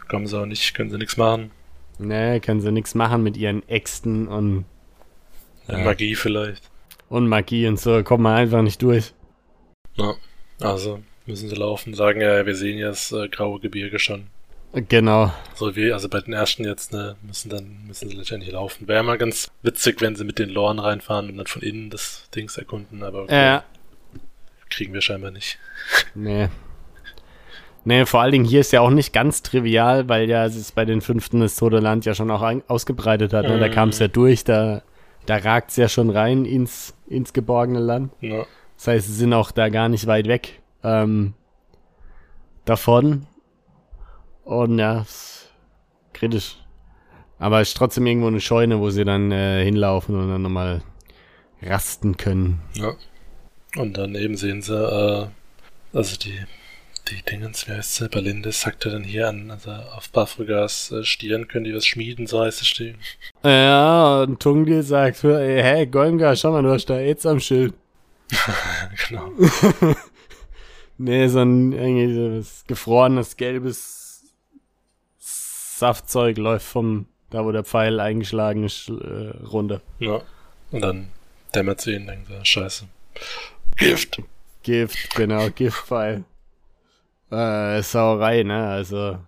kommen 0.08 0.26
sie 0.26 0.40
auch 0.40 0.46
nicht, 0.46 0.74
können 0.74 0.90
sie 0.90 0.96
nichts 0.98 1.16
machen. 1.16 1.50
Nee, 1.98 2.40
können 2.40 2.60
sie 2.62 2.72
nichts 2.72 2.94
machen 2.94 3.22
mit 3.22 3.36
ihren 3.36 3.68
Äxten 3.68 4.26
und, 4.28 4.64
Ja. 5.68 5.78
Magie 5.78 6.14
vielleicht. 6.14 6.68
und 7.10 7.28
Magie 7.28 7.68
und 7.68 7.78
so, 7.78 8.02
kommt 8.02 8.22
man 8.22 8.34
einfach 8.34 8.62
nicht 8.62 8.80
durch. 8.82 9.12
Ja. 9.96 10.14
Also 10.60 11.00
müssen 11.26 11.48
sie 11.50 11.54
laufen, 11.54 11.92
sagen 11.94 12.20
ja, 12.22 12.44
wir 12.46 12.56
sehen 12.56 12.78
ja 12.78 12.88
das 12.88 13.12
äh, 13.12 13.28
graue 13.28 13.60
Gebirge 13.60 13.98
schon. 13.98 14.26
Genau. 14.72 15.32
So 15.54 15.74
wie, 15.74 15.92
also 15.92 16.08
bei 16.08 16.20
den 16.20 16.32
ersten 16.32 16.64
jetzt, 16.64 16.92
ne, 16.92 17.16
müssen 17.22 17.48
dann, 17.50 17.86
müssen 17.88 18.08
sie 18.08 18.16
letztendlich 18.16 18.52
laufen. 18.52 18.86
Wäre 18.86 19.02
mal 19.02 19.18
ganz 19.18 19.50
witzig, 19.62 20.00
wenn 20.00 20.14
sie 20.14 20.24
mit 20.24 20.38
den 20.38 20.48
Loren 20.48 20.78
reinfahren 20.78 21.28
und 21.28 21.36
dann 21.38 21.46
von 21.48 21.62
innen 21.62 21.90
das 21.90 22.28
Dings 22.34 22.56
erkunden, 22.56 23.02
aber 23.02 23.22
okay, 23.24 23.34
Ja. 23.34 23.64
kriegen 24.68 24.94
wir 24.94 25.00
scheinbar 25.00 25.30
nicht. 25.32 25.58
Nee. 26.14 26.48
Nee, 27.84 28.04
vor 28.04 28.20
allen 28.20 28.32
Dingen 28.32 28.44
hier 28.44 28.60
ist 28.60 28.72
ja 28.72 28.80
auch 28.82 28.90
nicht 28.90 29.12
ganz 29.12 29.42
trivial, 29.42 30.08
weil 30.08 30.28
ja 30.28 30.44
es 30.44 30.54
ist 30.54 30.74
bei 30.74 30.84
den 30.84 31.00
fünften 31.00 31.40
das 31.40 31.56
Tote 31.56 31.78
Land 31.78 32.04
ja 32.04 32.14
schon 32.14 32.30
auch 32.30 32.42
ausgebreitet 32.68 33.32
hat. 33.32 33.46
Ne? 33.48 33.58
Da 33.58 33.68
Mhm. 33.68 33.72
kam 33.72 33.88
es 33.88 33.98
ja 33.98 34.06
durch, 34.08 34.44
da, 34.44 34.82
da 35.26 35.36
ragt 35.38 35.70
es 35.70 35.76
ja 35.76 35.88
schon 35.88 36.10
rein 36.10 36.44
ins, 36.44 36.94
ins 37.08 37.32
geborgene 37.32 37.80
Land. 37.80 38.12
Ja, 38.20 38.44
Das 38.76 38.86
heißt, 38.86 39.06
sie 39.06 39.14
sind 39.14 39.32
auch 39.32 39.50
da 39.50 39.68
gar 39.70 39.88
nicht 39.88 40.06
weit 40.06 40.28
weg 40.28 40.60
ähm, 40.84 41.32
davon. 42.66 43.26
Und 44.44 44.78
ja, 44.78 45.02
ist 45.02 45.50
kritisch. 46.12 46.56
Aber 47.38 47.60
es 47.60 47.68
ist 47.68 47.76
trotzdem 47.76 48.06
irgendwo 48.06 48.28
eine 48.28 48.40
Scheune, 48.40 48.80
wo 48.80 48.90
sie 48.90 49.04
dann 49.04 49.32
äh, 49.32 49.64
hinlaufen 49.64 50.14
und 50.14 50.28
dann 50.28 50.42
nochmal 50.42 50.82
rasten 51.62 52.16
können. 52.16 52.60
ja. 52.74 52.92
Und 53.76 53.96
dann 53.96 54.16
eben 54.16 54.36
sehen 54.36 54.62
sie, 54.62 54.74
äh, 54.74 55.26
also 55.96 56.16
die, 56.16 56.40
die 57.08 57.22
Dingens, 57.22 57.68
wie 57.68 57.72
heißt 57.72 57.94
sie, 57.94 58.08
Berlindes, 58.08 58.62
sagt 58.62 58.84
er 58.84 58.90
dann 58.90 59.04
hier 59.04 59.28
an, 59.28 59.48
also 59.50 59.70
auf 59.70 60.10
Bafrigas 60.10 60.90
äh, 60.90 61.04
Stirn 61.04 61.46
können 61.46 61.66
die 61.66 61.74
was 61.74 61.86
schmieden, 61.86 62.26
so 62.26 62.40
heißt 62.40 62.62
es 62.62 62.72
die. 62.74 62.96
Ja, 63.44 64.22
und 64.22 64.40
Tungli 64.40 64.82
sagt, 64.82 65.22
hey, 65.22 65.86
Golmgar, 65.86 66.34
schau 66.34 66.50
mal, 66.50 66.64
du 66.64 66.70
hast 66.70 66.86
da 66.86 66.96
AIDS 66.96 67.26
am 67.26 67.38
Schild. 67.38 67.74
genau. 69.08 69.30
Nee, 71.02 71.28
so 71.28 71.38
ein 71.38 71.72
irgendwie 71.72 72.42
so 72.42 72.62
gefrorenes, 72.66 73.38
gelbes 73.38 73.99
Saftzeug 75.80 76.38
läuft 76.38 76.66
vom, 76.66 77.06
da 77.30 77.44
wo 77.44 77.52
der 77.52 77.64
Pfeil 77.64 78.00
eingeschlagen 78.00 78.64
ist, 78.64 78.88
äh, 78.88 79.32
runter. 79.46 79.80
Ja. 79.98 80.22
Und 80.70 80.82
dann 80.82 81.08
dämmert 81.54 81.80
sie 81.80 81.94
ihn, 81.94 82.06
denkt 82.06 82.28
sie, 82.28 82.44
scheiße. 82.44 82.84
Gift. 83.76 84.22
Gift, 84.62 85.14
genau, 85.16 85.48
Giftpfeil. 85.50 86.24
Äh, 87.30 87.82
Sauerei, 87.82 88.42
ne, 88.42 88.66
also. 88.68 89.18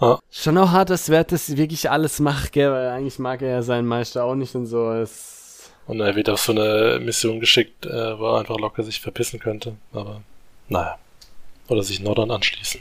Ja. 0.00 0.18
Schon 0.30 0.58
auch 0.58 0.70
hart, 0.70 0.90
dass 0.90 1.08
Wert 1.10 1.30
das 1.30 1.56
wirklich 1.56 1.90
alles 1.90 2.18
macht, 2.20 2.52
gell, 2.52 2.72
weil 2.72 2.88
eigentlich 2.88 3.18
mag 3.18 3.42
er 3.42 3.50
ja 3.50 3.62
seinen 3.62 3.86
Meister 3.86 4.24
auch 4.24 4.34
nicht 4.34 4.54
und 4.54 4.66
so. 4.66 4.90
Es, 4.92 5.70
Und 5.86 6.00
er 6.00 6.16
wird 6.16 6.28
auf 6.30 6.40
so 6.40 6.52
eine 6.52 6.98
Mission 7.00 7.38
geschickt, 7.38 7.86
äh, 7.86 8.18
wo 8.18 8.26
er 8.32 8.40
einfach 8.40 8.58
locker 8.58 8.82
sich 8.82 9.00
verpissen 9.00 9.38
könnte. 9.38 9.76
Aber 9.92 10.22
naja. 10.68 10.98
Oder 11.68 11.82
sich 11.82 12.00
Nordern 12.00 12.30
anschließen. 12.30 12.80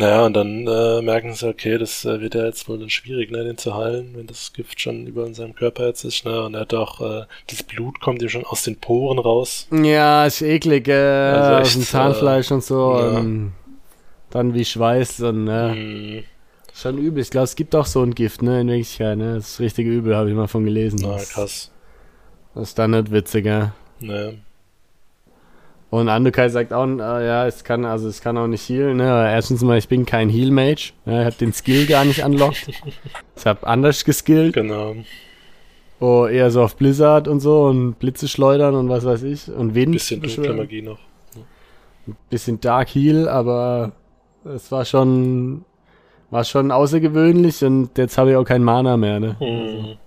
Naja, 0.00 0.24
und 0.26 0.34
dann 0.34 0.64
äh, 0.66 1.02
merken 1.02 1.34
sie, 1.34 1.48
okay, 1.48 1.76
das 1.76 2.04
äh, 2.04 2.20
wird 2.20 2.36
ja 2.36 2.44
jetzt 2.44 2.68
wohl 2.68 2.78
dann 2.78 2.88
schwierig, 2.88 3.32
ne, 3.32 3.42
den 3.42 3.58
zu 3.58 3.74
heilen, 3.74 4.12
wenn 4.16 4.28
das 4.28 4.52
Gift 4.52 4.80
schon 4.80 5.08
über 5.08 5.26
in 5.26 5.34
seinem 5.34 5.56
Körper 5.56 5.86
jetzt 5.88 6.04
ist, 6.04 6.24
ne? 6.24 6.44
Und 6.44 6.54
er 6.54 6.60
hat 6.60 6.72
auch, 6.74 7.00
äh, 7.00 7.24
das 7.48 7.64
Blut 7.64 8.00
kommt 8.00 8.22
ihm 8.22 8.28
schon 8.28 8.44
aus 8.44 8.62
den 8.62 8.76
Poren 8.76 9.18
raus. 9.18 9.66
ja, 9.72 10.24
ist 10.24 10.40
eklig, 10.40 10.86
äh, 10.86 10.92
Also 10.92 11.54
aus 11.56 11.66
echt, 11.66 11.76
dem 11.76 11.82
Zahnfleisch 11.82 12.50
und 12.52 12.62
so. 12.62 12.96
ja. 12.96 13.18
Und 13.18 13.54
dann 14.30 14.54
wie 14.54 14.64
Schweiß 14.64 15.20
und, 15.22 15.44
ne. 15.44 15.72
Hm, 15.74 16.24
Schon 16.74 16.96
übel. 16.98 17.20
Ich 17.20 17.30
glaube, 17.30 17.44
es 17.46 17.56
gibt 17.56 17.74
auch 17.74 17.86
so 17.86 18.00
ein 18.04 18.14
Gift, 18.14 18.40
ne, 18.42 18.60
in 18.60 18.68
Wirklichkeit, 18.68 19.18
ne. 19.18 19.34
Das 19.34 19.48
ist 19.54 19.60
richtig 19.60 19.86
übel, 19.88 20.14
habe 20.14 20.28
ich 20.30 20.36
mal 20.36 20.46
von 20.46 20.64
gelesen. 20.64 21.00
na, 21.02 21.16
krass. 21.16 21.72
das 22.54 22.68
ist 22.68 22.78
dann 22.78 22.92
nicht 22.92 23.10
witziger. 23.10 23.74
Ne. 23.98 24.38
Und 25.90 26.08
Andukai 26.10 26.50
sagt 26.50 26.72
auch, 26.72 26.86
äh, 26.86 27.26
ja, 27.26 27.46
es 27.46 27.64
kann, 27.64 27.86
also 27.86 28.08
es 28.08 28.20
kann 28.20 28.36
auch 28.36 28.46
nicht 28.46 28.68
healen, 28.68 28.98
ne. 28.98 29.30
Erstens 29.32 29.62
mal, 29.62 29.78
ich 29.78 29.88
bin 29.88 30.04
kein 30.04 30.28
Heal-Mage. 30.28 30.92
Ja, 31.06 31.20
ich 31.20 31.26
hab 31.26 31.38
den 31.38 31.52
Skill 31.54 31.86
gar 31.86 32.04
nicht 32.04 32.22
unlocked. 32.22 32.68
ich 33.36 33.46
hab 33.46 33.66
anders 33.66 34.04
geskillt. 34.04 34.54
Genau. 34.54 34.96
Oh, 36.00 36.26
eher 36.26 36.50
so 36.50 36.62
auf 36.62 36.76
Blizzard 36.76 37.26
und 37.26 37.40
so 37.40 37.64
und 37.64 37.98
Blitze 37.98 38.28
schleudern 38.28 38.74
und 38.74 38.88
was 38.90 39.04
weiß 39.04 39.22
ich. 39.22 39.48
Und 39.48 39.74
Wind. 39.74 39.92
Bisschen 39.92 40.20
dunkle. 40.20 40.52
Magie 40.52 40.82
noch. 40.82 40.98
Bisschen 42.28 42.60
Dark 42.60 42.94
Heal, 42.94 43.28
aber 43.28 43.92
es 44.44 44.70
war 44.70 44.84
schon, 44.84 45.64
war 46.30 46.44
schon 46.44 46.70
außergewöhnlich 46.70 47.64
und 47.64 47.96
jetzt 47.98 48.16
habe 48.18 48.30
ich 48.30 48.36
auch 48.36 48.44
kein 48.44 48.62
Mana 48.62 48.96
mehr, 48.96 49.20
ne. 49.20 49.36
Hm. 49.38 49.46
Also 49.46 49.98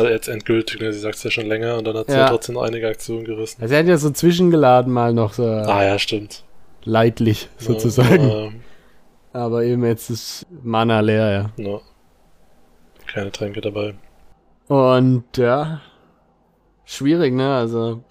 jetzt 0.00 0.28
endgültig, 0.28 0.80
ne? 0.80 0.92
Sie 0.92 0.98
sagt 0.98 1.14
es 1.16 1.22
ja 1.22 1.30
schon 1.30 1.46
länger 1.46 1.76
und 1.78 1.86
dann 1.86 1.96
hat 1.96 2.06
sie 2.08 2.14
Ja. 2.14 2.20
ja 2.20 2.28
trotzdem 2.28 2.54
noch 2.54 2.62
einige 2.62 2.88
Aktionen 2.88 3.24
gerissen. 3.24 3.60
Also 3.62 3.74
er 3.74 3.80
hat 3.80 3.86
ja 3.86 3.96
so 3.96 4.10
zwischengeladen 4.10 4.92
mal 4.92 5.12
noch 5.14 5.32
so 5.34 5.44
Ah 5.46 5.84
ja, 5.84 5.98
stimmt. 5.98 6.44
leidlich 6.84 7.48
sozusagen. 7.58 8.28
Ja, 8.28 8.38
ähm, 8.46 8.60
Aber 9.32 9.62
eben 9.64 9.84
jetzt 9.84 10.10
ist 10.10 10.46
Mana 10.62 11.00
leer, 11.00 11.52
ja. 11.56 11.64
ja. 11.64 11.80
Keine 13.06 13.30
Tränke 13.32 13.60
dabei. 13.60 13.94
Und 14.68 15.24
ja, 15.36 15.80
schwierig, 16.84 17.34
ne? 17.34 17.54
Also, 17.54 18.02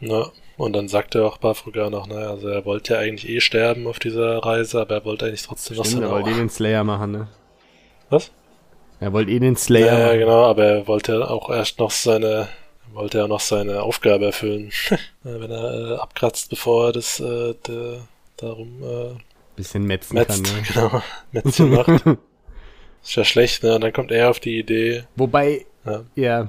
Ja. 0.00 0.26
Und 0.56 0.72
dann 0.74 0.86
sagt 0.86 1.16
er 1.16 1.26
auch 1.26 1.38
Bafruga 1.38 1.90
noch, 1.90 2.06
ne, 2.06 2.14
also 2.14 2.46
er 2.46 2.64
wollte 2.64 2.94
ja 2.94 3.00
eigentlich 3.00 3.28
eh 3.28 3.40
sterben 3.40 3.88
auf 3.88 3.98
dieser 3.98 4.38
Reise, 4.38 4.80
aber 4.82 4.94
er 4.94 5.04
wollte 5.04 5.24
eigentlich 5.26 5.42
trotzdem 5.42 5.76
noch 5.76 5.84
stimmt, 5.84 6.04
er 6.04 6.10
wollte 6.12 6.30
eh 6.30 6.34
den 6.34 6.48
Slayer 6.48 6.84
machen, 6.84 7.10
ne? 7.10 7.28
Was? 8.08 8.30
Er 9.00 9.12
wollte 9.12 9.30
eh 9.30 9.38
den 9.38 9.56
Slayer 9.56 10.12
Ja, 10.12 10.16
genau, 10.16 10.44
aber 10.44 10.64
er 10.64 10.86
wollte 10.86 11.28
auch 11.30 11.50
erst 11.50 11.78
noch 11.78 11.90
seine, 11.90 12.48
wollte 12.92 13.18
ja 13.18 13.28
noch 13.28 13.40
seine 13.40 13.82
Aufgabe 13.82 14.26
erfüllen. 14.26 14.70
Wenn 15.22 15.50
er 15.50 15.92
äh, 15.92 15.94
abkratzt, 15.96 16.50
bevor 16.50 16.86
er 16.86 16.92
das 16.92 17.20
äh, 17.20 17.54
de, 17.66 17.98
darum 18.36 18.82
äh, 18.82 19.16
Bisschen 19.56 19.84
metzen 19.84 20.14
metzt, 20.14 20.44
kann, 20.44 20.56
ne? 20.56 20.62
genau, 20.72 21.02
Metzchen 21.32 21.70
macht. 21.70 22.04
Ist 23.02 23.16
ja 23.16 23.24
schlecht, 23.24 23.62
ne? 23.62 23.74
Und 23.74 23.82
dann 23.82 23.92
kommt 23.92 24.10
er 24.10 24.30
auf 24.30 24.40
die 24.40 24.58
Idee, 24.58 25.04
Wobei, 25.16 25.66
ja, 25.84 26.04
ja, 26.14 26.48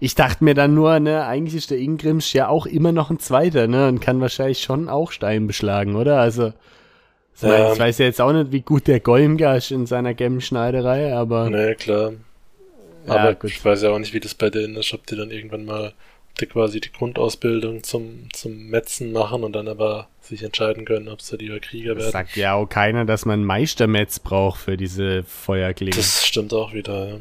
ich 0.00 0.14
dachte 0.14 0.42
mir 0.42 0.54
dann 0.54 0.74
nur, 0.74 0.98
ne, 0.98 1.26
eigentlich 1.26 1.54
ist 1.54 1.70
der 1.70 1.78
Ingrimsch 1.78 2.32
ja 2.34 2.48
auch 2.48 2.64
immer 2.64 2.90
noch 2.90 3.10
ein 3.10 3.18
Zweiter, 3.18 3.66
ne? 3.66 3.86
Und 3.86 4.00
kann 4.00 4.20
wahrscheinlich 4.22 4.62
schon 4.62 4.88
auch 4.88 5.12
Stein 5.12 5.46
beschlagen, 5.46 5.94
oder? 5.94 6.18
Also, 6.18 6.54
ich, 7.42 7.48
mein, 7.48 7.60
Ja. 7.60 7.72
ich 7.72 7.78
weiß 7.78 7.98
ja 7.98 8.06
jetzt 8.06 8.20
auch 8.20 8.32
nicht, 8.32 8.52
wie 8.52 8.60
gut 8.62 8.86
der 8.86 9.00
Golmgar 9.00 9.56
ist 9.56 9.70
in 9.70 9.86
seiner 9.86 10.14
Gemmenschneiderei, 10.14 11.14
aber 11.14 11.50
ne, 11.50 11.74
klar. 11.74 12.12
ja, 13.06 13.12
Aber 13.14 13.34
gut. 13.34 13.50
ich 13.50 13.64
weiß 13.64 13.82
ja 13.82 13.90
auch 13.90 13.98
nicht, 13.98 14.12
wie 14.14 14.20
das 14.20 14.34
bei 14.34 14.50
denen 14.50 14.76
ist, 14.76 14.92
ob 14.94 15.06
die 15.06 15.16
dann 15.16 15.30
irgendwann 15.30 15.64
mal 15.64 15.92
die 16.40 16.46
quasi 16.46 16.80
die 16.80 16.92
Grundausbildung 16.92 17.82
zum, 17.82 18.28
zum 18.32 18.68
Metzen 18.68 19.12
machen 19.12 19.42
und 19.44 19.52
dann 19.52 19.68
aber 19.68 20.08
sich 20.20 20.42
entscheiden 20.42 20.84
können, 20.84 21.08
ob 21.08 21.20
sie 21.20 21.36
lieber 21.36 21.58
Krieger 21.60 21.94
Das 21.94 22.04
werden. 22.04 22.12
sagt 22.12 22.36
ja 22.36 22.54
auch 22.54 22.66
keiner, 22.66 23.04
dass 23.04 23.26
man 23.26 23.44
Meistermetz 23.44 24.20
braucht 24.20 24.60
für 24.60 24.76
diese 24.76 25.22
Feuerklinge. 25.24 25.96
Das 25.96 26.24
stimmt 26.26 26.54
auch 26.54 26.72
wieder, 26.72 27.08
ja. 27.08 27.16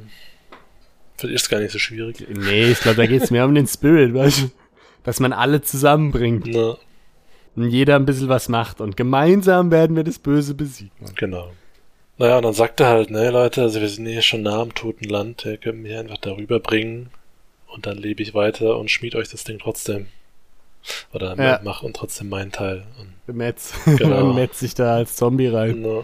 Vielleicht 1.17 1.35
ist 1.35 1.49
gar 1.49 1.59
nicht 1.59 1.71
so 1.71 1.79
schwierig. 1.79 2.25
Nee, 2.33 2.71
ich 2.71 2.79
glaube, 2.79 2.95
da 2.97 3.05
geht's 3.07 3.29
mehr 3.31 3.43
um 3.45 3.53
den 3.53 3.67
Spirit, 3.67 4.13
weißt 4.13 4.43
du? 4.43 4.51
Dass 5.03 5.19
man 5.19 5.33
alle 5.33 5.61
zusammenbringt 5.61 6.45
Na, 6.47 6.77
und 7.55 7.69
jeder 7.69 7.95
ein 7.95 8.05
bisschen 8.05 8.29
was 8.29 8.49
macht 8.49 8.81
und 8.81 8.95
gemeinsam 8.97 9.71
werden 9.71 9.95
wir 9.95 10.03
das 10.03 10.19
Böse 10.19 10.53
besiegen. 10.53 10.91
genau. 11.15 11.51
Naja, 12.17 12.35
und 12.37 12.43
dann 12.43 12.53
sagt 12.53 12.81
er 12.81 12.87
halt, 12.87 13.11
ne 13.11 13.29
Leute, 13.31 13.61
also 13.61 13.79
wir 13.79 13.87
sind 13.87 14.05
hier 14.05 14.21
schon 14.21 14.41
nah 14.41 14.59
am 14.61 14.73
toten 14.75 15.05
Land, 15.05 15.45
ihr 15.45 15.57
könnt 15.57 15.81
mich 15.81 15.95
einfach 15.95 16.17
darüber 16.17 16.59
bringen 16.59 17.09
und 17.73 17.85
dann 17.85 17.97
lebe 17.97 18.21
ich 18.21 18.33
weiter 18.33 18.77
und 18.77 18.91
schmied 18.91 19.15
euch 19.15 19.29
das 19.29 19.45
Ding 19.45 19.57
trotzdem. 19.59 20.07
Oder 21.13 21.35
Ja. 21.37 21.61
mach 21.63 21.81
und 21.81 21.95
trotzdem 21.95 22.27
meinen 22.29 22.51
Teil. 22.51 22.85
Und, 23.27 23.35
Metz. 23.37 23.73
Genau. 23.85 24.25
und 24.29 24.35
metz 24.35 24.59
sich 24.59 24.73
da 24.75 24.95
als 24.95 25.15
Zombie 25.15 25.47
rein. 25.47 25.81
na, 25.81 26.03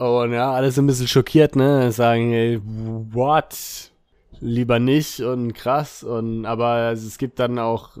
Oh, 0.00 0.20
und 0.22 0.32
ja, 0.32 0.52
alles 0.52 0.78
ein 0.78 0.86
bisschen 0.86 1.08
schockiert, 1.08 1.56
ne? 1.56 1.90
Sagen, 1.90 2.32
ey, 2.32 2.60
what? 2.62 3.56
Lieber 4.40 4.78
nicht 4.78 5.20
und 5.20 5.54
krass. 5.54 6.04
Und 6.04 6.46
aber 6.46 6.92
es 6.92 7.18
gibt 7.18 7.40
dann 7.40 7.58
auch 7.58 7.96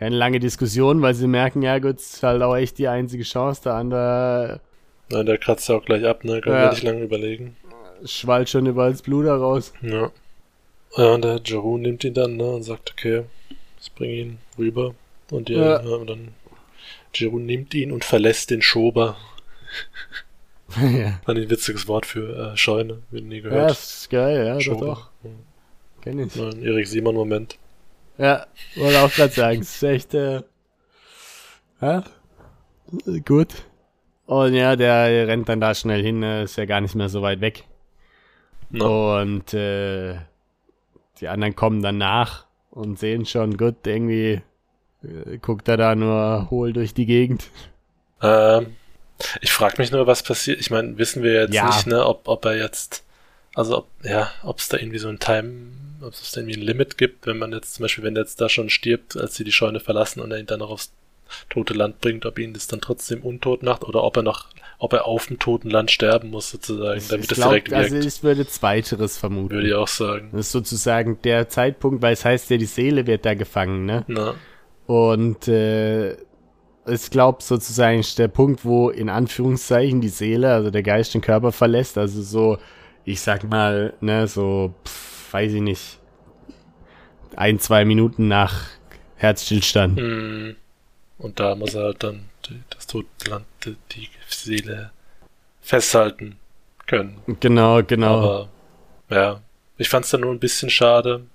keine 0.00 0.16
lange 0.16 0.40
Diskussion, 0.40 1.00
weil 1.02 1.14
sie 1.14 1.28
merken, 1.28 1.62
ja 1.62 1.78
gut, 1.78 1.98
es 2.00 2.14
ist 2.14 2.22
halt 2.24 2.42
auch 2.42 2.56
echt 2.56 2.78
die 2.78 2.88
einzige 2.88 3.22
Chance. 3.22 3.62
Der 3.64 3.74
andere 3.74 4.60
na, 5.12 5.22
der 5.24 5.38
kratzt 5.38 5.68
ja 5.68 5.76
auch 5.76 5.84
gleich 5.84 6.04
ab, 6.06 6.24
ne? 6.24 6.40
Können 6.40 6.56
Ja. 6.56 6.62
wir 6.64 6.70
nicht 6.70 6.82
lange 6.82 7.02
überlegen. 7.02 7.56
schwallt 8.04 8.48
schon 8.48 8.64
überall 8.66 8.92
das 8.92 9.02
Blut 9.02 9.26
heraus. 9.26 9.72
Ja. 9.82 10.10
Ja, 10.96 11.12
und 11.14 11.22
der 11.24 11.40
Jeru 11.44 11.78
nimmt 11.78 12.02
ihn 12.04 12.14
dann, 12.14 12.36
ne, 12.36 12.44
und 12.44 12.62
sagt, 12.62 12.92
okay, 12.92 13.24
ich 13.80 13.92
bringe 13.94 14.14
ihn 14.14 14.38
rüber. 14.58 14.94
Und, 15.30 15.48
die, 15.48 15.54
Ja. 15.54 15.82
ja. 15.82 15.96
und 15.96 16.08
dann 16.08 16.28
Jeru 17.14 17.38
nimmt 17.40 17.74
ihn 17.74 17.92
und 17.92 18.04
verlässt 18.04 18.50
den 18.50 18.62
Schober. 18.62 19.16
ja. 20.80 21.18
Ich 21.22 21.28
ein 21.28 21.50
witziges 21.50 21.88
Wort 21.88 22.06
für 22.06 22.52
äh, 22.52 22.56
Scheune, 22.56 22.98
wenn 23.10 23.28
nie 23.28 23.36
ja, 23.36 23.42
gehört. 23.42 23.70
ist 23.72 24.08
geil, 24.10 24.46
ja, 24.46 24.54
doch, 24.54 24.60
Schober. 24.60 24.86
doch. 24.86 25.10
Kenn 26.02 26.20
ich. 26.20 26.34
Ein 26.40 26.62
Erik 26.62 26.86
Simon-Moment. 26.86 27.58
Ja, 28.20 28.46
wollte 28.76 29.00
auch 29.02 29.12
gerade 29.14 29.34
sagen, 29.34 29.62
es 29.62 29.74
ist 29.74 29.82
echt, 29.82 30.14
äh, 30.14 30.42
ja, 31.80 32.04
gut. 33.24 33.64
Und 34.26 34.54
ja, 34.54 34.76
der 34.76 35.28
rennt 35.28 35.48
dann 35.48 35.60
da 35.60 35.74
schnell 35.74 36.02
hin, 36.02 36.22
äh, 36.22 36.44
ist 36.44 36.56
ja 36.56 36.66
gar 36.66 36.80
nicht 36.80 36.94
mehr 36.94 37.08
so 37.08 37.22
weit 37.22 37.40
weg. 37.40 37.64
Na, 38.70 38.86
Und 38.86 39.52
äh, 39.54 40.16
die 41.20 41.28
anderen 41.28 41.54
kommen 41.56 41.82
dann 41.82 41.98
nach 41.98 42.46
und 42.70 42.98
sehen 42.98 43.26
schon, 43.26 43.56
gut, 43.56 43.86
irgendwie 43.86 44.42
Äh, 45.04 45.38
guckt 45.38 45.68
er 45.68 45.76
da 45.78 45.94
nur 45.96 46.48
hohl 46.50 46.72
durch 46.72 46.94
die 46.94 47.06
Gegend. 47.06 47.50
Ähm, 48.22 48.76
ich 49.40 49.52
frage 49.52 49.76
mich 49.78 49.90
nur, 49.92 50.06
was 50.06 50.22
passiert. 50.22 50.60
Ich 50.60 50.70
meine, 50.70 50.98
wissen 50.98 51.22
wir 51.22 51.34
jetzt 51.34 51.52
Ja. 51.54 51.62
nicht, 51.62 51.86
ne, 51.86 52.04
ob, 52.06 52.28
ob 52.28 52.44
er 52.44 52.56
jetzt, 52.56 53.04
also 53.54 53.78
ob, 53.78 53.88
ja, 54.04 54.30
ob 54.44 54.58
es 54.58 54.68
da 54.68 54.78
irgendwie 54.78 54.98
so 54.98 55.08
ein 55.08 55.18
Time, 55.20 55.72
ob 56.02 56.12
es 56.12 56.36
irgendwie 56.36 56.56
ein 56.56 56.62
Limit 56.62 56.98
gibt, 56.98 57.26
wenn 57.26 57.38
man 57.38 57.52
jetzt 57.52 57.74
zum 57.74 57.84
Beispiel, 57.84 58.04
wenn 58.04 58.14
der 58.14 58.24
jetzt 58.24 58.40
da 58.40 58.48
schon 58.48 58.70
stirbt, 58.70 59.16
als 59.16 59.34
sie 59.34 59.44
die 59.44 59.52
Scheune 59.52 59.80
verlassen 59.80 60.20
und 60.20 60.30
er 60.30 60.38
ihn 60.38 60.46
dann 60.46 60.60
noch 60.60 60.70
aufs 60.70 60.92
tote 61.48 61.74
Land 61.74 62.00
bringt, 62.00 62.26
ob 62.26 62.38
ihn 62.38 62.52
das 62.52 62.66
dann 62.66 62.80
trotzdem 62.80 63.22
untot 63.22 63.62
macht 63.62 63.84
oder 63.84 64.02
ob 64.02 64.16
er 64.16 64.22
noch, 64.22 64.48
ob 64.78 64.92
er 64.92 65.06
auf 65.06 65.26
dem 65.26 65.38
toten 65.38 65.70
Land 65.70 65.90
sterben 65.90 66.30
muss 66.30 66.50
sozusagen, 66.50 67.00
damit 67.08 67.24
ich 67.24 67.28
das 67.28 67.38
glaub, 67.38 67.50
direkt 67.50 67.70
wirkt. 67.70 67.84
also 67.92 68.08
ich 68.08 68.22
würde 68.22 68.46
zweiteres 68.46 69.16
vermuten. 69.18 69.54
würde 69.54 69.68
ich 69.68 69.74
auch 69.74 69.88
sagen. 69.88 70.30
Das 70.32 70.46
ist 70.46 70.52
sozusagen 70.52 71.20
der 71.22 71.48
Zeitpunkt, 71.48 72.02
weil 72.02 72.14
es 72.14 72.24
heißt 72.24 72.50
ja, 72.50 72.56
die 72.56 72.64
Seele 72.66 73.06
wird 73.06 73.24
da 73.24 73.34
gefangen, 73.34 73.84
ne? 73.84 74.04
Na, 74.08 74.34
Und 74.86 75.46
äh, 75.48 76.14
ich 76.86 77.10
glaube 77.10 77.42
sozusagen 77.42 78.00
ist 78.00 78.18
der 78.18 78.28
Punkt, 78.28 78.64
wo 78.64 78.90
in 78.90 79.08
Anführungszeichen 79.08 80.00
die 80.00 80.08
Seele, 80.08 80.52
also 80.52 80.70
der 80.70 80.82
Geist 80.82 81.14
den 81.14 81.20
Körper 81.20 81.52
verlässt, 81.52 81.96
also 81.98 82.22
so, 82.22 82.58
ich 83.04 83.20
sag 83.20 83.44
mal, 83.48 83.94
ne, 84.00 84.26
so, 84.26 84.74
pff, 84.84 85.09
weiß 85.32 85.52
ich 85.52 85.60
nicht, 85.60 85.98
ein, 87.36 87.58
zwei 87.58 87.84
Minuten 87.84 88.28
nach 88.28 88.66
Herzstillstand. 89.16 89.98
hm. 89.98 90.56
Und 91.18 91.38
da 91.38 91.54
muss 91.54 91.74
er 91.74 91.84
halt 91.84 92.02
dann 92.02 92.30
das 92.70 92.86
tote 92.86 93.06
Land, 93.28 93.44
die, 93.64 93.76
die 93.92 94.08
Seele 94.26 94.90
festhalten 95.60 96.36
können. 96.86 97.20
Genau, 97.40 97.82
genau. 97.82 98.18
Aber 98.18 98.48
ja, 99.10 99.42
ich 99.76 99.88
fand 99.88 100.06
es 100.06 100.10
dann 100.10 100.22
nur 100.22 100.32
ein 100.32 100.40
bisschen 100.40 100.70
schade, 100.70 101.26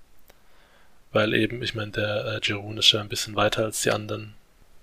weil 1.11 1.33
eben, 1.33 1.61
ich 1.61 1.75
meine, 1.75 1.91
der 1.91 2.25
äh, 2.25 2.39
Jerun 2.43 2.77
ist 2.77 2.91
ja 2.91 3.01
ein 3.01 3.09
bisschen 3.09 3.35
weiter 3.35 3.63
als 3.63 3.83
die 3.83 3.91
anderen. 3.91 4.33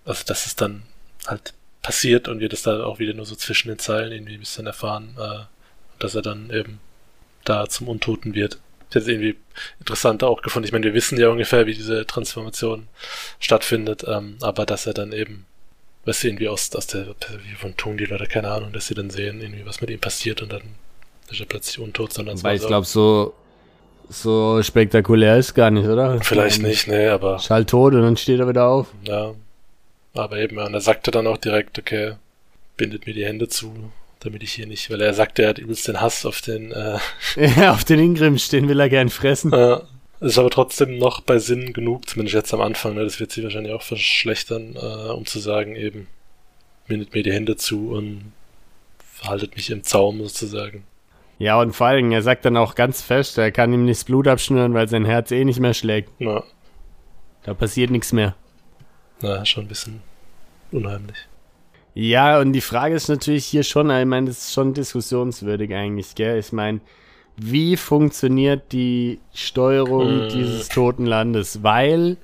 Also, 0.04 0.24
dass 0.26 0.46
es 0.46 0.56
dann 0.56 0.82
halt 1.26 1.52
passiert 1.82 2.28
und 2.28 2.40
wir 2.40 2.48
das 2.48 2.62
da 2.62 2.84
auch 2.84 2.98
wieder 2.98 3.14
nur 3.14 3.26
so 3.26 3.34
zwischen 3.34 3.68
den 3.68 3.78
Zeilen 3.78 4.12
irgendwie 4.12 4.34
ein 4.34 4.40
bisschen 4.40 4.66
erfahren, 4.66 5.16
äh, 5.18 5.40
dass 5.98 6.14
er 6.14 6.22
dann 6.22 6.50
eben 6.50 6.80
da 7.44 7.68
zum 7.68 7.88
Untoten 7.88 8.34
wird. 8.34 8.58
Ich 8.92 8.96
hätte 8.96 9.04
es 9.04 9.08
irgendwie 9.08 9.36
interessanter 9.80 10.28
auch 10.28 10.42
gefunden. 10.42 10.66
Ich 10.66 10.72
meine, 10.72 10.84
wir 10.84 10.92
wissen 10.92 11.18
ja 11.18 11.30
ungefähr, 11.30 11.66
wie 11.66 11.72
diese 11.72 12.06
Transformation 12.06 12.88
stattfindet, 13.40 14.04
ähm, 14.06 14.36
aber 14.42 14.66
dass 14.66 14.86
er 14.86 14.92
dann 14.92 15.12
eben, 15.12 15.46
was 16.04 16.20
sie 16.20 16.28
irgendwie 16.28 16.48
aus, 16.48 16.74
aus 16.76 16.88
der, 16.88 17.06
wie 17.06 17.54
von 17.54 17.74
Tungdil 17.74 18.12
oder 18.12 18.26
keine 18.26 18.50
Ahnung, 18.50 18.74
dass 18.74 18.88
sie 18.88 18.94
dann 18.94 19.08
sehen, 19.08 19.40
irgendwie, 19.40 19.64
was 19.64 19.80
mit 19.80 19.88
ihm 19.88 19.98
passiert 19.98 20.42
und 20.42 20.52
dann 20.52 20.60
ist 21.30 21.40
er 21.40 21.46
plötzlich 21.46 21.78
untot, 21.78 22.12
sondern 22.12 22.42
Weil 22.42 22.56
ich 22.56 22.66
glaube, 22.66 22.86
so, 22.86 23.32
so 24.10 24.62
spektakulär 24.62 25.38
ist 25.38 25.54
gar 25.54 25.70
nicht, 25.70 25.86
oder? 25.86 26.20
Vielleicht 26.20 26.60
nicht, 26.60 26.86
nee, 26.86 27.08
aber 27.08 27.36
Ist 27.36 27.48
halt 27.48 27.70
tot 27.70 27.94
und 27.94 28.02
dann 28.02 28.18
steht 28.18 28.40
er 28.40 28.48
wieder 28.48 28.66
auf. 28.66 28.88
ja. 29.04 29.32
Aber 30.14 30.36
eben, 30.36 30.58
und 30.58 30.74
er 30.74 30.80
sagte 30.82 31.10
dann 31.10 31.26
auch 31.26 31.38
direkt, 31.38 31.78
okay, 31.78 32.16
bindet 32.76 33.06
mir 33.06 33.14
die 33.14 33.24
Hände 33.24 33.48
zu, 33.48 33.90
damit 34.24 34.42
ich 34.42 34.52
hier 34.52 34.66
nicht, 34.66 34.90
weil 34.90 35.00
er 35.00 35.14
sagte, 35.14 35.42
er 35.42 35.48
hat 35.50 35.58
übelst 35.58 35.88
den 35.88 36.00
Hass 36.00 36.24
auf 36.26 36.40
den, 36.40 36.72
äh, 36.72 36.98
Ja, 37.58 37.72
auf 37.72 37.84
den 37.84 37.98
Ingrims 37.98 38.44
stehen 38.44 38.68
will 38.68 38.80
er 38.80 38.88
gern 38.88 39.08
fressen. 39.10 39.52
äh 39.52 39.78
ist 40.20 40.38
aber 40.38 40.50
trotzdem 40.50 40.98
noch 40.98 41.20
bei 41.20 41.40
Sinn 41.40 41.72
genug, 41.72 42.08
zumindest 42.08 42.34
jetzt 42.36 42.54
am 42.54 42.60
Anfang, 42.60 42.94
ne, 42.94 43.02
das 43.02 43.18
wird 43.18 43.32
sie 43.32 43.42
wahrscheinlich 43.42 43.72
auch 43.72 43.82
verschlechtern, 43.82 44.76
äh, 44.76 45.10
um 45.10 45.26
zu 45.26 45.40
sagen, 45.40 45.74
eben, 45.74 46.06
bindet 46.86 47.12
mir 47.12 47.24
die 47.24 47.32
Hände 47.32 47.56
zu 47.56 47.90
und 47.90 48.32
haltet 49.24 49.56
mich 49.56 49.68
im 49.70 49.82
Zaum 49.82 50.20
sozusagen. 50.20 50.84
Ja, 51.40 51.60
und 51.60 51.72
vor 51.72 51.88
allem, 51.88 52.12
er 52.12 52.22
sagt 52.22 52.44
dann 52.44 52.56
auch 52.56 52.76
ganz 52.76 53.02
fest, 53.02 53.36
er 53.36 53.50
kann 53.50 53.72
ihm 53.72 53.84
nicht 53.84 53.98
das 53.98 54.04
Blut 54.04 54.28
abschnüren, 54.28 54.74
weil 54.74 54.86
sein 54.88 55.04
Herz 55.04 55.32
eh 55.32 55.44
nicht 55.44 55.58
mehr 55.58 55.74
schlägt. 55.74 56.10
Na, 56.20 56.44
Da 57.42 57.54
passiert 57.54 57.90
nichts 57.90 58.12
mehr. 58.12 58.36
na, 59.22 59.44
schon 59.44 59.64
ein 59.64 59.68
bisschen 59.68 60.02
unheimlich. 60.70 61.16
Ja, 61.94 62.40
und 62.40 62.52
die 62.52 62.60
Frage 62.62 62.94
ist 62.94 63.08
natürlich 63.08 63.44
hier 63.44 63.62
schon, 63.64 63.90
ich 63.90 64.06
meine, 64.06 64.28
das 64.28 64.38
ist 64.44 64.52
schon 64.54 64.72
diskussionswürdig 64.72 65.74
eigentlich, 65.74 66.14
gell? 66.14 66.38
Ich 66.38 66.52
meine, 66.52 66.80
wie 67.36 67.76
funktioniert 67.76 68.72
die 68.72 69.20
Steuerung 69.34 70.22
Hm. 70.22 70.28
dieses 70.30 70.68
toten 70.68 71.04
Landes? 71.06 71.62
Weil 71.62 72.16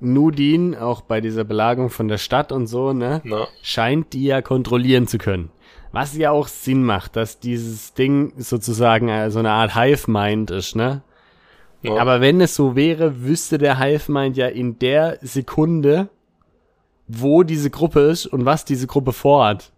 Nudin, 0.00 0.74
auch 0.74 1.02
bei 1.02 1.20
dieser 1.20 1.44
Belagerung 1.44 1.90
von 1.90 2.08
der 2.08 2.18
Stadt 2.18 2.52
und 2.52 2.66
so, 2.66 2.92
ne, 2.92 3.20
Na, 3.24 3.46
scheint 3.62 4.12
die 4.14 4.24
ja 4.24 4.42
kontrollieren 4.42 5.06
zu 5.06 5.18
können. 5.18 5.50
Was 5.92 6.16
ja 6.16 6.30
auch 6.30 6.48
Sinn 6.48 6.82
macht, 6.82 7.16
dass 7.16 7.38
dieses 7.38 7.92
Ding 7.94 8.32
sozusagen 8.38 9.08
äh, 9.08 9.30
so 9.30 9.38
eine 9.40 9.50
Art 9.50 9.74
Hive-Mind 9.76 10.50
ist, 10.50 10.74
ne? 10.74 11.02
na, 11.82 11.96
Aber 11.98 12.20
wenn 12.22 12.40
es 12.40 12.54
so 12.56 12.74
wäre, 12.76 13.22
wüsste 13.22 13.58
der 13.58 13.78
Hive-Mind 13.78 14.36
ja 14.38 14.48
in 14.48 14.78
der 14.78 15.18
Sekunde, 15.20 16.08
wo 17.20 17.42
diese 17.42 17.70
Gruppe 17.70 18.00
ist 18.00 18.26
und 18.26 18.44
was 18.44 18.64
diese 18.64 18.86
Gruppe 18.86 19.12
vorhat. 19.12 19.72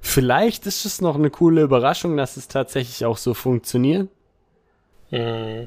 Vielleicht 0.00 0.66
ist 0.66 0.84
es 0.84 1.00
noch 1.00 1.16
eine 1.16 1.30
coole 1.30 1.62
Überraschung, 1.62 2.16
dass 2.16 2.36
es 2.36 2.48
tatsächlich 2.48 3.04
auch 3.04 3.16
so 3.16 3.34
funktioniert. 3.34 4.08
mm, 5.10 5.64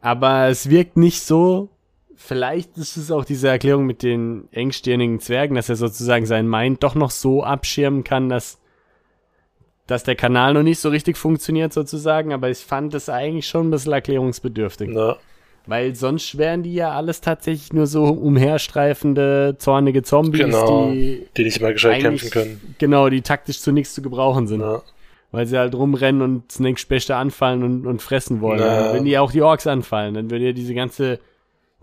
Aber 0.00 0.48
es 0.48 0.70
wirkt 0.70 0.96
nicht 0.96 1.22
so. 1.22 1.68
Vielleicht 2.14 2.78
ist 2.78 2.96
es 2.96 3.10
auch 3.10 3.24
diese 3.24 3.48
Erklärung 3.48 3.84
mit 3.84 4.02
den 4.02 4.48
engstirnigen 4.50 5.20
Zwergen, 5.20 5.54
dass 5.54 5.68
er 5.68 5.76
sozusagen 5.76 6.24
sein 6.24 6.48
Mind 6.48 6.82
doch 6.82 6.94
noch 6.94 7.10
so 7.10 7.44
abschirmen 7.44 8.04
kann, 8.04 8.30
dass, 8.30 8.58
dass 9.86 10.04
der 10.04 10.16
Kanal 10.16 10.54
noch 10.54 10.62
nicht 10.62 10.80
so 10.80 10.88
richtig 10.88 11.18
funktioniert 11.18 11.74
sozusagen. 11.74 12.32
Aber 12.32 12.48
ich 12.48 12.58
fand 12.58 12.94
es 12.94 13.10
eigentlich 13.10 13.46
schon 13.46 13.68
ein 13.68 13.70
bisschen 13.70 13.92
erklärungsbedürftig. 13.92 14.90
na, 14.92 15.16
Weil 15.66 15.94
sonst 15.96 16.38
wären 16.38 16.62
die 16.62 16.74
ja 16.74 16.92
alles 16.92 17.20
tatsächlich 17.20 17.72
nur 17.72 17.86
so 17.86 18.04
umherstreifende, 18.04 19.56
zornige 19.58 20.02
Zombies, 20.02 20.40
Genau. 20.42 20.90
die 20.90 21.26
die 21.36 21.44
nicht 21.44 21.60
mal 21.60 21.72
gescheit 21.72 22.00
kämpfen 22.02 22.30
können. 22.30 22.74
genau, 22.78 23.08
die 23.08 23.22
taktisch 23.22 23.60
zu 23.60 23.72
nichts 23.72 23.94
zu 23.94 24.02
gebrauchen 24.02 24.46
sind. 24.46 24.60
Na, 24.60 24.82
Weil 25.32 25.46
sie 25.46 25.58
halt 25.58 25.74
rumrennen 25.74 26.22
und 26.22 26.52
Snake-Spechte 26.52 27.16
anfallen 27.16 27.62
und, 27.62 27.86
und 27.86 28.00
fressen 28.02 28.40
wollen. 28.40 28.60
Na. 28.60 28.92
Wenn 28.94 29.04
die 29.04 29.18
auch 29.18 29.32
die 29.32 29.42
Orks 29.42 29.66
anfallen, 29.66 30.14
dann 30.14 30.30
würde 30.30 30.46
ja 30.46 30.52
diese 30.52 30.74
ganze 30.74 31.18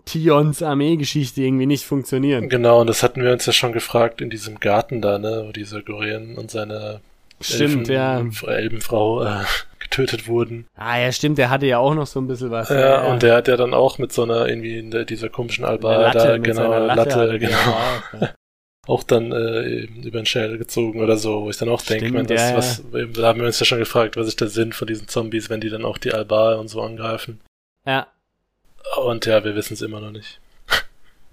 Tions 0.06 0.62
Armeegeschichte 0.62 1.42
irgendwie 1.42 1.66
nicht 1.66 1.84
funktionieren. 1.84 2.48
Genau, 2.48 2.80
und 2.82 2.88
das 2.88 3.02
hatten 3.02 3.22
wir 3.22 3.32
uns 3.32 3.46
ja 3.46 3.52
schon 3.52 3.72
gefragt 3.72 4.20
in 4.20 4.30
diesem 4.30 4.60
Garten 4.60 5.00
da, 5.00 5.18
ne, 5.18 5.44
wo 5.46 5.52
dieser 5.52 5.82
Gorien 5.82 6.36
und 6.36 6.50
seine 6.50 7.00
Stimmt, 7.40 7.88
ja. 7.88 8.22
Elbenfrau 8.46 9.24
äh, 9.24 9.40
getötet 9.84 10.26
wurden. 10.26 10.66
Ah 10.74 10.98
ja, 10.98 11.12
stimmt, 11.12 11.38
der 11.38 11.50
hatte 11.50 11.66
ja 11.66 11.78
auch 11.78 11.94
noch 11.94 12.06
so 12.06 12.20
ein 12.20 12.26
bisschen 12.26 12.50
was. 12.50 12.68
Ja, 12.68 13.02
und 13.04 13.22
der 13.22 13.36
hat 13.36 13.48
ja 13.48 13.56
dann 13.56 13.72
auch 13.72 13.98
mit 13.98 14.12
so 14.12 14.24
einer, 14.24 14.48
irgendwie 14.48 14.78
in 14.78 14.90
der, 14.90 15.04
dieser 15.04 15.28
komischen 15.28 15.64
Alba, 15.64 15.96
Latte, 15.96 16.18
da, 16.18 16.38
genau, 16.38 16.86
Latte, 16.86 17.26
Latte, 17.26 17.38
genau, 17.38 17.56
auch, 17.56 18.20
ja. 18.20 18.34
auch 18.86 19.02
dann 19.02 19.32
äh, 19.32 19.82
eben 19.82 20.02
über 20.02 20.20
den 20.20 20.26
Schädel 20.26 20.58
gezogen 20.58 21.00
oder 21.00 21.16
so, 21.16 21.42
wo 21.42 21.50
ich 21.50 21.56
dann 21.56 21.68
auch 21.68 21.82
denke, 21.82 22.10
man, 22.12 22.26
ja, 22.26 22.56
was, 22.56 22.82
da 22.92 23.22
haben 23.28 23.40
wir 23.40 23.46
uns 23.46 23.60
ja 23.60 23.66
schon 23.66 23.78
gefragt, 23.78 24.16
was 24.16 24.26
ist 24.26 24.40
der 24.40 24.48
Sinn 24.48 24.72
von 24.72 24.88
diesen 24.88 25.06
Zombies, 25.08 25.48
wenn 25.48 25.60
die 25.60 25.70
dann 25.70 25.84
auch 25.84 25.98
die 25.98 26.12
Alba 26.12 26.54
und 26.54 26.68
so 26.68 26.82
angreifen. 26.82 27.40
ja. 27.86 28.08
Und 28.98 29.24
ja, 29.24 29.42
wir 29.42 29.54
wissen 29.54 29.74
es 29.74 29.82
immer 29.82 30.00
noch 30.00 30.10
nicht. 30.10 30.40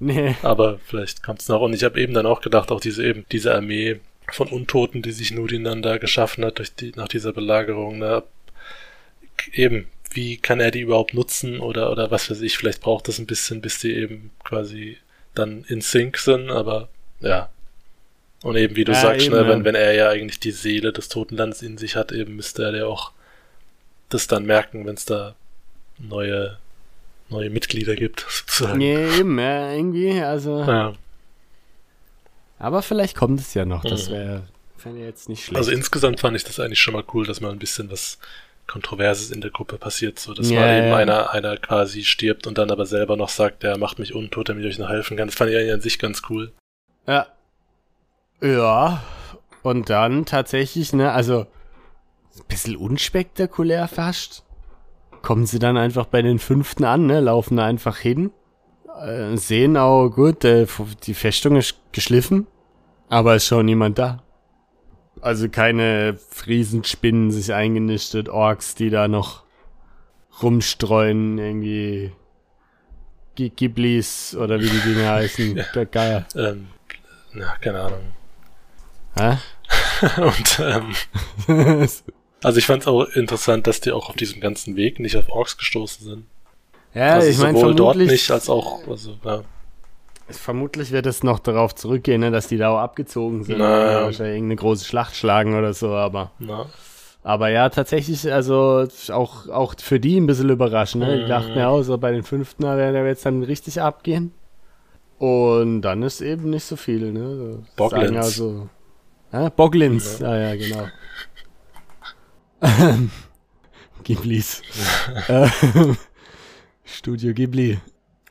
Nee. 0.04 0.36
Aber 0.42 0.80
vielleicht 0.80 1.22
kommt 1.22 1.42
es 1.42 1.48
noch. 1.48 1.62
Und 1.62 1.74
ich 1.74 1.84
habe 1.84 2.02
eben 2.02 2.16
dann 2.16 2.26
auch 2.26 2.42
gedacht, 2.42 2.72
auch 2.72 2.80
diese 2.80 3.06
eben, 3.06 3.24
diese 3.32 3.54
Armee 3.54 4.00
von 4.32 4.48
Untoten, 4.48 5.04
die 5.04 5.12
sich 5.12 5.32
Nudin 5.32 5.64
dann 5.64 5.84
da 5.84 5.98
geschaffen 5.98 6.44
hat 6.44 6.58
durch 6.58 6.74
die, 6.74 6.92
nach 6.96 7.08
dieser 7.08 7.34
Belagerung, 7.34 8.00
ne? 8.00 8.24
Eben, 9.54 9.88
wie 10.12 10.38
kann 10.38 10.60
er 10.60 10.72
die 10.72 10.82
überhaupt 10.82 11.14
nutzen 11.14 11.60
oder, 11.60 11.92
oder 11.92 12.12
was 12.12 12.30
weiß 12.30 12.42
ich, 12.42 12.58
vielleicht 12.58 12.82
braucht 12.82 13.08
das 13.08 13.18
ein 13.20 13.28
bisschen, 13.28 13.62
bis 13.62 13.80
die 13.80 13.94
eben 13.96 14.32
quasi 14.44 14.98
dann 15.36 15.64
in 15.68 15.82
Sync 15.82 16.18
sind, 16.18 16.50
aber 16.50 16.90
ja. 17.22 17.50
Und 18.44 18.56
eben, 18.58 18.76
wie 18.76 18.84
du 18.84 18.92
Ja, 18.92 19.02
sagst, 19.02 19.26
eben, 19.28 19.36
ne, 19.36 19.42
ja. 19.44 19.48
wenn, 19.50 19.64
wenn 19.64 19.76
er 19.76 19.94
ja 19.94 20.10
eigentlich 20.10 20.40
die 20.40 20.52
Seele 20.52 20.92
des 20.92 21.10
Totenlands 21.10 21.62
in 21.62 21.78
sich 21.78 21.96
hat, 21.96 22.12
eben 22.12 22.36
müsste 22.36 22.64
er 22.64 22.76
ja 22.76 22.86
auch 22.86 23.12
das 24.10 24.28
dann 24.28 24.46
merken, 24.46 24.86
wenn 24.86 24.96
es 24.96 25.06
da 25.06 25.36
neue, 26.00 26.58
neue 27.30 27.50
Mitglieder 27.50 27.96
gibt, 27.96 28.26
sozusagen. 28.30 28.80
Nee, 28.80 29.20
eben, 29.20 29.40
ja, 29.40 29.72
irgendwie, 29.72 30.20
also. 30.22 30.60
Ja. 30.62 30.94
Aber 32.60 32.82
vielleicht 32.82 33.16
kommt 33.16 33.40
es 33.40 33.54
ja 33.54 33.66
noch, 33.66 33.84
das 33.84 34.10
Mhm. 34.10 34.14
wäre 34.14 34.44
wär 34.84 35.06
jetzt 35.06 35.30
nicht 35.30 35.46
schlecht. 35.46 35.58
Also 35.58 35.72
insgesamt 35.72 36.20
fand 36.20 36.36
ich 36.36 36.44
das 36.44 36.60
eigentlich 36.60 36.80
schon 36.82 36.94
mal 36.96 37.04
cool, 37.14 37.26
dass 37.26 37.40
mal 37.40 37.52
ein 37.52 37.60
bisschen 37.60 37.92
was 37.92 38.18
Kontroverses 38.68 39.32
in 39.32 39.42
der 39.42 39.52
Gruppe 39.52 39.78
passiert, 39.78 40.20
so 40.20 40.34
dass 40.34 40.50
Ja, 40.50 40.62
mal 40.62 40.78
eben 40.78 40.88
ja. 40.88 40.96
einer, 40.96 41.32
einer 41.32 41.58
quasi 41.58 42.04
stirbt 42.04 42.48
und 42.48 42.58
dann 42.58 42.72
aber 42.72 42.86
selber 42.86 43.18
noch 43.18 43.30
sagt, 43.30 43.64
der 43.64 43.78
macht 43.78 44.00
mich 44.00 44.14
untot, 44.16 44.50
damit 44.50 44.64
ich 44.64 44.72
euch 44.72 44.80
noch 44.80 44.90
helfen 44.90 45.18
kann. 45.18 45.28
Das 45.28 45.36
fand 45.36 45.52
ich 45.52 45.58
eigentlich 45.58 45.74
an 45.74 45.82
sich 45.82 46.00
ganz 46.00 46.22
cool. 46.30 46.52
Ja. 47.08 47.28
Ja. 48.42 49.04
Und 49.64 49.90
dann 49.90 50.26
tatsächlich, 50.26 50.94
ne, 50.94 51.12
also 51.12 51.46
ein 52.38 52.46
bisschen 52.48 52.76
unspektakulär 52.76 53.88
fast. 53.88 54.44
Kommen 55.22 55.46
sie 55.46 55.60
dann 55.60 55.78
einfach 55.78 56.06
bei 56.06 56.22
den 56.22 56.40
Fünften 56.40 56.84
an, 56.84 57.06
ne, 57.06 57.20
laufen 57.20 57.58
da 57.58 57.66
einfach 57.66 57.98
hin, 57.98 58.32
äh, 59.02 59.36
sehen 59.38 59.78
auch, 59.78 60.10
gut, 60.10 60.44
äh, 60.46 60.66
die 61.04 61.14
Festung 61.14 61.58
ist 61.58 61.76
geschliffen, 61.92 62.48
aber 63.10 63.36
ist 63.36 63.48
schon 63.48 63.66
niemand 63.66 64.00
da. 64.00 64.24
Also 65.22 65.50
keine 65.50 66.18
Friesenspinnen 66.30 67.32
sich 67.32 67.54
eingenistet, 67.54 68.28
Orks, 68.28 68.74
die 68.74 68.90
da 68.90 69.08
noch 69.08 69.44
rumstreuen, 70.42 71.38
irgendwie 71.38 72.12
Ghiblis 73.36 74.36
oder 74.36 74.60
wie 74.60 74.70
die 74.70 74.80
Dinge 74.80 75.10
heißen. 75.10 75.58
Ja. 75.58 75.84
Geil. 75.86 76.26
Ähm, 76.36 76.68
na, 77.34 77.56
keine 77.62 77.82
Ahnung. 77.82 78.14
Hä? 79.16 79.38
Und 80.22 80.60
ähm, 80.60 80.96
also 82.44 82.58
ich 82.58 82.66
fand 82.66 82.82
es 82.82 82.88
auch 82.88 83.04
interessant, 83.10 83.68
dass 83.68 83.80
die 83.80 83.92
auch 83.92 84.10
auf 84.10 84.16
diesem 84.16 84.42
ganzen 84.42 84.76
Weg 84.76 85.00
nicht 85.00 85.16
auf 85.18 85.30
Orks 85.30 85.58
gestoßen 85.58 86.06
sind. 86.06 86.26
ja, 86.94 87.14
also 87.14 87.30
ich 87.30 87.38
meine, 87.38 87.58
sowohl 87.58 87.76
dort 87.76 87.98
nicht 87.98 88.32
als 88.32 88.50
auch, 88.50 88.88
also 88.88 89.18
ja. 89.24 89.44
Vermutlich 90.40 90.92
wird 90.92 91.06
es 91.06 91.24
noch 91.24 91.40
darauf 91.40 91.76
zurückgehen, 91.76 92.22
ne, 92.22 92.32
dass 92.32 92.48
die 92.48 92.58
da 92.58 92.70
auch 92.70 92.80
abgezogen 92.80 93.44
sind. 93.44 93.60
Na. 93.60 94.04
Wahrscheinlich 94.04 94.36
irgendeine 94.36 94.56
große 94.58 94.86
Schlacht 94.86 95.16
schlagen 95.16 95.56
oder 95.58 95.74
so, 95.74 95.90
aber. 95.90 96.32
Na, 96.40 96.66
Aber 97.24 97.50
ja, 97.50 97.70
tatsächlich, 97.70 98.32
also 98.34 98.88
auch, 99.12 99.48
auch 99.50 99.76
für 99.80 100.00
die 100.00 100.20
ein 100.20 100.26
bisschen 100.26 100.50
überraschend. 100.50 101.04
Ne? 101.04 101.18
Die 101.20 101.24
Mhm. 101.26 101.30
dachten 101.30 101.58
ja 101.58 101.68
auch, 101.70 101.84
so 101.84 101.98
bei 101.98 102.12
den 102.12 102.24
fünften, 102.24 102.64
da 102.64 102.76
wird 102.78 103.18
es 103.18 103.22
dann 103.24 103.44
richtig 103.44 103.80
abgehen. 103.82 104.34
Und 105.20 105.82
dann 105.84 106.02
ist 106.02 106.22
eben 106.22 106.50
nicht 106.50 106.64
so 106.64 106.76
viel. 106.76 107.12
Ne? 107.12 107.60
Boglins. 107.76 108.18
Also, 108.18 108.70
ja, 109.32 109.50
Boglins, 109.50 110.18
ja, 110.20 110.36
ja, 110.36 110.56
genau. 110.56 110.88
Ghiblis. 114.04 114.62
Ähm, 115.30 115.98
Studio 116.84 117.34
Ghibli. 117.34 117.80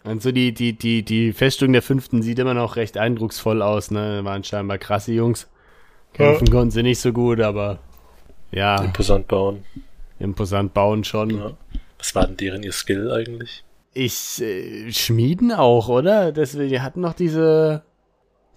Also 0.02 0.32
die, 0.32 0.52
die, 0.52 0.72
die, 0.72 1.02
die 1.02 1.32
Festung 1.32 1.72
der 1.72 1.82
fünften 1.82 2.22
sieht 2.22 2.38
immer 2.38 2.54
noch 2.54 2.76
recht 2.76 2.96
eindrucksvoll 2.96 3.60
aus, 3.60 3.90
ne? 3.90 4.20
Waren 4.24 4.44
scheinbar 4.44 4.78
krasse 4.78 5.12
Jungs. 5.12 5.48
Kämpfen 6.14 6.50
konnten 6.50 6.70
sie 6.70 6.82
nicht 6.82 7.00
so 7.00 7.12
gut, 7.12 7.40
aber 7.40 7.78
ja, 8.50 8.82
imposant 8.82 9.28
bauen. 9.28 9.64
imposant 10.18 10.74
bauen 10.74 11.04
schon. 11.04 11.30
Ja. 11.30 11.52
Was 11.98 12.14
war 12.14 12.26
denn 12.26 12.36
deren 12.36 12.62
ihr 12.62 12.72
Skill 12.72 13.12
eigentlich? 13.12 13.62
Ich, 13.92 14.40
äh, 14.40 14.90
Schmieden 14.90 15.52
auch, 15.52 15.88
oder? 15.88 16.32
Deswegen, 16.32 16.70
die 16.70 16.80
hatten 16.80 17.00
noch 17.00 17.12
diese, 17.12 17.82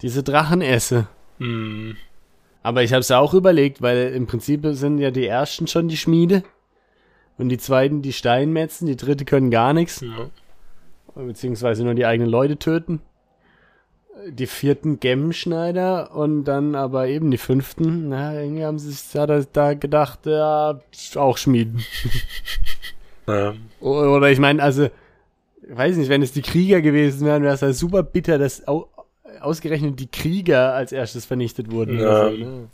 diese 0.00 0.22
Drachenesse. 0.22 1.06
Hm, 1.38 1.96
Aber 2.62 2.82
ich 2.82 2.92
habe 2.92 3.00
es 3.00 3.10
auch 3.10 3.34
überlegt, 3.34 3.82
weil 3.82 4.12
im 4.14 4.26
Prinzip 4.26 4.62
sind 4.70 4.98
ja 4.98 5.10
die 5.10 5.26
ersten 5.26 5.66
schon 5.66 5.88
die 5.88 5.96
Schmiede. 5.96 6.42
Und 7.36 7.48
die 7.50 7.58
zweiten 7.58 8.00
die 8.00 8.12
Steinmetzen, 8.12 8.86
die 8.86 8.96
dritte 8.96 9.24
können 9.24 9.50
gar 9.50 9.74
nichts. 9.74 10.00
ja. 10.00 10.30
Beziehungsweise 11.14 11.84
nur 11.84 11.94
die 11.94 12.06
eigenen 12.06 12.28
Leute 12.30 12.56
töten. 12.56 13.00
Die 14.28 14.46
vierten 14.46 15.00
Gemmenschneider 15.00 16.14
und 16.14 16.44
dann 16.44 16.74
aber 16.74 17.08
eben 17.08 17.30
die 17.30 17.38
fünften. 17.38 18.08
Na, 18.08 18.40
irgendwie 18.40 18.64
haben 18.64 18.78
sie 18.78 18.90
sich 18.92 19.10
da, 19.12 19.26
da 19.26 19.74
gedacht, 19.74 20.26
ja, 20.26 20.78
auch 21.16 21.36
Schmieden. 21.38 21.84
O- 23.80 23.88
Oder 24.16 24.30
ich 24.30 24.38
meine, 24.38 24.62
also, 24.62 24.84
ich 24.86 25.76
weiß 25.76 25.96
nicht, 25.96 26.10
wenn 26.10 26.22
es 26.22 26.32
die 26.32 26.42
Krieger 26.42 26.80
gewesen 26.82 27.26
wären, 27.26 27.42
wäre 27.42 27.54
es 27.54 27.62
halt 27.62 27.74
super 27.74 28.02
bitter, 28.02 28.38
dass 28.38 28.66
au 28.68 28.88
ausgerechnet 29.40 29.98
die 29.98 30.06
Krieger 30.06 30.74
als 30.74 30.92
erstes 30.92 31.24
vernichtet 31.26 31.70
wurden. 31.70 31.98
Ja. 31.98 32.30
So, 32.30 32.36
ne? 32.36 32.68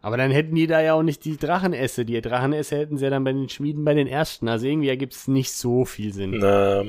Aber 0.00 0.16
dann 0.16 0.30
hätten 0.32 0.54
die 0.54 0.66
da 0.66 0.80
ja 0.80 0.94
auch 0.94 1.02
nicht 1.02 1.24
die 1.24 1.36
Drachenesse. 1.36 2.04
Die 2.04 2.20
Drachenesse 2.20 2.76
hätten 2.76 2.96
sie 2.98 3.04
ja 3.04 3.10
dann 3.10 3.22
bei 3.22 3.32
den 3.32 3.48
Schmieden 3.48 3.84
bei 3.84 3.94
den 3.94 4.08
ersten. 4.08 4.48
Also 4.48 4.66
irgendwie 4.66 4.88
ergibt 4.88 5.12
es 5.14 5.28
nicht 5.28 5.52
so 5.52 5.84
viel 5.84 6.12
Sinn. 6.12 6.38
na, 6.38 6.84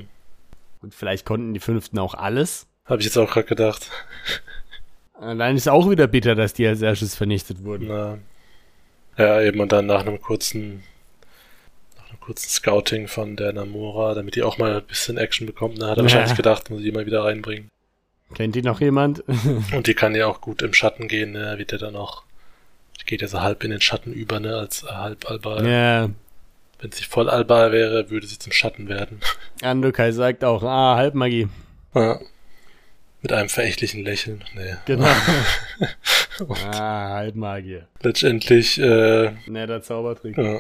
Und 0.83 0.93
vielleicht 0.93 1.25
konnten 1.25 1.53
die 1.53 1.59
fünften 1.59 1.97
auch 1.97 2.13
alles. 2.13 2.67
habe 2.85 2.99
ich 2.99 3.05
jetzt 3.05 3.17
auch 3.17 3.31
gerade 3.31 3.47
gedacht. 3.47 3.89
Dann 5.19 5.55
ist 5.55 5.69
auch 5.69 5.89
wieder 5.89 6.07
bitter, 6.07 6.35
dass 6.35 6.53
die 6.53 6.67
als 6.67 6.81
erstes 6.81 7.15
vernichtet 7.15 7.63
wurden. 7.63 7.87
Na, 7.87 8.17
ja, 9.17 9.41
eben 9.41 9.59
und 9.61 9.71
dann 9.71 9.85
nach 9.85 10.01
einem 10.01 10.19
kurzen, 10.19 10.83
nach 11.97 12.09
einem 12.09 12.19
kurzen 12.19 12.49
Scouting 12.49 13.07
von 13.07 13.37
der 13.37 13.53
Namora, 13.53 14.15
damit 14.15 14.35
die 14.35 14.43
auch 14.43 14.57
mal 14.57 14.75
ein 14.77 14.83
bisschen 14.85 15.17
Action 15.17 15.47
bekommt, 15.47 15.77
ne, 15.77 15.85
hat 15.85 15.91
er 15.97 15.97
Ja. 15.97 16.03
wahrscheinlich 16.03 16.35
gedacht, 16.35 16.69
muss 16.69 16.79
ich 16.79 16.85
die 16.85 16.91
mal 16.91 17.05
wieder 17.05 17.23
reinbringen. 17.23 17.69
Kennt 18.33 18.55
die 18.55 18.63
noch 18.63 18.81
jemand? 18.81 19.23
Und 19.73 19.87
die 19.87 19.93
kann 19.93 20.13
ja 20.15 20.27
auch 20.27 20.41
gut 20.41 20.61
im 20.63 20.73
Schatten 20.73 21.07
gehen, 21.07 21.31
ne, 21.33 21.55
wird 21.57 21.71
ja 21.71 21.77
dann 21.77 21.95
auch, 21.95 22.23
die 22.99 23.05
geht 23.05 23.21
ja 23.21 23.27
so 23.29 23.39
halb 23.41 23.63
in 23.63 23.71
den 23.71 23.81
Schatten 23.81 24.11
über, 24.11 24.39
ne, 24.41 24.57
als 24.57 24.83
halb 24.83 25.29
Alba. 25.29 25.63
ja. 25.63 26.09
Wenn 26.83 26.91
sie 26.91 27.05
voll 27.05 27.29
Alba 27.29 27.71
wäre, 27.71 28.09
würde 28.09 28.27
sie 28.27 28.37
zum 28.37 28.51
Schatten 28.51 28.89
werden. 28.89 29.21
Andokai 29.61 30.11
sagt 30.11 30.43
auch, 30.43 30.63
ah, 30.63 30.97
Halbmagie. 30.97 31.47
Ja. 31.95 32.19
Mit 33.21 33.31
einem 33.31 33.47
verächtlichen 33.47 34.03
Lächeln. 34.03 34.43
Nee. 34.53 34.75
Genau. 34.85 35.07
ah, 36.49 37.09
Halbmagie. 37.13 37.83
Letztendlich, 38.01 38.81
äh, 38.81 39.31
Netter 39.47 39.81
Zaubertrick. 39.81 40.37
ja, 40.37 40.59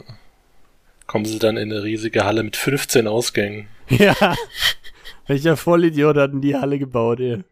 kommen 1.07 1.25
sie 1.25 1.39
dann 1.39 1.57
in 1.57 1.69
eine 1.69 1.83
riesige 1.83 2.23
Halle 2.23 2.41
mit 2.43 2.55
15 2.55 3.07
Ausgängen. 3.07 3.67
Ja. 3.89 4.15
Welcher 5.27 5.57
Vollidiot 5.57 6.15
hat 6.15 6.31
denn 6.31 6.39
die 6.39 6.55
Halle 6.55 6.79
gebaut, 6.79 7.19
ey? 7.19 7.43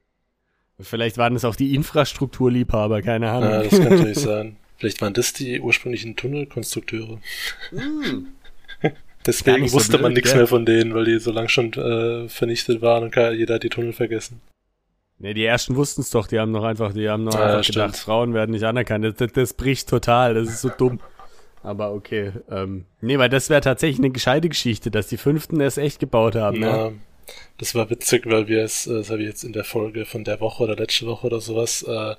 Vielleicht 0.79 1.17
waren 1.17 1.35
es 1.35 1.43
auch 1.43 1.57
die 1.57 1.75
Infrastrukturliebhaber, 1.75 3.01
keine 3.01 3.31
Ahnung. 3.31 3.51
Ja, 3.51 3.63
das 3.63 3.71
kann 3.71 3.89
natürlich 3.89 4.19
sein. 4.19 4.55
Vielleicht 4.77 5.01
waren 5.01 5.13
das 5.13 5.33
die 5.33 5.59
ursprünglichen 5.59 6.15
Tunnelkonstrukteure. 6.15 7.19
Gar 7.71 7.81
Deswegen 9.25 9.67
so 9.67 9.75
wusste 9.75 9.93
man 9.93 10.13
blöd, 10.13 10.15
nichts 10.15 10.31
gell? 10.31 10.39
mehr 10.39 10.47
von 10.47 10.65
denen, 10.65 10.93
weil 10.93 11.05
die 11.05 11.19
so 11.19 11.31
lang 11.31 11.47
schon 11.47 11.73
äh, 11.73 12.27
vernichtet 12.27 12.81
waren 12.81 13.03
und 13.03 13.15
jeder 13.15 13.55
hat 13.55 13.63
die 13.63 13.69
Tunnel 13.69 13.93
vergessen. 13.93 14.41
Ne, 15.19 15.35
die 15.35 15.45
ersten 15.45 15.75
wussten 15.75 16.01
es 16.01 16.09
doch, 16.09 16.25
die 16.25 16.39
haben 16.39 16.51
noch 16.51 16.63
einfach, 16.63 16.93
die 16.93 17.07
haben 17.07 17.23
noch 17.23 17.35
Ah, 17.35 17.57
einfach 17.57 17.67
gedacht. 17.67 17.95
Frauen 17.95 18.33
werden 18.33 18.51
nicht 18.51 18.63
anerkannt. 18.63 19.05
Das, 19.05 19.15
das, 19.15 19.31
das 19.33 19.53
bricht 19.53 19.87
total, 19.87 20.33
das 20.33 20.49
ist 20.49 20.61
so 20.61 20.69
dumm. 20.69 20.99
Aber 21.61 21.93
okay. 21.93 22.31
Ähm, 22.49 22.85
nee, 23.01 23.19
weil 23.19 23.29
das 23.29 23.51
wäre 23.51 23.61
tatsächlich 23.61 23.99
eine 23.99 24.09
gescheite 24.09 24.49
Geschichte, 24.49 24.89
dass 24.89 25.07
die 25.07 25.17
Fünften 25.17 25.61
es 25.61 25.77
echt 25.77 25.99
gebaut 25.99 26.35
haben, 26.35 26.59
ne? 26.59 26.65
Ja, 26.65 26.91
das 27.59 27.75
war 27.75 27.87
witzig, 27.91 28.25
weil 28.25 28.47
wir 28.47 28.63
es, 28.63 28.87
äh, 28.87 28.93
das 28.95 29.11
habe 29.11 29.21
ich 29.21 29.27
jetzt 29.27 29.43
in 29.43 29.53
der 29.53 29.63
Folge 29.63 30.05
von 30.05 30.23
der 30.23 30.39
Woche 30.39 30.63
oder 30.63 30.75
letzte 30.75 31.05
Woche 31.05 31.27
oder 31.27 31.39
sowas, 31.39 31.83
äh, 31.83 32.15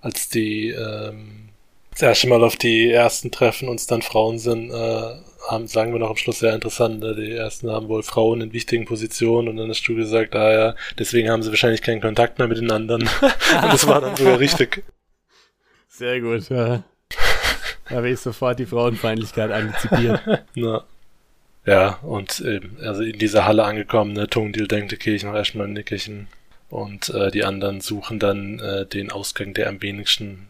als 0.00 0.30
die 0.30 0.70
ähm, 0.70 1.50
das 1.98 2.10
erste 2.10 2.28
Mal 2.28 2.44
auf 2.44 2.54
die 2.54 2.92
ersten 2.92 3.32
Treffen 3.32 3.68
uns 3.68 3.88
dann 3.88 4.02
Frauen 4.02 4.38
sind, 4.38 4.70
äh, 4.70 5.14
haben, 5.48 5.66
sagen 5.66 5.92
wir 5.92 5.98
noch 5.98 6.10
am 6.10 6.16
Schluss 6.16 6.38
sehr 6.38 6.54
interessant, 6.54 7.00
ne? 7.00 7.16
die 7.16 7.32
ersten 7.32 7.70
haben 7.70 7.88
wohl 7.88 8.04
Frauen 8.04 8.40
in 8.40 8.52
wichtigen 8.52 8.84
Positionen 8.84 9.48
und 9.48 9.56
dann 9.56 9.68
hast 9.68 9.82
du 9.88 9.96
gesagt, 9.96 10.36
ah 10.36 10.52
ja, 10.52 10.74
deswegen 10.96 11.28
haben 11.28 11.42
sie 11.42 11.50
wahrscheinlich 11.50 11.82
keinen 11.82 12.00
Kontakt 12.00 12.38
mehr 12.38 12.46
mit 12.46 12.58
den 12.58 12.70
anderen. 12.70 13.02
und 13.22 13.72
das 13.72 13.88
war 13.88 14.00
dann 14.00 14.14
sogar 14.14 14.38
richtig. 14.38 14.84
Sehr 15.88 16.20
gut, 16.20 16.48
ja. 16.50 16.84
Da 17.88 17.96
habe 17.96 18.10
ich 18.10 18.20
sofort 18.20 18.60
die 18.60 18.66
Frauenfeindlichkeit 18.66 19.50
antizipiert. 19.50 20.20
Na. 20.54 20.84
Ja, 21.66 21.98
und 22.02 22.40
eben, 22.40 22.76
also 22.80 23.02
in 23.02 23.18
dieser 23.18 23.44
Halle 23.44 23.64
angekommen, 23.64 24.12
ne, 24.12 24.28
Tungdil 24.28 24.68
denkt, 24.68 24.92
okay, 24.92 25.16
ich 25.16 25.24
mach 25.24 25.34
erstmal 25.34 25.66
ein 25.66 25.72
Nickerchen. 25.72 26.28
Und 26.70 27.08
äh, 27.08 27.30
die 27.32 27.44
anderen 27.44 27.80
suchen 27.80 28.18
dann 28.20 28.60
äh, 28.60 28.86
den 28.86 29.10
Ausgang, 29.10 29.52
der 29.54 29.68
am 29.68 29.82
wenigsten 29.82 30.48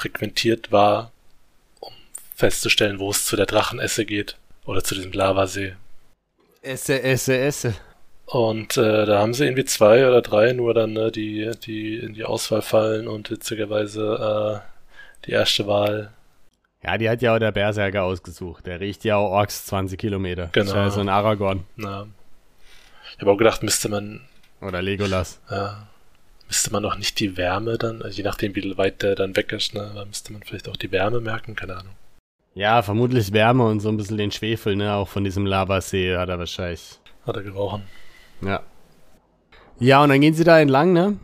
frequentiert 0.00 0.72
war, 0.72 1.10
um 1.80 1.92
festzustellen, 2.34 2.98
wo 2.98 3.10
es 3.10 3.24
zu 3.26 3.36
der 3.36 3.46
Drachenesse 3.46 4.04
geht. 4.04 4.36
Oder 4.66 4.82
zu 4.84 4.94
diesem 4.94 5.12
Lavasee. 5.12 5.74
Esse, 6.62 7.02
esse, 7.02 7.36
esse. 7.38 7.74
Und 8.26 8.76
äh, 8.76 9.06
da 9.06 9.18
haben 9.18 9.34
sie 9.34 9.44
irgendwie 9.44 9.64
zwei 9.64 10.06
oder 10.06 10.22
drei 10.22 10.52
nur 10.52 10.72
dann, 10.74 10.92
ne, 10.92 11.10
die, 11.10 11.50
die 11.64 11.96
in 11.96 12.14
die 12.14 12.24
Auswahl 12.24 12.62
fallen 12.62 13.08
und 13.08 13.30
witzigerweise 13.30 14.62
äh, 14.62 15.26
die 15.26 15.32
erste 15.32 15.66
Wahl 15.66 16.12
Ja, 16.84 16.96
die 16.96 17.10
hat 17.10 17.22
ja 17.22 17.34
auch 17.34 17.38
der 17.40 17.50
Berserker 17.52 18.04
ausgesucht. 18.04 18.66
Der 18.66 18.78
riecht 18.78 19.04
ja 19.04 19.16
auch 19.16 19.30
Orks 19.32 19.66
20 19.66 19.98
Kilometer. 19.98 20.50
Das 20.52 20.66
ist 20.66 20.70
Genau. 20.72 20.84
ja 20.84 20.90
so 20.90 21.00
ein 21.00 21.08
Aragorn. 21.08 21.64
Na, 21.76 22.06
ich 23.14 23.20
habe 23.20 23.32
auch 23.32 23.36
gedacht, 23.36 23.62
müsste 23.64 23.88
man, 23.88 24.20
Oder 24.60 24.80
Legolas. 24.80 25.40
ja, 25.50 25.88
müsste 26.50 26.72
man 26.72 26.82
doch 26.82 26.98
nicht 26.98 27.20
die 27.20 27.36
Wärme 27.36 27.78
dann, 27.78 28.02
also 28.02 28.16
je 28.16 28.24
nachdem, 28.24 28.56
wie 28.56 28.76
weit 28.76 29.02
der 29.02 29.14
dann 29.14 29.36
weg 29.36 29.52
ist, 29.52 29.72
ne, 29.72 30.04
müsste 30.08 30.32
man 30.32 30.42
vielleicht 30.42 30.68
auch 30.68 30.76
die 30.76 30.90
Wärme 30.90 31.20
merken, 31.20 31.54
keine 31.54 31.76
Ahnung. 31.76 31.94
Ja, 32.54 32.82
vermutlich 32.82 33.32
Wärme 33.32 33.64
und 33.66 33.78
so 33.78 33.88
ein 33.88 33.96
bisschen 33.96 34.16
den 34.18 34.32
Schwefel, 34.32 34.74
ne? 34.74 34.94
Auch 34.94 35.06
von 35.08 35.22
diesem 35.22 35.46
Lavasee 35.46 36.16
hat 36.16 36.28
er 36.28 36.40
wahrscheinlich. 36.40 36.98
Hat 37.24 37.36
er 37.36 37.42
gerochen. 37.44 37.84
Ja. 38.42 38.62
Ja, 39.78 40.02
und 40.02 40.08
dann 40.08 40.20
gehen 40.20 40.34
sie 40.34 40.42
da 40.42 40.58
entlang, 40.58 40.92
ne? 40.92 41.16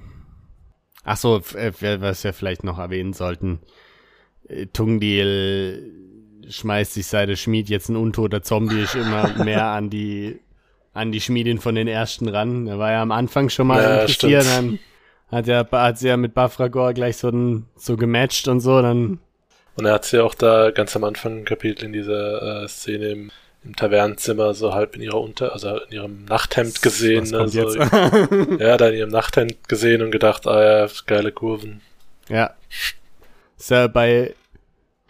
Ach 1.02 1.16
so, 1.16 1.38
f- 1.38 1.56
äh, 1.56 2.00
was 2.00 2.22
wir 2.22 2.32
vielleicht 2.32 2.62
noch 2.62 2.78
erwähnen 2.78 3.12
sollten. 3.12 3.58
Äh, 4.48 4.66
Tungdil 4.66 5.92
schmeißt 6.48 6.94
sich 6.94 7.08
seit 7.08 7.28
der 7.28 7.34
Schmied 7.36 7.68
jetzt 7.68 7.88
ein 7.88 7.96
untoter 7.96 8.42
Zombie 8.42 8.82
ist 8.82 8.94
immer 8.94 9.28
mehr 9.42 9.64
an 9.66 9.90
die 9.90 10.38
an 10.92 11.10
die 11.12 11.20
Schmiedin 11.20 11.58
von 11.58 11.74
den 11.74 11.88
ersten 11.88 12.28
ran. 12.28 12.68
Er 12.68 12.78
war 12.78 12.92
ja 12.92 13.02
am 13.02 13.10
Anfang 13.10 13.48
schon 13.50 13.66
mal 13.66 13.82
Ja, 13.82 13.94
interessiert, 14.00 14.46
dann 14.46 14.78
hat 15.30 15.48
er 15.48 15.68
hat 15.70 15.98
sie 15.98 16.08
ja 16.08 16.16
mit 16.16 16.34
Bafragor 16.34 16.92
gleich 16.92 17.16
so 17.16 17.28
ein, 17.28 17.66
so 17.76 17.96
gematcht 17.96 18.48
und 18.48 18.60
so, 18.60 18.80
dann 18.80 19.18
Und 19.76 19.84
er 19.84 19.94
hat 19.94 20.04
sie 20.04 20.22
auch 20.22 20.34
da 20.34 20.70
ganz 20.70 20.94
am 20.96 21.04
Anfang 21.04 21.38
im 21.38 21.44
Kapitel 21.44 21.84
in 21.84 21.92
dieser 21.92 22.62
äh, 22.62 22.68
Szene 22.68 23.08
im, 23.08 23.30
im 23.64 23.74
Tavernenzimmer 23.74 24.54
so 24.54 24.72
halb 24.72 24.96
in 24.96 25.02
ihrer 25.02 25.20
Unter, 25.20 25.52
also 25.52 25.80
in 25.80 25.92
ihrem 25.92 26.24
Nachthemd 26.26 26.80
gesehen, 26.80 27.22
was 27.22 27.30
ne, 27.32 27.38
kommt 27.38 27.52
so, 27.52 27.60
jetzt? 27.60 28.58
ja, 28.60 28.76
da 28.76 28.88
in 28.88 28.94
ihrem 28.94 29.10
Nachthemd 29.10 29.68
gesehen 29.68 30.02
und 30.02 30.10
gedacht, 30.10 30.46
ah 30.46 30.62
ja, 30.62 30.88
geile 31.06 31.32
Kurven. 31.32 31.80
Ja. 32.28 32.54
Ist 33.58 33.70
ja 33.70 33.86
bei, 33.88 34.34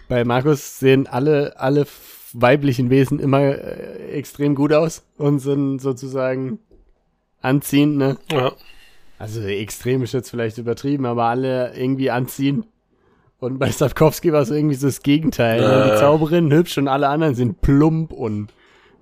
bei 0.08 0.24
Markus 0.24 0.78
sehen 0.78 1.06
alle, 1.06 1.58
alle 1.58 1.86
weiblichen 2.32 2.90
Wesen 2.90 3.18
immer 3.18 3.40
äh, 3.40 4.10
extrem 4.12 4.54
gut 4.54 4.72
aus 4.72 5.04
und 5.16 5.40
sind 5.40 5.78
sozusagen 5.80 6.58
anziehen, 7.40 7.96
ne? 7.96 8.18
Ja. 8.30 8.52
Also 9.18 9.40
extrem 9.42 10.02
ist 10.02 10.12
jetzt 10.12 10.30
vielleicht 10.30 10.58
übertrieben, 10.58 11.06
aber 11.06 11.24
alle 11.24 11.74
irgendwie 11.74 12.10
anziehen. 12.10 12.66
Und 13.38 13.58
bei 13.58 13.70
Sapkowski 13.70 14.32
war 14.32 14.42
es 14.42 14.50
irgendwie 14.50 14.74
so 14.74 14.86
das 14.86 15.02
Gegenteil. 15.02 15.62
Äh. 15.62 15.92
Die 15.92 15.98
Zauberin 15.98 16.52
hübsch 16.52 16.78
und 16.78 16.88
alle 16.88 17.08
anderen 17.08 17.34
sind 17.34 17.60
plump 17.60 18.12
und 18.12 18.48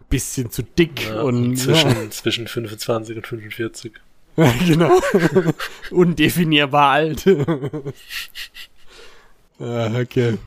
bisschen 0.09 0.51
zu 0.51 0.63
dick 0.63 1.09
ja 1.09 1.23
und 1.23 1.57
zwischen, 1.57 2.11
zwischen 2.11 2.47
25 2.47 3.17
und 3.17 3.27
45. 3.27 3.93
Ja, 4.37 4.53
genau. 4.67 5.01
Undefinierbar 5.91 6.91
alt. 6.91 7.27
ah, 9.59 10.01
okay. 10.01 10.39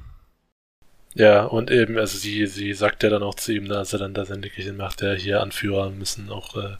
Ja, 1.16 1.46
und 1.46 1.72
eben, 1.72 1.98
also 1.98 2.18
sie, 2.18 2.46
sie 2.46 2.74
sagt 2.74 3.04
ja 3.04 3.10
dann 3.10 3.24
auch 3.24 3.36
zu 3.36 3.52
ihm, 3.52 3.72
als 3.72 3.94
er 3.94 4.00
dann 4.00 4.14
das 4.14 4.30
Endliche 4.30 4.72
macht, 4.74 5.02
ja, 5.02 5.14
hier 5.14 5.42
Anführer 5.42 5.90
müssen 5.90 6.30
auch 6.30 6.56
äh, 6.56 6.76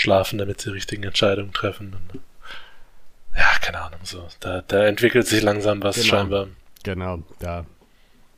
schlafen, 0.00 0.38
damit 0.38 0.60
sie 0.60 0.70
richtigen 0.72 1.02
Entscheidungen 1.04 1.52
treffen. 1.52 1.94
Und, 1.94 2.20
ja, 3.36 3.46
keine 3.60 3.80
Ahnung, 3.82 4.00
so. 4.04 4.26
Da, 4.40 4.62
da 4.66 4.84
entwickelt 4.86 5.26
sich 5.26 5.42
langsam 5.42 5.82
was 5.82 5.96
Genau. 5.96 6.06
scheinbar. 6.08 6.48
Genau, 6.82 7.22
da. 7.38 7.66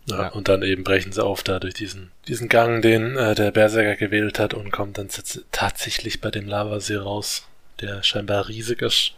Ja, 0.06 0.22
Ja. 0.22 0.28
Und 0.30 0.48
dann 0.48 0.62
eben 0.62 0.82
brechen 0.84 1.12
sie 1.12 1.22
auf 1.24 1.42
da 1.44 1.60
durch 1.60 1.74
diesen, 1.74 2.10
diesen 2.26 2.48
Gang, 2.48 2.82
den 2.82 3.16
äh, 3.16 3.34
der 3.36 3.52
Berserker 3.52 3.94
gewählt 3.96 4.38
hat 4.40 4.52
und 4.52 4.70
kommt 4.72 4.98
dann 4.98 5.08
tats- 5.08 5.42
tatsächlich 5.52 6.20
bei 6.20 6.30
dem 6.32 6.48
Lavasee 6.48 6.96
raus, 6.96 7.46
der 7.80 8.02
scheinbar 8.02 8.48
riesig 8.48 8.82
ist. 8.82 9.12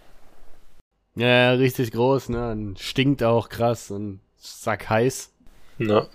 Ja, 1.16 1.53
richtig 1.53 1.92
groß, 1.92 2.28
ne? 2.30 2.51
Und 2.51 2.78
stinkt 2.80 3.22
auch 3.22 3.49
krass 3.49 3.90
und 3.90 4.20
sack 4.36 4.90
heiß. 4.90 5.30
Na, 5.78 6.07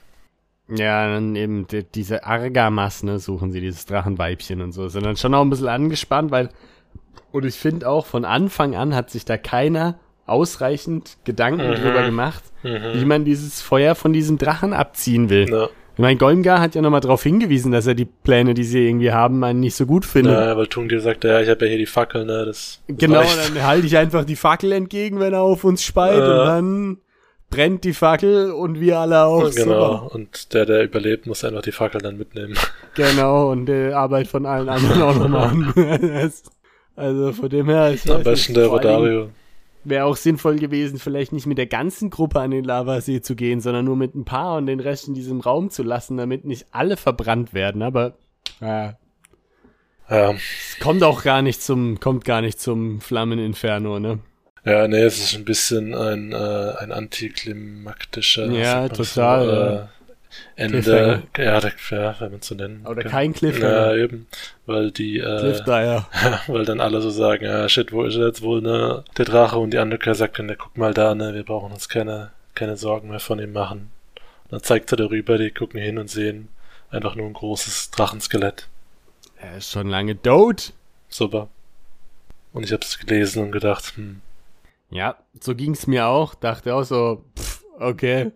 Ja, 0.75 1.11
dann 1.11 1.35
eben 1.35 1.65
die, 1.67 1.83
diese 1.83 2.25
Argamas, 2.25 3.03
ne, 3.03 3.19
suchen 3.19 3.51
sie, 3.51 3.61
dieses 3.61 3.85
Drachenweibchen 3.85 4.61
und 4.61 4.71
so. 4.71 4.87
Sind 4.87 5.05
dann 5.05 5.17
schon 5.17 5.33
auch 5.33 5.41
ein 5.41 5.49
bisschen 5.49 5.67
angespannt, 5.67 6.31
weil, 6.31 6.49
und 7.31 7.45
ich 7.45 7.55
finde 7.55 7.89
auch, 7.89 8.05
von 8.05 8.25
Anfang 8.25 8.75
an 8.75 8.95
hat 8.95 9.09
sich 9.09 9.25
da 9.25 9.37
keiner 9.37 9.99
ausreichend 10.25 11.17
Gedanken 11.25 11.69
Mhm. 11.71 11.75
drüber 11.75 12.03
gemacht, 12.03 12.43
wie 12.63 13.01
mhm. 13.01 13.07
man 13.07 13.25
dieses 13.25 13.61
Feuer 13.61 13.95
von 13.95 14.13
diesem 14.13 14.37
Drachen 14.37 14.73
abziehen 14.73 15.29
will. 15.29 15.47
Na, 15.49 15.69
Ich 15.93 15.99
meine, 15.99 16.17
Golmgar 16.17 16.61
hat 16.61 16.75
ja 16.75 16.81
nochmal 16.81 17.01
darauf 17.01 17.23
hingewiesen, 17.23 17.71
dass 17.71 17.85
er 17.87 17.95
die 17.95 18.05
Pläne, 18.05 18.53
die 18.53 18.63
sie 18.63 18.87
irgendwie 18.87 19.11
haben, 19.11 19.43
einen 19.43 19.59
nicht 19.59 19.75
so 19.75 19.85
gut 19.85 20.05
findet. 20.05 20.33
na, 20.33 20.55
weil 20.55 20.67
Tungdir 20.67 21.01
sagt, 21.01 21.23
ja, 21.25 21.41
ich 21.41 21.49
habe 21.49 21.65
ja 21.65 21.69
hier 21.69 21.77
die 21.79 21.85
Fackel, 21.87 22.25
ne, 22.25 22.45
das, 22.45 22.81
das 22.87 22.97
genau, 22.97 23.19
reicht. 23.19 23.55
dann 23.55 23.63
halte 23.63 23.87
ich 23.87 23.97
einfach 23.97 24.23
die 24.23 24.35
Fackel 24.37 24.71
entgegen, 24.71 25.19
wenn 25.19 25.33
er 25.33 25.41
auf 25.41 25.63
uns 25.63 25.83
speit 25.83 26.19
Ja. 26.19 26.39
und 26.41 26.45
dann 26.47 26.97
brennt 27.49 27.83
die 27.83 27.93
Fackel 27.93 28.51
und 28.51 28.79
wir 28.79 28.99
alle 28.99 29.23
auch. 29.25 29.49
Genau, 29.51 30.03
Super. 30.03 30.15
und 30.15 30.53
der, 30.53 30.65
der 30.65 30.83
überlebt, 30.83 31.25
muss 31.27 31.43
einfach 31.43 31.61
die 31.61 31.71
Fackel 31.71 32.01
dann 32.01 32.17
mitnehmen. 32.17 32.55
Genau, 32.95 33.51
und 33.51 33.67
die 33.67 33.93
Arbeit 33.93 34.27
von 34.27 34.45
allen 34.45 34.67
anderen 34.67 35.01
auch 35.01 35.15
noch 35.15 35.29
machen. 35.29 35.73
Das- 35.75 36.43
also 36.95 37.31
von 37.33 37.47
dem 37.49 37.67
her 37.69 37.91
ist 37.93 38.09
Am 38.09 38.23
besten 38.23 38.53
der 38.55 38.67
Rodario. 38.67 39.29
Wäre 39.85 40.03
auch 40.05 40.17
sinnvoll 40.17 40.57
gewesen, 40.57 40.99
vielleicht 40.99 41.31
nicht 41.31 41.45
mit 41.45 41.57
der 41.57 41.67
ganzen 41.67 42.09
Gruppe 42.09 42.41
an 42.41 42.51
den 42.51 42.65
Lavasee 42.65 43.21
zu 43.21 43.35
gehen, 43.35 43.61
sondern 43.61 43.85
nur 43.85 43.95
mit 43.95 44.13
ein 44.15 44.25
paar 44.25 44.57
und 44.57 44.65
den 44.65 44.81
Rest 44.81 45.07
in 45.07 45.13
diesem 45.13 45.39
Raum 45.39 45.69
zu 45.69 45.83
lassen, 45.83 46.17
damit 46.17 46.43
nicht 46.43 46.65
alle 46.71 46.97
verbrannt 46.97 47.53
werden. 47.53 47.81
Aber 47.83 48.15
ja, 48.59 48.97
Ja, 50.09 50.31
es 50.31 50.77
kommt 50.81 51.01
auch 51.03 51.23
gar 51.23 51.41
nicht 51.41 51.61
zum, 51.61 51.99
kommt 52.01 52.25
gar 52.25 52.41
nicht 52.41 52.59
zum 52.59 52.99
Flammeninferno, 52.99 53.99
ne? 53.99 54.19
Ja, 54.69 54.87
nee, 54.87 55.01
es 55.03 55.19
ist 55.19 55.35
ein 55.35 55.45
bisschen 55.45 55.93
ein, 55.95 56.31
äh, 56.33 56.73
ein 56.79 56.91
antiklimaktischer 56.91 58.47
Ja, 58.47 58.89
total, 58.89 59.47
So, 59.47 59.53
ja. 59.61 59.83
äh, 59.83 59.87
Ende, 60.55 61.23
ja, 61.37 61.59
der, 61.61 61.73
ja, 61.91 62.15
wenn 62.19 62.31
man 62.31 62.41
so 62.41 62.55
nennen 62.55 62.85
Oder 62.85 63.03
kann. 63.03 63.11
kein 63.11 63.33
Ja, 63.51 63.93
Cliffhanger. 63.93 63.95
eben, 63.95 64.27
weil 64.65 64.91
die, 64.91 65.19
äh, 65.19 65.65
weil 66.47 66.65
dann 66.65 66.79
alle 66.81 67.01
so 67.01 67.09
sagen, 67.09 67.45
ja, 67.45 67.67
shit, 67.69 67.91
wo 67.91 68.03
ist 68.03 68.15
er 68.15 68.27
jetzt 68.27 68.41
wohl, 68.41 68.61
ne, 68.61 69.03
der 69.17 69.25
Drache 69.25 69.57
und 69.59 69.71
die 69.71 69.79
Anduka 69.79 70.13
sagt 70.13 70.39
dann, 70.39 70.49
ja, 70.49 70.55
guck 70.55 70.77
mal 70.77 70.93
da, 70.93 71.15
ne, 71.15 71.33
wir 71.33 71.43
brauchen 71.43 71.71
uns 71.73 71.89
keine, 71.89 72.31
keine 72.55 72.77
Sorgen 72.77 73.09
mehr 73.09 73.19
von 73.19 73.39
ihm 73.39 73.53
machen. 73.53 73.91
Und 74.45 74.51
dann 74.53 74.63
zeigt 74.63 74.91
er 74.93 74.97
darüber, 74.97 75.37
die 75.37 75.51
gucken 75.51 75.79
hin 75.81 75.97
und 75.97 76.09
sehen 76.09 76.49
einfach 76.91 77.15
nur 77.15 77.27
ein 77.27 77.33
großes 77.33 77.91
Drachenskelett. 77.91 78.67
Er 79.37 79.57
ist 79.57 79.71
schon 79.71 79.87
lange 79.89 80.21
tot. 80.21 80.73
Super. 81.09 81.49
Und 82.53 82.63
ich 82.63 82.71
hab's 82.73 82.99
gelesen 82.99 83.43
und 83.43 83.51
gedacht, 83.51 83.93
hm, 83.95 84.21
Ja, 84.89 85.17
so 85.39 85.55
ging's 85.55 85.87
mir 85.87 86.07
auch. 86.07 86.35
Dachte 86.35 86.75
auch 86.75 86.83
so, 86.83 87.25
pff, 87.37 87.63
okay. 87.79 88.31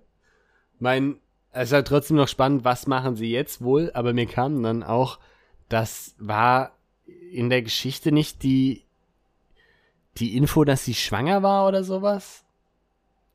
Mein, 0.79 1.17
es 1.51 1.69
ist 1.69 1.73
halt 1.73 1.87
trotzdem 1.87 2.17
noch 2.17 2.27
spannend, 2.27 2.63
was 2.63 2.87
machen 2.87 3.15
sie 3.15 3.31
jetzt 3.31 3.61
wohl, 3.63 3.91
aber 3.93 4.13
mir 4.13 4.25
kam 4.25 4.61
dann 4.63 4.83
auch, 4.83 5.19
das 5.69 6.15
war 6.19 6.73
in 7.31 7.49
der 7.49 7.61
Geschichte 7.61 8.11
nicht 8.11 8.43
die, 8.43 8.83
die 10.17 10.37
Info, 10.37 10.63
dass 10.63 10.85
sie 10.85 10.93
schwanger 10.93 11.41
war 11.41 11.67
oder 11.67 11.83
sowas? 11.83 12.43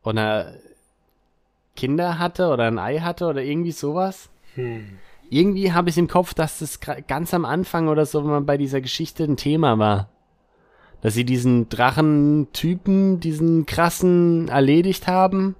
Oder 0.04 0.54
Kinder 1.74 2.18
hatte 2.18 2.48
oder 2.48 2.64
ein 2.64 2.78
Ei 2.78 3.00
hatte 3.00 3.26
oder 3.26 3.42
irgendwie 3.42 3.72
sowas? 3.72 4.30
hm, 4.54 4.98
Irgendwie 5.30 5.72
habe 5.72 5.90
ich 5.90 5.98
im 5.98 6.08
Kopf, 6.08 6.34
dass 6.34 6.60
das 6.60 6.80
ganz 6.80 7.34
am 7.34 7.44
Anfang 7.44 7.88
oder 7.88 8.06
so, 8.06 8.22
wenn 8.24 8.30
man 8.30 8.46
bei 8.46 8.56
dieser 8.56 8.80
Geschichte 8.80 9.24
ein 9.24 9.36
Thema 9.36 9.78
war. 9.78 10.08
Dass 11.00 11.14
sie 11.14 11.24
diesen 11.24 11.68
Drachentypen, 11.68 13.20
diesen 13.20 13.66
krassen, 13.66 14.48
erledigt 14.48 15.06
haben. 15.06 15.54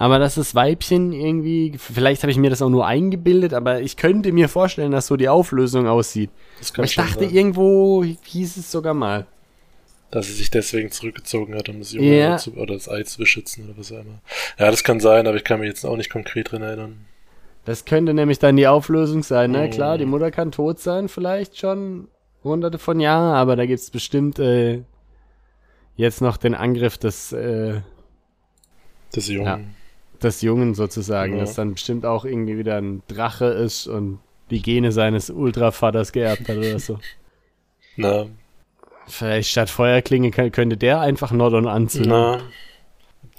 Aber 0.00 0.20
dass 0.20 0.36
das 0.36 0.54
Weibchen 0.54 1.12
irgendwie, 1.12 1.74
vielleicht 1.76 2.22
habe 2.22 2.30
ich 2.30 2.38
mir 2.38 2.50
das 2.50 2.62
auch 2.62 2.68
nur 2.68 2.86
eingebildet, 2.86 3.52
aber 3.52 3.80
ich 3.80 3.96
könnte 3.96 4.30
mir 4.30 4.48
vorstellen, 4.48 4.92
dass 4.92 5.08
so 5.08 5.16
die 5.16 5.28
Auflösung 5.28 5.88
aussieht. 5.88 6.30
Aber 6.74 6.84
ich 6.84 6.94
dachte, 6.94 7.24
sein, 7.24 7.34
irgendwo 7.34 8.04
hieß 8.04 8.56
es 8.58 8.70
sogar 8.70 8.94
mal. 8.94 9.26
dass 10.12 10.26
sie 10.28 10.34
sich 10.34 10.50
deswegen 10.50 10.90
zurückgezogen 10.92 11.54
hat, 11.56 11.68
um 11.68 11.80
das 11.80 11.92
Junge 11.92 12.16
Ja. 12.16 12.36
zu, 12.38 12.54
oder 12.54 12.74
das 12.74 12.88
Ei 12.88 13.02
zu 13.02 13.18
beschützen 13.18 13.64
oder 13.64 13.76
was 13.76 13.90
auch 13.92 13.96
immer. 13.96 14.20
Ja, 14.58 14.70
das 14.70 14.82
kann 14.84 15.00
sein, 15.00 15.26
aber 15.26 15.36
ich 15.36 15.44
kann 15.44 15.58
mich 15.60 15.68
jetzt 15.68 15.84
auch 15.84 15.96
nicht 15.96 16.08
konkret 16.10 16.50
dran 16.52 16.62
erinnern. 16.62 17.04
Das 17.66 17.84
könnte 17.84 18.14
nämlich 18.14 18.38
dann 18.38 18.56
die 18.56 18.66
Auflösung 18.68 19.22
sein, 19.24 19.50
ne? 19.50 19.66
Oh. 19.66 19.70
Klar, 19.74 19.98
die 19.98 20.06
Mutter 20.06 20.30
kann 20.30 20.50
tot 20.52 20.78
sein, 20.78 21.08
vielleicht 21.08 21.58
schon 21.58 22.08
hunderte 22.48 22.78
von 22.78 22.98
Jahren, 23.00 23.34
aber 23.34 23.54
da 23.56 23.66
gibt's 23.66 23.90
bestimmt 23.90 24.38
äh, 24.38 24.82
jetzt 25.96 26.20
noch 26.20 26.36
den 26.36 26.54
Angriff 26.54 26.98
des, 26.98 27.32
äh, 27.32 27.80
Das 29.12 29.28
Jungen. 29.28 29.46
Ja. 29.46 29.60
des 30.22 30.42
Jungen 30.42 30.74
sozusagen, 30.74 31.34
Ja. 31.34 31.40
das 31.40 31.54
dann 31.54 31.74
bestimmt 31.74 32.04
auch 32.06 32.24
irgendwie 32.24 32.58
wieder 32.58 32.76
ein 32.76 33.02
Drache 33.08 33.46
ist 33.46 33.86
und 33.86 34.18
die 34.50 34.62
Gene 34.62 34.92
seines 34.92 35.30
Ultravaters 35.30 36.12
geerbt 36.12 36.48
hat 36.48 36.56
oder 36.56 36.78
so. 36.78 36.98
Na, 37.96 38.26
Vielleicht 39.06 39.50
statt 39.50 39.70
Feuerklinge 39.70 40.30
könnte 40.30 40.76
der 40.76 41.00
einfach 41.00 41.32
Nordon 41.32 41.66
anzünden. 41.66 42.10
na, 42.10 42.40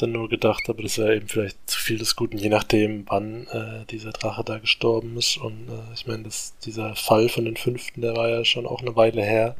dann 0.01 0.11
nur 0.11 0.29
gedacht, 0.29 0.69
aber 0.69 0.83
das 0.83 0.97
wäre 0.97 1.15
eben 1.15 1.27
vielleicht 1.27 1.57
zu 1.69 1.79
viel 1.79 1.97
des 1.97 2.15
Guten, 2.15 2.37
je 2.37 2.49
nachdem, 2.49 3.05
wann 3.07 3.47
äh, 3.47 3.85
dieser 3.89 4.11
Drache 4.11 4.43
da 4.43 4.57
gestorben 4.57 5.17
ist. 5.17 5.37
Und 5.37 5.69
äh, 5.69 5.93
ich 5.93 6.07
meine, 6.07 6.23
dieser 6.65 6.95
Fall 6.95 7.29
von 7.29 7.45
den 7.45 7.57
Fünften, 7.57 8.01
der 8.01 8.15
war 8.15 8.29
ja 8.29 8.45
schon 8.45 8.65
auch 8.65 8.81
eine 8.81 8.95
Weile 8.95 9.21
her. 9.21 9.55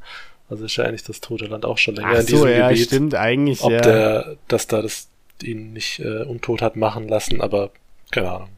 Also 0.50 0.66
ist 0.66 0.78
ja 0.78 0.86
eigentlich 0.86 1.04
das 1.04 1.22
Tote 1.22 1.46
Land 1.46 1.66
auch 1.66 1.78
schon 1.78 1.96
länger 1.96 2.10
Ach 2.14 2.20
in 2.20 2.26
so, 2.26 2.46
diesem 2.46 2.50
ja, 2.50 2.70
Gebiet. 2.70 2.88
stimmt, 2.88 3.16
eigentlich, 3.16 3.62
Ob 3.62 3.72
ja. 3.72 3.82
der, 3.82 4.38
dass 4.48 4.68
da 4.68 4.82
das 4.82 5.10
ihn 5.44 5.74
nicht 5.74 6.00
äh, 6.00 6.24
untot 6.24 6.62
hat 6.62 6.76
machen 6.76 7.08
lassen, 7.08 7.42
aber 7.42 7.72
keine 8.12 8.32
Ahnung. 8.32 8.50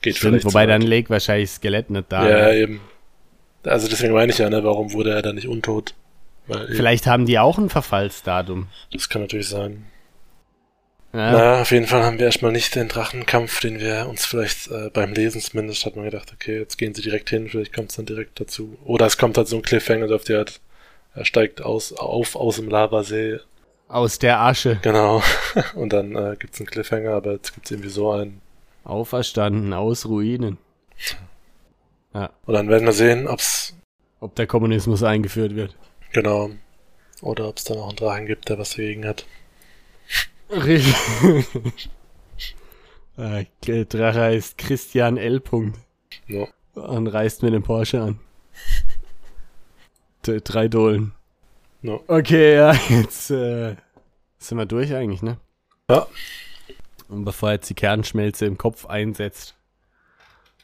Geht 0.00 0.16
stimmt, 0.16 0.30
vielleicht 0.30 0.46
wobei 0.46 0.66
dann 0.66 0.82
legt 0.82 1.10
wahrscheinlich 1.10 1.50
Skelett 1.50 1.90
nicht 1.90 2.06
da. 2.10 2.28
Ja, 2.28 2.46
ne? 2.46 2.56
eben. 2.56 2.80
Also 3.64 3.88
deswegen 3.88 4.12
meine 4.12 4.30
ich 4.30 4.38
ja, 4.38 4.48
ne, 4.48 4.62
warum 4.62 4.92
wurde 4.92 5.10
er 5.10 5.22
dann 5.22 5.34
nicht 5.34 5.48
untot? 5.48 5.94
Weil 6.46 6.64
eben, 6.64 6.74
Vielleicht 6.74 7.06
haben 7.06 7.26
die 7.26 7.38
auch 7.38 7.58
ein 7.58 7.68
Verfallsdatum. 7.68 8.68
das 8.92 9.08
kann 9.08 9.22
natürlich 9.22 9.48
sein. 9.48 9.86
Ja, 11.12 11.32
Na, 11.32 11.60
auf 11.62 11.70
jeden 11.70 11.86
Fall 11.86 12.02
haben 12.02 12.18
wir 12.18 12.26
erstmal 12.26 12.52
nicht 12.52 12.74
den 12.74 12.88
Drachenkampf, 12.88 13.60
den 13.60 13.80
wir 13.80 14.06
uns 14.08 14.26
vielleicht 14.26 14.70
äh, 14.70 14.90
beim 14.92 15.12
Lesen 15.14 15.40
zumindest 15.40 15.86
hat 15.86 15.96
man 15.96 16.04
gedacht, 16.04 16.32
okay, 16.34 16.58
jetzt 16.58 16.76
gehen 16.76 16.94
sie 16.94 17.00
direkt 17.00 17.30
hin, 17.30 17.48
vielleicht 17.48 17.72
kommt 17.72 17.90
es 17.90 17.96
dann 17.96 18.04
direkt 18.04 18.38
dazu. 18.40 18.76
Oder 18.84 19.06
es 19.06 19.16
kommt 19.16 19.38
halt 19.38 19.48
so 19.48 19.56
ein 19.56 19.62
Cliffhanger, 19.62 20.14
auf 20.14 20.24
der 20.24 20.44
er 21.14 21.24
steigt 21.24 21.62
aus, 21.62 21.92
auf 21.94 22.36
aus 22.36 22.56
dem 22.56 22.68
Lavasee, 22.68 23.40
aus 23.88 24.18
der 24.18 24.40
Asche. 24.40 24.78
genau, 24.82 25.22
und 25.74 25.92
dann 25.94 26.14
äh, 26.14 26.36
gibt's 26.38 26.60
einen 26.60 26.66
Cliffhanger, 26.66 27.12
aber 27.12 27.32
jetzt 27.32 27.54
gibt's 27.54 27.70
irgendwie 27.70 27.88
so 27.90 28.12
einen. 28.12 28.42
Auferstanden 28.84 29.72
aus 29.72 30.06
Ruinen. 30.06 30.58
Und 32.12 32.54
dann 32.54 32.68
werden 32.68 32.86
wir 32.86 32.92
sehen, 32.92 33.26
ob's 33.28 33.74
Ob 34.20 34.34
der 34.34 34.46
Kommunismus 34.46 35.02
eingeführt 35.02 35.54
wird. 35.56 35.74
genau 36.12 36.50
oder 37.20 37.48
ob's 37.48 37.64
dann 37.64 37.78
auch 37.78 37.88
einen 37.88 37.96
Drachen 37.96 38.26
gibt, 38.26 38.48
der 38.48 38.58
was 38.58 38.70
dagegen 38.70 39.06
hat. 39.06 39.26
Richtig. 40.50 40.94
Äh, 43.16 43.46
der 43.66 43.84
Drache 43.84 44.20
heißt 44.20 44.56
Christian 44.58 45.16
L. 45.16 45.40
Punkt 45.40 45.76
Ja. 46.28 46.46
und 46.74 47.08
reist 47.08 47.42
mit 47.42 47.52
dem 47.52 47.64
Porsche 47.64 48.00
an. 48.00 48.20
D 50.24 50.40
drei 50.40 50.68
Dolen. 50.68 51.12
Ja. 51.82 51.98
Okay, 52.06 52.54
ja, 52.54 52.72
jetzt 52.88 53.30
äh, 53.32 53.74
sind 54.38 54.58
wir 54.58 54.66
durch 54.66 54.94
eigentlich, 54.94 55.22
ne? 55.22 55.38
Ja. 55.90 56.06
Und 57.08 57.24
bevor 57.24 57.50
jetzt 57.50 57.68
die 57.70 57.74
Kernschmelze 57.74 58.46
im 58.46 58.56
Kopf 58.56 58.86
einsetzt, 58.86 59.56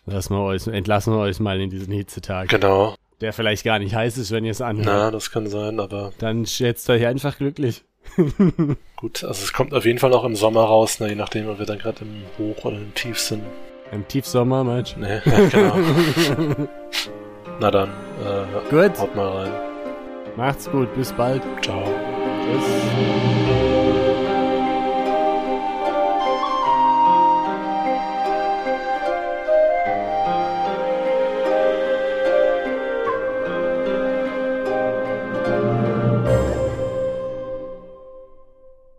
lassen 0.06 0.34
wir 0.36 0.42
euch, 0.42 0.64
entlassen 0.68 1.12
wir 1.12 1.18
euch 1.18 1.40
mal 1.40 1.60
in 1.60 1.70
diesen 1.70 1.92
Hitzetag. 1.92 2.48
Genau. 2.50 2.94
Der 3.20 3.32
vielleicht 3.32 3.64
gar 3.64 3.80
nicht 3.80 3.96
heiß 3.96 4.16
ist, 4.18 4.30
wenn 4.30 4.44
ihr 4.44 4.52
es 4.52 4.60
anhört. 4.60 4.86
Na, 4.86 5.10
das 5.10 5.32
kann 5.32 5.48
sein, 5.48 5.80
aber 5.80 6.12
Dann 6.18 6.46
schätzt 6.46 6.88
euch 6.88 7.04
einfach 7.04 7.36
glücklich. 7.38 7.82
gut. 8.96 9.24
Also 9.24 9.44
es 9.44 9.52
kommt 9.52 9.74
auf 9.74 9.84
jeden 9.84 9.98
Fall 9.98 10.12
auch 10.12 10.24
im 10.24 10.36
Sommer 10.36 10.62
raus, 10.64 11.00
ne, 11.00 11.08
je 11.08 11.14
nachdem, 11.14 11.48
ob 11.48 11.58
wir 11.58 11.66
dann 11.66 11.78
gerade 11.78 11.98
im 12.02 12.22
Hoch- 12.38 12.64
oder 12.64 12.76
im 12.76 12.94
Tief 12.94 13.18
sind. 13.18 13.42
Im 13.92 14.06
Tiefsommer, 14.08 14.64
Mensch. 14.64 14.96
Ne, 14.96 15.22
ja, 15.26 15.48
genau. 15.48 15.76
Na 17.60 17.70
dann, 17.70 17.88
äh, 17.88 18.70
Gut, 18.70 18.98
haut 18.98 19.14
mal 19.14 19.28
rein. 19.28 19.52
macht's 20.36 20.68
gut, 20.70 20.92
bis 20.96 21.12
bald. 21.12 21.42
Ciao. 21.62 21.82
Tschüss. 22.44 23.33